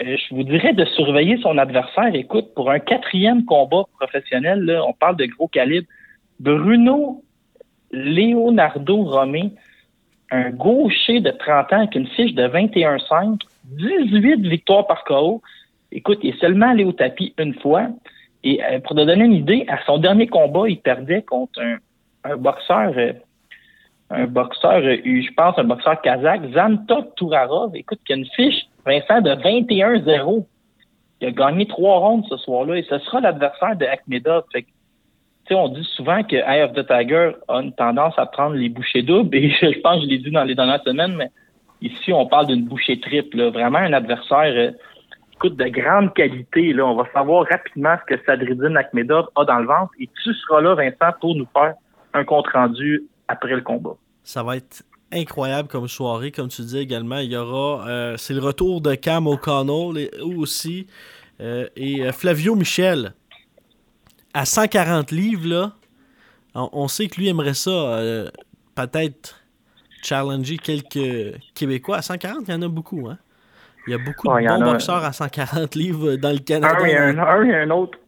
je 0.00 0.34
vous 0.34 0.42
dirais 0.42 0.72
de 0.72 0.84
surveiller 0.84 1.38
son 1.42 1.58
adversaire. 1.58 2.14
Écoute, 2.14 2.54
pour 2.54 2.70
un 2.70 2.78
quatrième 2.78 3.44
combat 3.44 3.84
professionnel, 3.98 4.60
là, 4.64 4.82
on 4.86 4.94
parle 4.94 5.16
de 5.16 5.26
gros 5.26 5.48
calibre. 5.48 5.86
Bruno 6.40 7.22
Leonardo 7.92 9.04
Romé, 9.04 9.52
un 10.30 10.50
gaucher 10.50 11.20
de 11.20 11.30
30 11.30 11.72
ans 11.72 11.78
avec 11.78 11.94
une 11.94 12.08
fiche 12.08 12.34
de 12.34 12.48
21-5, 12.48 13.40
18 13.76 14.46
victoires 14.46 14.86
par 14.86 15.04
KO. 15.04 15.42
Écoute, 15.90 16.18
il 16.22 16.30
est 16.30 16.40
seulement 16.40 16.70
allé 16.70 16.84
au 16.84 16.92
tapis 16.92 17.34
une 17.38 17.54
fois. 17.54 17.88
Et 18.44 18.62
euh, 18.64 18.80
pour 18.80 18.96
te 18.96 19.02
donner 19.02 19.24
une 19.24 19.34
idée, 19.34 19.64
à 19.68 19.78
son 19.84 19.98
dernier 19.98 20.26
combat, 20.26 20.68
il 20.68 20.80
perdait 20.80 21.22
contre 21.22 21.60
un, 22.24 22.36
boxeur, 22.36 22.92
euh, 22.96 23.12
un 24.10 24.26
boxeur, 24.26 24.82
euh, 24.82 24.96
je 25.04 25.32
pense, 25.34 25.58
un 25.58 25.64
boxeur 25.64 26.00
kazakh, 26.00 26.52
Zantok 26.52 27.14
Tourarov. 27.16 27.76
Écoute, 27.76 28.00
qui 28.04 28.12
a 28.12 28.16
une 28.16 28.26
fiche, 28.26 28.66
Vincent, 28.84 29.20
de 29.20 29.30
21-0. 29.30 30.46
Il 31.20 31.28
a 31.28 31.30
gagné 31.30 31.66
trois 31.66 31.98
rondes 31.98 32.24
ce 32.28 32.36
soir-là 32.36 32.78
et 32.78 32.82
ce 32.82 32.98
sera 32.98 33.20
l'adversaire 33.20 33.76
de 33.76 33.86
Akhmedov. 33.86 34.44
On 35.50 35.68
dit 35.68 35.86
souvent 35.96 36.22
que 36.22 36.36
Eye 36.36 36.62
of 36.62 36.72
the 36.72 36.86
Tiger 36.86 37.32
a 37.48 37.56
une 37.60 37.72
tendance 37.74 38.14
à 38.16 38.26
prendre 38.26 38.56
les 38.56 38.70
bouchées 38.70 39.02
doubles, 39.02 39.36
et 39.36 39.50
je 39.60 39.80
pense 39.80 39.96
que 39.96 40.04
je 40.04 40.08
l'ai 40.08 40.18
dit 40.18 40.30
dans 40.30 40.44
les 40.44 40.54
dernières 40.54 40.82
semaines, 40.82 41.14
mais 41.14 41.30
ici, 41.82 42.12
on 42.12 42.26
parle 42.26 42.46
d'une 42.46 42.64
bouchée 42.64 43.00
triple. 43.00 43.50
Vraiment 43.50 43.78
un 43.78 43.92
adversaire 43.92 44.52
euh, 44.54 44.70
de 45.48 45.68
grande 45.68 46.14
qualité. 46.14 46.72
Là. 46.72 46.86
On 46.86 46.96
va 46.96 47.06
savoir 47.12 47.46
rapidement 47.50 47.96
ce 48.00 48.14
que 48.14 48.24
Sadridine 48.24 48.76
Akhmedov 48.76 49.26
a 49.36 49.44
dans 49.44 49.58
le 49.58 49.66
ventre, 49.66 49.92
et 50.00 50.08
tu 50.22 50.34
seras 50.34 50.60
là, 50.60 50.74
Vincent, 50.74 51.16
pour 51.20 51.34
nous 51.34 51.48
faire 51.52 51.74
un 52.14 52.24
compte-rendu 52.24 53.04
après 53.28 53.54
le 53.54 53.62
combat. 53.62 53.96
Ça 54.22 54.42
va 54.42 54.56
être 54.56 54.84
incroyable 55.12 55.68
comme 55.68 55.88
soirée, 55.88 56.30
comme 56.30 56.48
tu 56.48 56.62
dis 56.62 56.78
également. 56.78 57.18
Il 57.18 57.32
y 57.32 57.36
aura, 57.36 57.86
euh, 57.88 58.16
c'est 58.16 58.34
le 58.34 58.40
retour 58.40 58.80
de 58.80 58.94
Cam 58.94 59.26
O'Connell 59.26 60.08
aussi, 60.36 60.86
euh, 61.40 61.66
et 61.76 62.10
Flavio 62.12 62.54
Michel 62.54 63.14
à 64.34 64.44
140 64.44 65.10
livres, 65.10 65.46
là, 65.46 65.72
on, 66.54 66.88
sait 66.88 67.08
que 67.08 67.20
lui 67.20 67.28
aimerait 67.28 67.54
ça, 67.54 67.70
euh, 67.70 68.30
peut-être 68.74 69.41
challenger 70.02 70.58
quelques 70.58 71.38
Québécois. 71.54 71.98
À 71.98 72.02
140, 72.02 72.44
il 72.48 72.50
y 72.50 72.54
en 72.54 72.62
a 72.62 72.68
beaucoup, 72.68 73.08
hein? 73.08 73.18
Il 73.86 73.90
y 73.90 73.94
a 73.94 73.98
beaucoup 73.98 74.28
de 74.28 74.46
bons 74.46 74.72
boxeurs 74.72 75.04
à 75.04 75.12
140 75.12 75.74
livres 75.74 76.14
dans 76.14 76.30
le 76.30 76.38
Canada. 76.38 76.76
Un 76.80 76.84
et 76.84 76.96
un, 76.96 77.18
un, 77.18 77.44
et 77.44 77.56
un 77.56 77.70
autre. 77.70 77.98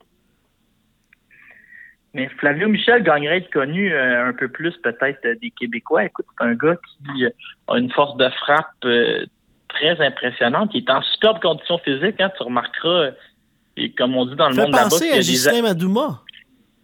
Mais 2.13 2.29
Flavio 2.39 2.69
Michel 2.69 3.03
gagnerait 3.03 3.39
être 3.39 3.51
connu 3.51 3.93
euh, 3.93 4.29
un 4.29 4.33
peu 4.33 4.49
plus 4.49 4.73
peut-être 4.77 5.21
des 5.41 5.51
Québécois. 5.51 6.05
Écoute, 6.05 6.27
c'est 6.39 6.45
un 6.45 6.55
gars 6.55 6.77
qui 6.77 7.27
a 7.27 7.77
une 7.77 7.91
force 7.91 8.17
de 8.17 8.29
frappe 8.29 8.87
très 9.69 10.01
impressionnante. 10.01 10.71
Il 10.75 10.85
est 10.85 10.91
en 10.91 11.03
superbe 11.03 11.41
condition 11.41 11.79
physique. 11.79 12.21
Hein, 12.21 12.31
tu 12.37 12.45
remarqueras, 12.45 13.11
et 13.77 13.91
comme 13.93 14.17
on 14.17 14.27
dit 14.27 14.37
dans 14.37 14.49
le 14.49 14.55
monde 14.55 14.73
là-bas, 14.73 14.97
il 15.01 15.09
y 15.09 15.49
a 15.49 15.53
des, 15.53 15.63
Madouma. 15.63 16.23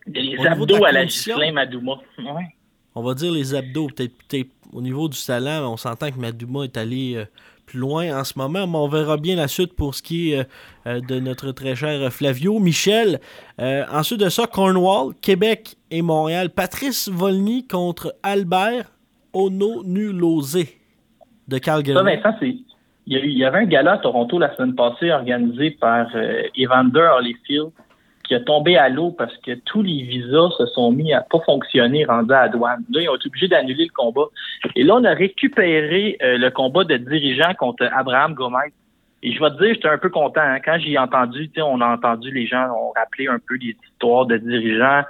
Il 0.09 0.25
y 0.25 0.37
a 0.37 0.43
les 0.43 0.47
abdos 0.49 0.85
à 0.85 0.93
la 0.93 1.07
Gislain 1.07 1.53
Madouma. 1.53 1.99
Ouais. 2.19 2.57
On 2.95 3.03
va 3.03 3.15
dire 3.15 3.33
les 3.33 3.55
abdos. 3.55 3.89
Peut-être 3.89 4.51
au 4.73 4.83
niveau 4.83 5.09
du 5.09 5.19
talent, 5.19 5.73
on 5.73 5.77
s'entend 5.77 6.11
que 6.11 6.19
Madouma 6.19 6.65
est 6.65 6.77
allé 6.77 7.25
plus 7.71 7.79
loin 7.79 8.19
en 8.19 8.25
ce 8.25 8.37
moment, 8.37 8.67
mais 8.67 8.77
on 8.77 8.89
verra 8.89 9.17
bien 9.17 9.37
la 9.37 9.47
suite 9.47 9.75
pour 9.75 9.95
ce 9.95 10.03
qui 10.03 10.33
est 10.33 10.47
euh, 10.87 11.01
de 11.01 11.21
notre 11.21 11.53
très 11.53 11.77
cher 11.77 12.13
Flavio. 12.13 12.59
Michel, 12.59 13.21
euh, 13.61 13.85
ensuite 13.93 14.21
de 14.21 14.29
ça, 14.29 14.47
Cornwall, 14.47 15.15
Québec 15.23 15.77
et 15.91 16.03
Montréal. 16.03 16.51
Patrice 16.51 17.09
Volny 17.09 17.67
contre 17.69 18.15
Albert 18.23 18.91
Ono-Nulosé 19.33 20.81
de 21.47 21.59
Calgary. 21.59 21.97
Ça, 21.97 22.03
Vincent. 22.03 22.39
Il 23.07 23.39
y, 23.39 23.45
avait 23.45 23.59
un 23.59 23.65
gala 23.65 23.93
à 23.93 23.99
Toronto 23.99 24.39
la 24.39 24.55
semaine 24.57 24.75
passée 24.75 25.11
organisé 25.11 25.73
par 25.73 26.07
euh, 26.15 26.43
Evander 26.57 27.09
Holyfield 27.17 27.71
qui 28.31 28.37
a 28.37 28.41
tombé 28.41 28.77
à 28.77 28.89
l'eau 28.89 29.11
parce 29.11 29.37
que 29.39 29.57
tous 29.65 29.83
les 29.83 30.03
visas 30.03 30.51
se 30.57 30.65
sont 30.67 30.93
mis 30.93 31.13
à 31.13 31.21
pas 31.21 31.41
fonctionner 31.41 32.05
rendus 32.05 32.33
à 32.33 32.49
douane. 32.49 32.85
Là, 32.93 33.01
ils 33.01 33.09
ont 33.09 33.17
été 33.17 33.27
obligés 33.27 33.49
d'annuler 33.49 33.87
le 33.87 33.93
combat. 33.93 34.27
Et 34.77 34.85
là, 34.85 34.95
on 34.95 35.03
a 35.03 35.15
récupéré 35.15 36.17
euh, 36.23 36.39
le 36.39 36.49
combat 36.51 36.85
de 36.85 36.97
dirigeant 36.97 37.53
contre 37.59 37.89
Abraham 37.93 38.35
Gomez. 38.35 38.73
Et 39.25 39.33
je 39.33 39.41
vais 39.41 39.51
te 39.51 39.61
dire, 39.61 39.75
j'étais 39.75 39.89
un 39.89 39.99
peu 39.99 40.11
content. 40.11 40.43
Hein. 40.43 40.61
Quand 40.65 40.79
j'ai 40.79 40.97
entendu, 40.97 41.51
on 41.57 41.81
a 41.81 41.89
entendu 41.89 42.31
les 42.31 42.47
gens 42.47 42.69
ont 42.71 42.93
rappelé 42.95 43.27
un 43.27 43.41
peu 43.41 43.57
les 43.57 43.77
histoires 43.85 44.27
de 44.27 44.37
dirigeants, 44.37 45.03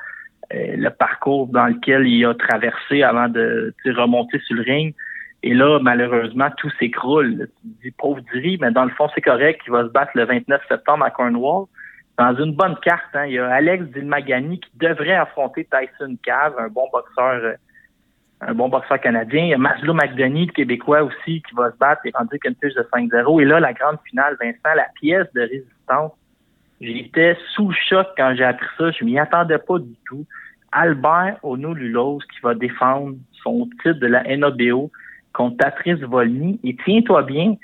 euh, 0.54 0.76
le 0.78 0.88
parcours 0.88 1.46
dans 1.48 1.66
lequel 1.66 2.06
il 2.06 2.24
a 2.24 2.32
traversé 2.32 3.02
avant 3.02 3.28
de 3.28 3.74
remonter 3.84 4.40
sur 4.46 4.56
le 4.56 4.62
ring. 4.62 4.94
Et 5.42 5.52
là, 5.52 5.78
malheureusement, 5.78 6.48
tout 6.56 6.70
s'écroule. 6.78 7.50
Tu 7.60 7.68
dis, 7.82 7.90
pauvre 7.90 8.22
Diri, 8.32 8.56
mais 8.62 8.70
dans 8.70 8.84
le 8.84 8.90
fond, 8.92 9.10
c'est 9.14 9.20
correct. 9.20 9.60
Il 9.66 9.72
va 9.72 9.82
se 9.82 9.90
battre 9.90 10.12
le 10.14 10.24
29 10.24 10.62
septembre 10.70 11.04
à 11.04 11.10
Cornwall 11.10 11.66
dans 12.20 12.36
une 12.36 12.52
bonne 12.52 12.76
carte. 12.82 13.14
Hein. 13.14 13.24
Il 13.26 13.32
y 13.32 13.38
a 13.38 13.48
Alex 13.48 13.84
Dilmagani 13.86 14.60
qui 14.60 14.70
devrait 14.74 15.14
affronter 15.14 15.66
Tyson 15.66 16.16
Cave, 16.22 16.54
un 16.58 16.68
bon 16.68 16.86
boxeur 16.92 17.42
euh, 17.42 17.54
un 18.42 18.54
bon 18.54 18.68
boxeur 18.68 19.00
canadien. 19.00 19.44
Il 19.44 19.48
y 19.48 19.54
a 19.54 19.58
Maslow 19.58 19.94
McDonough, 19.94 20.46
le 20.46 20.52
Québécois 20.52 21.02
aussi, 21.02 21.42
qui 21.42 21.54
va 21.54 21.70
se 21.70 21.76
battre 21.78 22.02
et 22.04 22.10
rendu 22.14 22.38
qu'une 22.38 22.54
fiche 22.62 22.74
de 22.74 22.86
5-0. 22.94 23.40
Et 23.40 23.44
là, 23.46 23.60
la 23.60 23.72
grande 23.72 23.98
finale, 24.08 24.36
Vincent, 24.40 24.74
la 24.76 24.86
pièce 25.00 25.26
de 25.34 25.40
résistance. 25.40 26.12
J'étais 26.80 27.36
sous 27.54 27.72
choc 27.88 28.06
quand 28.16 28.34
j'ai 28.36 28.44
appris 28.44 28.66
ça. 28.76 28.90
Je 28.90 29.04
m'y 29.04 29.18
attendais 29.18 29.58
pas 29.58 29.78
du 29.78 29.94
tout. 30.06 30.26
Albert 30.72 31.38
Ono-Lulos 31.42 32.20
qui 32.32 32.40
va 32.42 32.54
défendre 32.54 33.16
son 33.42 33.68
titre 33.82 33.98
de 33.98 34.06
la 34.06 34.22
NABO 34.36 34.90
contre 35.32 35.56
Patrice 35.56 36.00
Volny. 36.00 36.60
Et 36.64 36.76
tiens-toi 36.84 37.22
bien, 37.22 37.56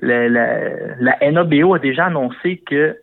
la 0.00 1.30
NABO 1.32 1.74
a 1.74 1.78
déjà 1.78 2.06
annoncé 2.06 2.62
que 2.66 2.98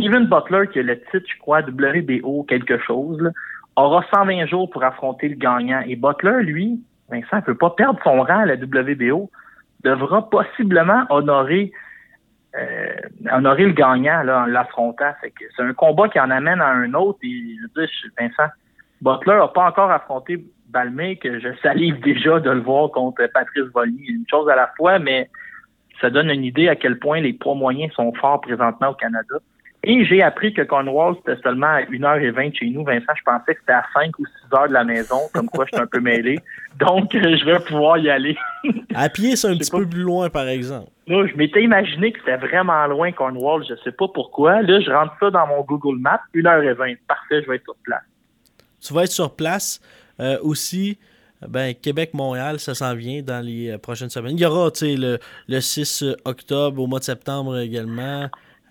Steven 0.00 0.26
Butler, 0.26 0.66
qui 0.72 0.78
a 0.78 0.82
le 0.82 1.00
titre, 1.00 1.26
je 1.26 1.38
crois, 1.38 1.60
WBO 1.60 2.44
quelque 2.44 2.78
chose, 2.78 3.30
aura 3.76 4.04
120 4.12 4.46
jours 4.46 4.70
pour 4.70 4.82
affronter 4.82 5.28
le 5.28 5.36
gagnant. 5.36 5.82
Et 5.86 5.96
Butler, 5.96 6.42
lui, 6.42 6.80
Vincent, 7.10 7.36
ne 7.36 7.42
peut 7.42 7.56
pas 7.56 7.70
perdre 7.70 8.00
son 8.02 8.22
rang 8.22 8.40
à 8.40 8.46
la 8.46 8.54
WBO, 8.54 9.30
devra 9.84 10.28
possiblement 10.28 11.04
honorer 11.10 11.72
euh, 12.56 12.94
honorer 13.30 13.64
le 13.64 13.72
gagnant 13.72 14.26
en 14.26 14.46
l'affrontant. 14.46 15.12
C'est 15.22 15.62
un 15.62 15.72
combat 15.72 16.08
qui 16.08 16.18
en 16.18 16.30
amène 16.30 16.60
à 16.60 16.68
un 16.68 16.92
autre. 16.94 17.20
Et 17.22 17.56
je 17.62 17.80
dis, 17.80 18.12
Vincent, 18.18 18.50
Butler 19.02 19.36
n'a 19.36 19.48
pas 19.48 19.68
encore 19.68 19.90
affronté 19.90 20.44
Balmé, 20.68 21.16
que 21.16 21.38
je 21.38 21.48
salive 21.62 22.00
déjà 22.04 22.40
de 22.40 22.50
le 22.50 22.60
voir 22.60 22.90
contre 22.90 23.24
Patrice 23.32 23.70
Volny. 23.72 24.04
Une 24.08 24.24
chose 24.28 24.48
à 24.48 24.56
la 24.56 24.68
fois, 24.76 24.98
mais 24.98 25.30
ça 26.00 26.10
donne 26.10 26.30
une 26.30 26.44
idée 26.44 26.68
à 26.68 26.76
quel 26.76 26.98
point 26.98 27.20
les 27.20 27.32
poids 27.32 27.54
moyens 27.54 27.92
sont 27.92 28.12
forts 28.14 28.40
présentement 28.40 28.88
au 28.88 28.94
Canada. 28.94 29.36
Et 29.82 30.04
j'ai 30.04 30.22
appris 30.22 30.52
que 30.52 30.60
Cornwall, 30.60 31.16
c'était 31.16 31.40
seulement 31.42 31.68
à 31.68 31.82
1h20 31.82 32.54
chez 32.54 32.66
nous. 32.66 32.84
Vincent, 32.84 33.12
je 33.16 33.22
pensais 33.24 33.54
que 33.54 33.60
c'était 33.60 33.72
à 33.72 33.84
5 33.94 34.18
ou 34.18 34.26
6 34.26 34.32
heures 34.54 34.68
de 34.68 34.74
la 34.74 34.84
maison, 34.84 35.20
comme 35.32 35.48
quoi 35.48 35.64
je 35.64 35.76
suis 35.76 35.82
un 35.82 35.86
peu 35.86 36.00
mêlé. 36.00 36.38
Donc, 36.78 37.10
je 37.14 37.44
vais 37.46 37.58
pouvoir 37.60 37.96
y 37.96 38.10
aller. 38.10 38.36
à 38.94 39.08
pied, 39.08 39.36
c'est 39.36 39.48
un 39.48 39.56
petit 39.56 39.70
peu 39.70 39.88
plus 39.88 40.02
loin, 40.02 40.28
par 40.28 40.48
exemple. 40.48 40.90
Là, 41.06 41.26
je 41.26 41.34
m'étais 41.36 41.62
imaginé 41.62 42.12
que 42.12 42.18
c'était 42.18 42.36
vraiment 42.36 42.86
loin, 42.88 43.10
Cornwall. 43.10 43.64
Je 43.66 43.74
sais 43.82 43.92
pas 43.92 44.06
pourquoi. 44.08 44.60
Là, 44.60 44.80
je 44.80 44.90
rentre 44.90 45.14
ça 45.18 45.30
dans 45.30 45.46
mon 45.46 45.62
Google 45.62 45.98
Maps, 45.98 46.20
1h20. 46.34 46.98
Parfait, 47.08 47.42
je 47.42 47.48
vais 47.48 47.56
être 47.56 47.64
sur 47.64 47.76
place. 47.82 48.02
Tu 48.80 48.92
vas 48.92 49.04
être 49.04 49.12
sur 49.12 49.34
place. 49.34 49.80
Euh, 50.20 50.36
aussi, 50.42 50.98
ben, 51.48 51.72
Québec-Montréal, 51.74 52.60
ça 52.60 52.74
s'en 52.74 52.94
vient 52.94 53.22
dans 53.22 53.42
les 53.42 53.70
euh, 53.70 53.78
prochaines 53.78 54.10
semaines. 54.10 54.36
Il 54.36 54.42
y 54.42 54.44
aura, 54.44 54.70
tu 54.70 54.80
sais, 54.80 54.96
le, 54.96 55.18
le 55.48 55.60
6 55.60 56.04
octobre, 56.26 56.82
au 56.82 56.86
mois 56.86 56.98
de 56.98 57.04
septembre 57.04 57.58
également. 57.58 58.28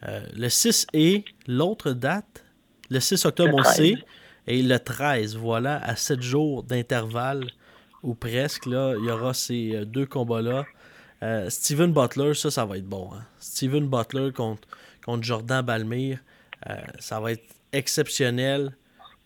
Euh, 0.07 0.21
le 0.35 0.49
6 0.49 0.87
et 0.93 1.25
l'autre 1.47 1.91
date, 1.91 2.45
le 2.89 2.99
6 2.99 3.25
octobre, 3.25 3.55
on 3.57 3.63
sait, 3.63 3.95
et 4.47 4.61
le 4.61 4.79
13, 4.79 5.35
voilà, 5.35 5.83
à 5.83 5.95
7 5.95 6.21
jours 6.21 6.63
d'intervalle, 6.63 7.45
ou 8.01 8.15
presque, 8.15 8.65
là, 8.65 8.95
il 8.97 9.05
y 9.05 9.11
aura 9.11 9.33
ces 9.33 9.75
euh, 9.75 9.85
deux 9.85 10.05
combats-là. 10.05 10.65
Euh, 11.21 11.49
Steven 11.49 11.91
Butler, 11.91 12.33
ça, 12.33 12.49
ça 12.49 12.65
va 12.65 12.77
être 12.77 12.87
bon. 12.87 13.09
Hein. 13.13 13.23
Steven 13.39 13.87
Butler 13.87 14.31
contre, 14.31 14.67
contre 15.05 15.23
Jordan 15.23 15.61
Balmire, 15.61 16.19
ça 16.99 17.19
va 17.19 17.33
être 17.33 17.55
exceptionnel. 17.73 18.75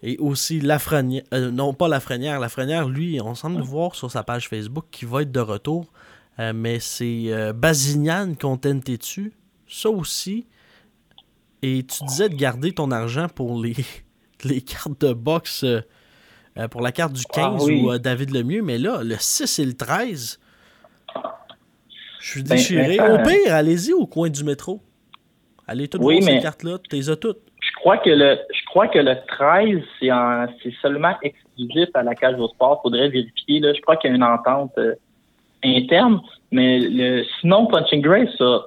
Et 0.01 0.17
aussi 0.17 0.59
Lafrenière, 0.59 1.23
non 1.31 1.73
pas 1.73 1.87
Lafrenière, 1.87 2.39
Lafrenière, 2.39 2.89
lui, 2.89 3.21
on 3.21 3.35
semble 3.35 3.57
le 3.57 3.63
voir 3.63 3.95
sur 3.95 4.11
sa 4.11 4.23
page 4.23 4.49
Facebook 4.49 4.85
qui 4.91 5.05
va 5.05 5.21
être 5.21 5.31
de 5.31 5.39
retour. 5.39 5.91
mais 6.37 6.79
c'est 6.79 7.53
Bazignan 7.53 8.33
contre 8.35 8.69
NTTU. 8.69 9.33
Ça 9.67 9.89
aussi, 9.89 10.45
et 11.63 11.81
tu 11.83 12.03
disais 12.03 12.27
de 12.27 12.35
garder 12.35 12.73
ton 12.73 12.91
argent 12.91 13.27
pour 13.33 13.59
les, 13.59 13.73
les 14.43 14.61
cartes 14.61 14.99
de 14.99 15.13
boxe, 15.13 15.63
euh, 15.63 15.79
euh, 16.57 16.67
pour 16.67 16.81
la 16.81 16.91
carte 16.91 17.13
du 17.13 17.23
15 17.23 17.43
ah 17.43 17.71
ou 17.71 17.91
euh, 17.91 17.97
David 17.97 18.31
Lemieux, 18.31 18.61
mais 18.61 18.77
là, 18.77 19.01
le 19.01 19.15
6 19.17 19.59
et 19.59 19.65
le 19.65 19.73
13, 19.73 20.39
je 22.19 22.29
suis 22.29 22.43
ben, 22.43 22.55
déchiré. 22.55 22.99
au 22.99 23.17
pire, 23.23 23.53
allez-y 23.53 23.93
au 23.93 24.05
coin 24.05 24.29
du 24.29 24.43
métro. 24.43 24.81
Allez 25.65 25.87
toutes 25.87 26.01
voir 26.01 26.21
ces 26.21 26.39
cartes-là, 26.39 26.77
tu 26.89 26.95
les 26.97 27.09
as 27.09 27.15
toutes. 27.15 27.39
Je 27.61 27.71
crois 27.79 27.97
que 27.97 28.09
le, 28.09 28.37
je 28.53 28.65
crois 28.65 28.89
que 28.89 28.99
le 28.99 29.15
13, 29.25 29.81
c'est 30.61 30.73
seulement 30.81 31.15
exclusif 31.21 31.87
à 31.93 32.03
la 32.03 32.13
cage 32.13 32.37
au 32.37 32.49
sport. 32.49 32.81
Faudrait 32.81 33.07
vérifier. 33.07 33.61
Là. 33.61 33.73
Je 33.73 33.79
crois 33.79 33.95
qu'il 33.95 34.09
y 34.09 34.13
a 34.13 34.15
une 34.17 34.23
entente 34.23 34.77
interne. 35.63 36.19
Mais 36.51 36.79
le, 36.79 37.23
sinon, 37.39 37.67
Punching 37.67 38.01
Grace, 38.01 38.29
ça, 38.37 38.65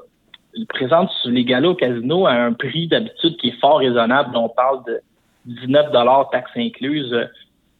il 0.57 0.67
présente 0.67 1.11
les 1.27 1.45
galas 1.45 1.69
au 1.69 1.75
casino 1.75 2.27
à 2.27 2.33
un 2.33 2.53
prix 2.53 2.89
d'habitude 2.89 3.37
qui 3.37 3.49
est 3.49 3.61
fort 3.61 3.79
raisonnable. 3.79 4.37
On 4.37 4.49
parle 4.49 4.83
de 4.87 5.01
19 5.47 5.93
taxes 6.33 6.51
incluses. 6.57 7.15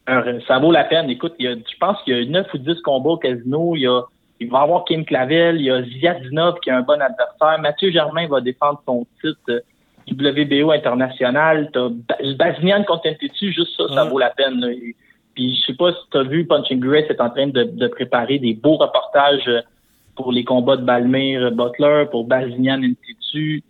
Euh, 0.09 0.41
ça 0.47 0.59
vaut 0.59 0.71
la 0.71 0.85
peine. 0.85 1.11
Écoute, 1.11 1.35
il 1.39 1.47
y 1.47 1.49
a, 1.49 1.55
je 1.55 1.79
pense 1.81 2.01
qu'il 2.03 2.17
y 2.17 2.23
a 2.23 2.31
9 2.31 2.47
ou 2.55 2.59
10 2.59 2.81
combats 2.83 3.11
au 3.11 3.17
casino. 3.17 3.75
Il, 3.75 3.83
y 3.83 3.87
a, 3.87 4.03
il 4.41 4.51
va 4.51 4.61
y 4.61 4.63
avoir 4.63 4.85
Kim 4.85 5.05
Clavel, 5.05 5.57
il 5.57 5.65
y 5.65 5.71
a 5.71 5.83
Ziadinov 5.83 6.61
qui 6.61 6.71
est 6.71 6.75
un 6.75 6.83
bon 6.83 7.01
adversaire. 7.01 7.59
Mathieu 7.61 7.91
Germain 7.91 8.29
va 8.29 8.41
défendre 8.41 8.81
son 8.85 9.07
titre 9.21 9.41
euh, 9.49 9.61
WBO 10.11 10.71
international. 10.71 11.71
T'as 11.73 11.89
Bazinian 12.35 12.85
contre 12.85 13.09
dessus, 13.21 13.53
juste 13.53 13.77
ça, 13.77 13.89
ça 13.89 14.05
vaut 14.05 14.19
la 14.19 14.31
peine. 14.31 14.65
puis 15.35 15.57
je 15.57 15.67
sais 15.67 15.75
pas 15.75 15.93
si 15.93 15.99
tu 16.13 16.19
as 16.19 16.23
vu, 16.23 16.47
Punching 16.47 16.79
Grace 16.79 17.07
est 17.09 17.21
en 17.21 17.31
train 17.31 17.49
de, 17.49 17.65
de 17.65 17.89
préparer 17.89 18.39
des 18.39 18.55
beaux 18.55 18.77
reportages 18.77 19.49
euh, 19.49 19.63
pour 20.17 20.33
les 20.33 20.45
combats 20.45 20.77
de 20.77 20.83
Balmire 20.83 21.53
Butler, 21.53 22.07
pour 22.11 22.25
Bazinian 22.27 22.83
Institut. 22.83 23.63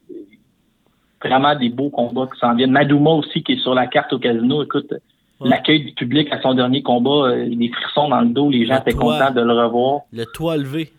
Vraiment 1.23 1.57
des 1.57 1.69
beaux 1.69 1.91
combats 1.91 2.29
qui 2.33 2.39
s'en 2.39 2.55
viennent. 2.55 2.71
Madouma 2.71 3.11
aussi 3.11 3.43
qui 3.43 3.53
est 3.53 3.61
sur 3.61 3.75
la 3.75 3.87
carte 3.87 4.13
au 4.13 4.19
casino. 4.19 4.63
Écoute, 4.63 4.95
l'accueil 5.41 5.85
du 5.85 5.93
public 5.93 6.33
à 6.33 6.41
son 6.41 6.55
dernier 6.55 6.83
combat, 6.83 7.31
euh, 7.31 7.55
des 7.55 7.69
frissons 7.69 8.09
dans 8.09 8.21
le 8.21 8.29
dos, 8.29 8.51
les 8.51 8.65
gens 8.67 8.79
étaient 8.79 8.93
contents 8.93 9.33
de 9.33 9.41
le 9.41 9.53
revoir. 9.53 10.03
Le 10.13 10.25
toit 10.25 10.57
levé. 10.57 10.93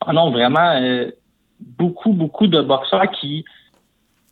Ah 0.00 0.12
non, 0.12 0.30
vraiment, 0.30 0.76
euh, 0.80 1.10
beaucoup, 1.60 2.12
beaucoup 2.12 2.46
de 2.46 2.60
boxeurs 2.60 3.10
qui, 3.12 3.44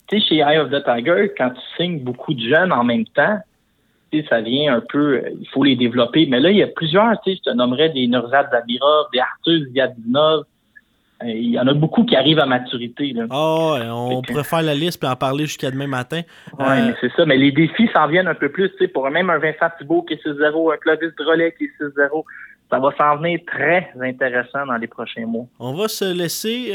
tu 0.07 0.19
sais, 0.19 0.27
chez 0.27 0.37
Eye 0.37 0.57
of 0.57 0.71
the 0.71 0.83
Tiger, 0.83 1.31
quand 1.37 1.51
tu 1.51 1.61
signes 1.77 1.99
beaucoup 1.99 2.33
de 2.33 2.41
jeunes 2.41 2.73
en 2.73 2.83
même 2.83 3.05
temps, 3.05 3.39
ça 4.29 4.41
vient 4.41 4.75
un 4.75 4.81
peu, 4.81 5.15
euh, 5.15 5.29
il 5.39 5.47
faut 5.49 5.63
les 5.63 5.75
développer. 5.75 6.25
Mais 6.25 6.39
là, 6.39 6.51
il 6.51 6.57
y 6.57 6.63
a 6.63 6.67
plusieurs, 6.67 7.11
tu 7.21 7.31
sais, 7.31 7.37
je 7.43 7.51
te 7.51 7.55
nommerais 7.55 7.89
des 7.89 8.07
Nurzad 8.07 8.49
Zamirov, 8.51 9.07
des 9.13 9.19
Arthur 9.19 9.67
Ziadinov. 9.71 10.45
Euh, 11.23 11.27
il 11.27 11.51
y 11.51 11.59
en 11.59 11.67
a 11.67 11.73
beaucoup 11.73 12.05
qui 12.05 12.15
arrivent 12.15 12.39
à 12.39 12.45
maturité. 12.45 13.11
Là. 13.13 13.25
Oh, 13.29 13.75
on 13.81 14.21
pourrait 14.21 14.43
faire 14.43 14.61
la 14.61 14.73
liste 14.73 15.03
et 15.03 15.07
en 15.07 15.15
parler 15.15 15.45
jusqu'à 15.45 15.69
demain 15.69 15.87
matin. 15.87 16.21
Oui, 16.57 16.65
euh, 16.67 16.93
c'est 17.01 17.11
ça. 17.13 17.25
Mais 17.25 17.37
les 17.37 17.51
défis 17.51 17.89
s'en 17.93 18.07
viennent 18.07 18.27
un 18.27 18.35
peu 18.35 18.49
plus. 18.49 18.69
Tu 18.71 18.77
sais, 18.79 18.87
pour 18.87 19.09
même 19.09 19.29
un 19.29 19.37
Vincent 19.37 19.67
Thibault 19.77 20.03
qui 20.03 20.13
est 20.13 20.25
6-0, 20.25 20.73
un 20.73 20.77
Clovis 20.77 21.13
Drolet 21.17 21.53
qui 21.57 21.65
est 21.65 21.83
6-0, 21.83 22.23
ça 22.69 22.79
va 22.79 22.93
s'en 22.97 23.17
venir 23.17 23.39
très 23.47 23.89
intéressant 24.01 24.65
dans 24.65 24.77
les 24.77 24.87
prochains 24.87 25.25
mois. 25.25 25.45
On 25.59 25.73
va 25.73 25.87
se 25.87 26.13
laisser 26.13 26.73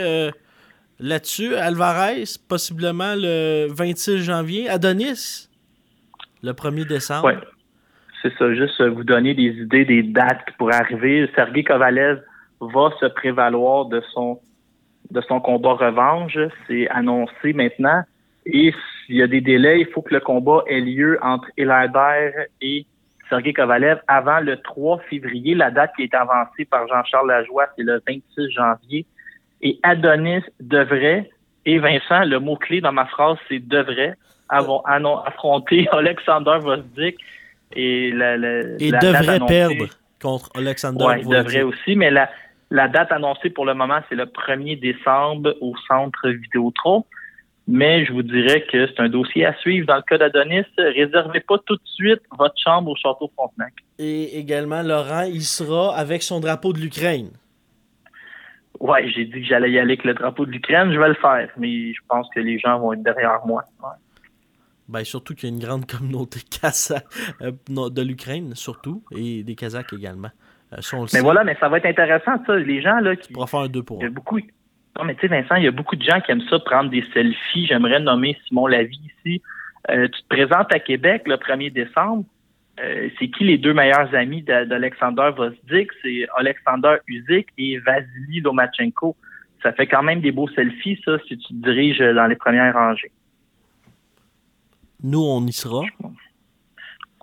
là-dessus. 1.00 1.54
Alvarez, 1.54 2.24
possiblement 2.48 3.14
le 3.16 3.68
26 3.70 4.18
janvier. 4.18 4.68
Adonis, 4.68 5.48
Le 6.44 6.52
1er 6.52 6.86
décembre? 6.86 7.24
Oui. 7.24 7.32
C'est 8.20 8.32
ça, 8.36 8.54
juste 8.54 8.78
vous 8.82 9.02
donner 9.02 9.32
des 9.32 9.62
idées 9.62 9.86
des 9.86 10.02
dates 10.02 10.44
qui 10.46 10.52
pourraient 10.58 10.74
arriver. 10.74 11.30
Sergei 11.34 11.64
Kovalev 11.64 12.22
va 12.60 12.90
se 13.00 13.06
prévaloir 13.06 13.86
de 13.86 14.02
son 14.12 14.40
de 15.10 15.22
son 15.22 15.40
combat 15.40 15.72
revanche. 15.72 16.36
C'est 16.66 16.86
annoncé 16.90 17.54
maintenant. 17.54 18.02
Et 18.44 18.74
s'il 19.06 19.16
y 19.16 19.22
a 19.22 19.26
des 19.26 19.40
délais, 19.40 19.80
il 19.80 19.86
faut 19.86 20.02
que 20.02 20.12
le 20.12 20.20
combat 20.20 20.62
ait 20.66 20.80
lieu 20.80 21.18
entre 21.22 21.48
Elader 21.56 22.32
et 22.60 22.84
Sergei 23.30 23.54
Kovalev 23.54 24.00
avant 24.06 24.40
le 24.40 24.58
3 24.58 24.98
février. 25.08 25.54
La 25.54 25.70
date 25.70 25.92
qui 25.96 26.02
est 26.02 26.14
avancée 26.14 26.66
par 26.66 26.86
Jean-Charles 26.88 27.28
Lajoie, 27.28 27.68
c'est 27.74 27.84
le 27.84 28.02
26 28.06 28.50
janvier. 28.50 29.06
Et 29.62 29.78
Adonis 29.82 30.44
devrait, 30.60 31.30
et 31.64 31.78
Vincent, 31.78 32.24
le 32.24 32.38
mot-clé 32.38 32.82
dans 32.82 32.92
ma 32.92 33.06
phrase, 33.06 33.38
c'est 33.48 33.66
devrait, 33.66 34.14
affronter 34.48 35.88
Alexander 35.92 36.58
Vosdik 36.60 37.16
et 37.72 38.12
la, 38.12 38.34
et 38.78 38.92
devrait 38.92 39.40
perdre 39.46 39.86
contre 40.20 40.50
Alexander 40.54 41.04
ouais, 41.04 41.20
il 41.20 41.28
devrait 41.28 41.62
aussi, 41.62 41.96
mais 41.96 42.10
la, 42.10 42.30
la 42.70 42.88
date 42.88 43.12
annoncée 43.12 43.50
pour 43.50 43.66
le 43.66 43.74
moment, 43.74 44.00
c'est 44.08 44.14
le 44.14 44.24
1er 44.24 44.78
décembre 44.80 45.54
au 45.60 45.74
centre 45.88 46.28
Vidéotron. 46.28 47.04
Mais 47.66 48.04
je 48.04 48.12
vous 48.12 48.22
dirais 48.22 48.62
que 48.70 48.86
c'est 48.86 49.00
un 49.00 49.08
dossier 49.08 49.46
à 49.46 49.54
suivre. 49.54 49.86
Dans 49.86 49.96
le 49.96 50.02
cas 50.02 50.18
d'Adonis, 50.18 50.66
réservez 50.76 51.40
pas 51.40 51.56
tout 51.64 51.76
de 51.76 51.86
suite 51.86 52.20
votre 52.36 52.54
chambre 52.62 52.90
au 52.90 52.96
Château 52.96 53.30
Frontenac. 53.34 53.72
Et 53.98 54.38
également, 54.38 54.82
Laurent, 54.82 55.22
il 55.22 55.42
sera 55.42 55.96
avec 55.96 56.22
son 56.22 56.40
drapeau 56.40 56.74
de 56.74 56.78
l'Ukraine. 56.78 57.30
Oui, 58.80 59.10
j'ai 59.14 59.24
dit 59.24 59.40
que 59.40 59.46
j'allais 59.46 59.70
y 59.70 59.78
aller 59.78 59.92
avec 59.92 60.04
le 60.04 60.12
drapeau 60.12 60.44
de 60.44 60.50
l'Ukraine. 60.50 60.92
Je 60.92 60.98
vais 60.98 61.08
le 61.08 61.14
faire, 61.14 61.48
mais 61.56 61.94
je 61.94 62.00
pense 62.06 62.28
que 62.34 62.40
les 62.40 62.58
gens 62.58 62.78
vont 62.80 62.92
être 62.92 63.02
derrière 63.02 63.40
moi. 63.46 63.64
Ben, 64.88 65.02
surtout 65.04 65.34
qu'il 65.34 65.48
y 65.48 65.52
a 65.52 65.54
une 65.54 65.62
grande 65.62 65.86
communauté 65.90 66.40
kazakh 66.40 67.04
euh, 67.42 67.52
de 67.70 68.02
l'Ukraine, 68.02 68.54
surtout, 68.54 69.02
et 69.16 69.42
des 69.42 69.54
Kazakhs 69.54 69.92
également. 69.92 70.30
Euh, 70.72 71.06
mais 71.12 71.20
voilà, 71.20 71.44
mais 71.44 71.56
ça 71.60 71.68
va 71.68 71.78
être 71.78 71.86
intéressant, 71.86 72.32
ça. 72.46 72.56
Les 72.56 72.82
gens, 72.82 72.98
là, 72.98 73.14
qui. 73.16 73.32
faire 73.32 73.60
un 73.60 73.68
deux 73.68 73.82
pour 73.82 73.98
Il 74.00 74.04
y 74.04 74.06
a 74.06 74.10
beaucoup. 74.10 74.40
Non, 74.98 75.04
mais 75.04 75.14
tu 75.14 75.22
sais, 75.22 75.28
Vincent, 75.28 75.56
il 75.56 75.64
y 75.64 75.68
a 75.68 75.72
beaucoup 75.72 75.96
de 75.96 76.02
gens 76.02 76.20
qui 76.20 76.32
aiment 76.32 76.46
ça, 76.48 76.58
prendre 76.58 76.90
des 76.90 77.04
selfies. 77.12 77.66
J'aimerais 77.66 78.00
nommer 78.00 78.36
Simon 78.46 78.66
Lavie 78.66 79.00
ici. 79.18 79.42
Euh, 79.90 80.08
tu 80.08 80.22
te 80.22 80.28
présentes 80.28 80.72
à 80.72 80.78
Québec 80.78 81.22
le 81.26 81.36
1er 81.36 81.72
décembre. 81.72 82.24
c'est 82.78 83.28
qui 83.28 83.44
les 83.44 83.58
deux 83.58 83.74
meilleurs 83.74 84.14
amis 84.14 84.42
d'Alexander 84.42 85.30
Vosdik? 85.36 85.90
C'est 86.02 86.26
Alexander 86.36 86.96
Uzik 87.06 87.48
et 87.58 87.78
Vasily 87.78 88.40
Lomachenko. 88.40 89.16
Ça 89.62 89.72
fait 89.72 89.86
quand 89.86 90.02
même 90.02 90.20
des 90.20 90.32
beaux 90.32 90.48
selfies, 90.48 91.00
ça, 91.04 91.18
si 91.28 91.38
tu 91.38 91.48
te 91.48 91.70
diriges 91.70 91.98
dans 91.98 92.26
les 92.26 92.36
premières 92.36 92.74
rangées. 92.74 93.12
Nous, 95.06 95.20
on 95.20 95.46
y 95.46 95.52
sera. 95.52 95.82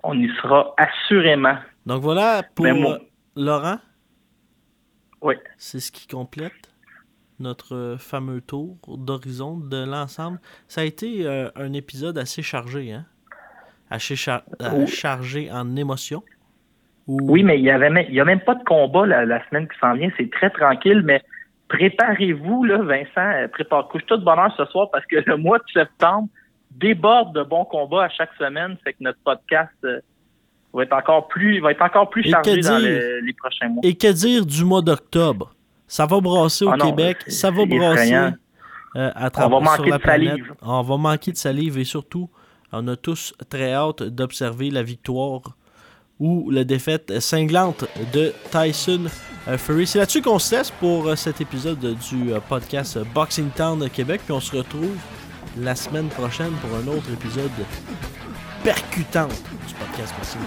On 0.04 0.16
y 0.16 0.28
sera 0.40 0.72
assurément. 0.76 1.56
Donc 1.84 2.00
voilà 2.00 2.44
pour 2.54 2.64
euh, 2.64 2.98
Laurent. 3.34 3.78
Oui. 5.20 5.34
C'est 5.58 5.80
ce 5.80 5.90
qui 5.90 6.06
complète 6.06 6.72
notre 7.40 7.96
fameux 7.98 8.40
tour 8.40 8.76
d'horizon 8.86 9.58
de 9.58 9.84
l'ensemble. 9.84 10.38
Ça 10.68 10.82
a 10.82 10.84
été 10.84 11.26
euh, 11.26 11.50
un 11.56 11.72
épisode 11.72 12.18
assez 12.18 12.40
chargé, 12.40 12.92
hein? 12.92 13.04
Assez 13.90 14.14
chargé 14.14 15.50
en 15.50 15.74
émotions. 15.74 16.22
Oui, 17.08 17.42
mais 17.42 17.58
il 17.58 17.64
n'y 17.64 17.70
avait 17.70 17.86
a 17.86 18.24
même 18.24 18.40
pas 18.40 18.54
de 18.54 18.62
combat 18.62 19.06
la, 19.06 19.44
semaine 19.48 19.66
qui 19.66 19.76
s'en 19.80 19.94
vient. 19.94 20.08
C'est 20.16 20.30
très 20.30 20.50
tranquille, 20.50 21.02
mais 21.04 21.20
préparez-vous, 21.66 22.62
là, 22.62 22.78
Vincent. 22.78 23.42
Euh, 23.42 23.48
prépare 23.48 23.88
couche-toi 23.88 24.18
de 24.18 24.24
bonheur 24.24 24.54
ce 24.56 24.66
soir 24.66 24.88
parce 24.92 25.04
que 25.06 25.16
le 25.26 25.36
mois 25.36 25.58
de 25.58 25.64
septembre, 25.72 26.28
déborde 26.78 27.34
de 27.34 27.42
bons 27.42 27.64
combats 27.64 28.04
à 28.04 28.08
chaque 28.08 28.32
semaine, 28.38 28.76
fait 28.84 28.92
que 28.92 28.98
notre 29.00 29.18
podcast 29.24 29.72
euh, 29.84 30.00
va 30.72 30.84
être 30.84 30.92
encore 30.92 31.28
plus, 31.28 31.60
va 31.60 31.72
être 31.72 31.82
encore 31.82 32.10
plus 32.10 32.28
chargé 32.28 32.60
dans 32.60 32.78
les, 32.78 33.32
prochains 33.38 33.68
mois. 33.68 33.80
Et 33.84 33.94
que 33.94 34.12
dire 34.12 34.46
du 34.46 34.64
mois 34.64 34.82
d'octobre? 34.82 35.54
Ça 35.86 36.06
va 36.06 36.20
brasser 36.20 36.64
au 36.64 36.70
ah 36.70 36.78
Québec, 36.78 37.18
ça 37.26 37.50
va 37.50 37.66
brasser 37.66 38.14
euh, 38.14 39.10
à 39.14 39.30
travers 39.30 39.58
on 39.58 39.60
va 39.60 39.76
manquer 39.76 39.90
de 39.90 40.02
Salive. 40.02 40.54
On 40.62 40.82
va 40.82 40.96
manquer 40.96 41.32
de 41.32 41.36
salive 41.36 41.78
et 41.78 41.84
surtout, 41.84 42.30
on 42.72 42.86
a 42.88 42.96
tous 42.96 43.34
très 43.50 43.72
hâte 43.72 44.02
d'observer 44.02 44.70
la 44.70 44.82
victoire 44.82 45.42
ou 46.18 46.50
la 46.50 46.64
défaite 46.64 47.20
cinglante 47.20 47.84
de 48.14 48.32
Tyson 48.50 49.04
euh, 49.48 49.58
Fury. 49.58 49.86
C'est 49.86 49.98
là-dessus 49.98 50.22
qu'on 50.22 50.38
se 50.38 50.54
laisse 50.54 50.70
pour 50.70 51.16
cet 51.16 51.40
épisode 51.40 51.78
du 51.78 52.32
podcast 52.48 52.98
Boxing 53.14 53.50
Town 53.50 53.88
Québec. 53.90 54.22
Puis 54.24 54.32
on 54.32 54.40
se 54.40 54.56
retrouve 54.56 54.96
la 55.58 55.74
semaine 55.74 56.08
prochaine 56.08 56.52
pour 56.54 56.76
un 56.76 56.96
autre 56.96 57.10
épisode 57.12 57.50
percutant 58.64 59.28
du 59.28 59.74
podcast 59.74 60.14
Merci 60.18 60.38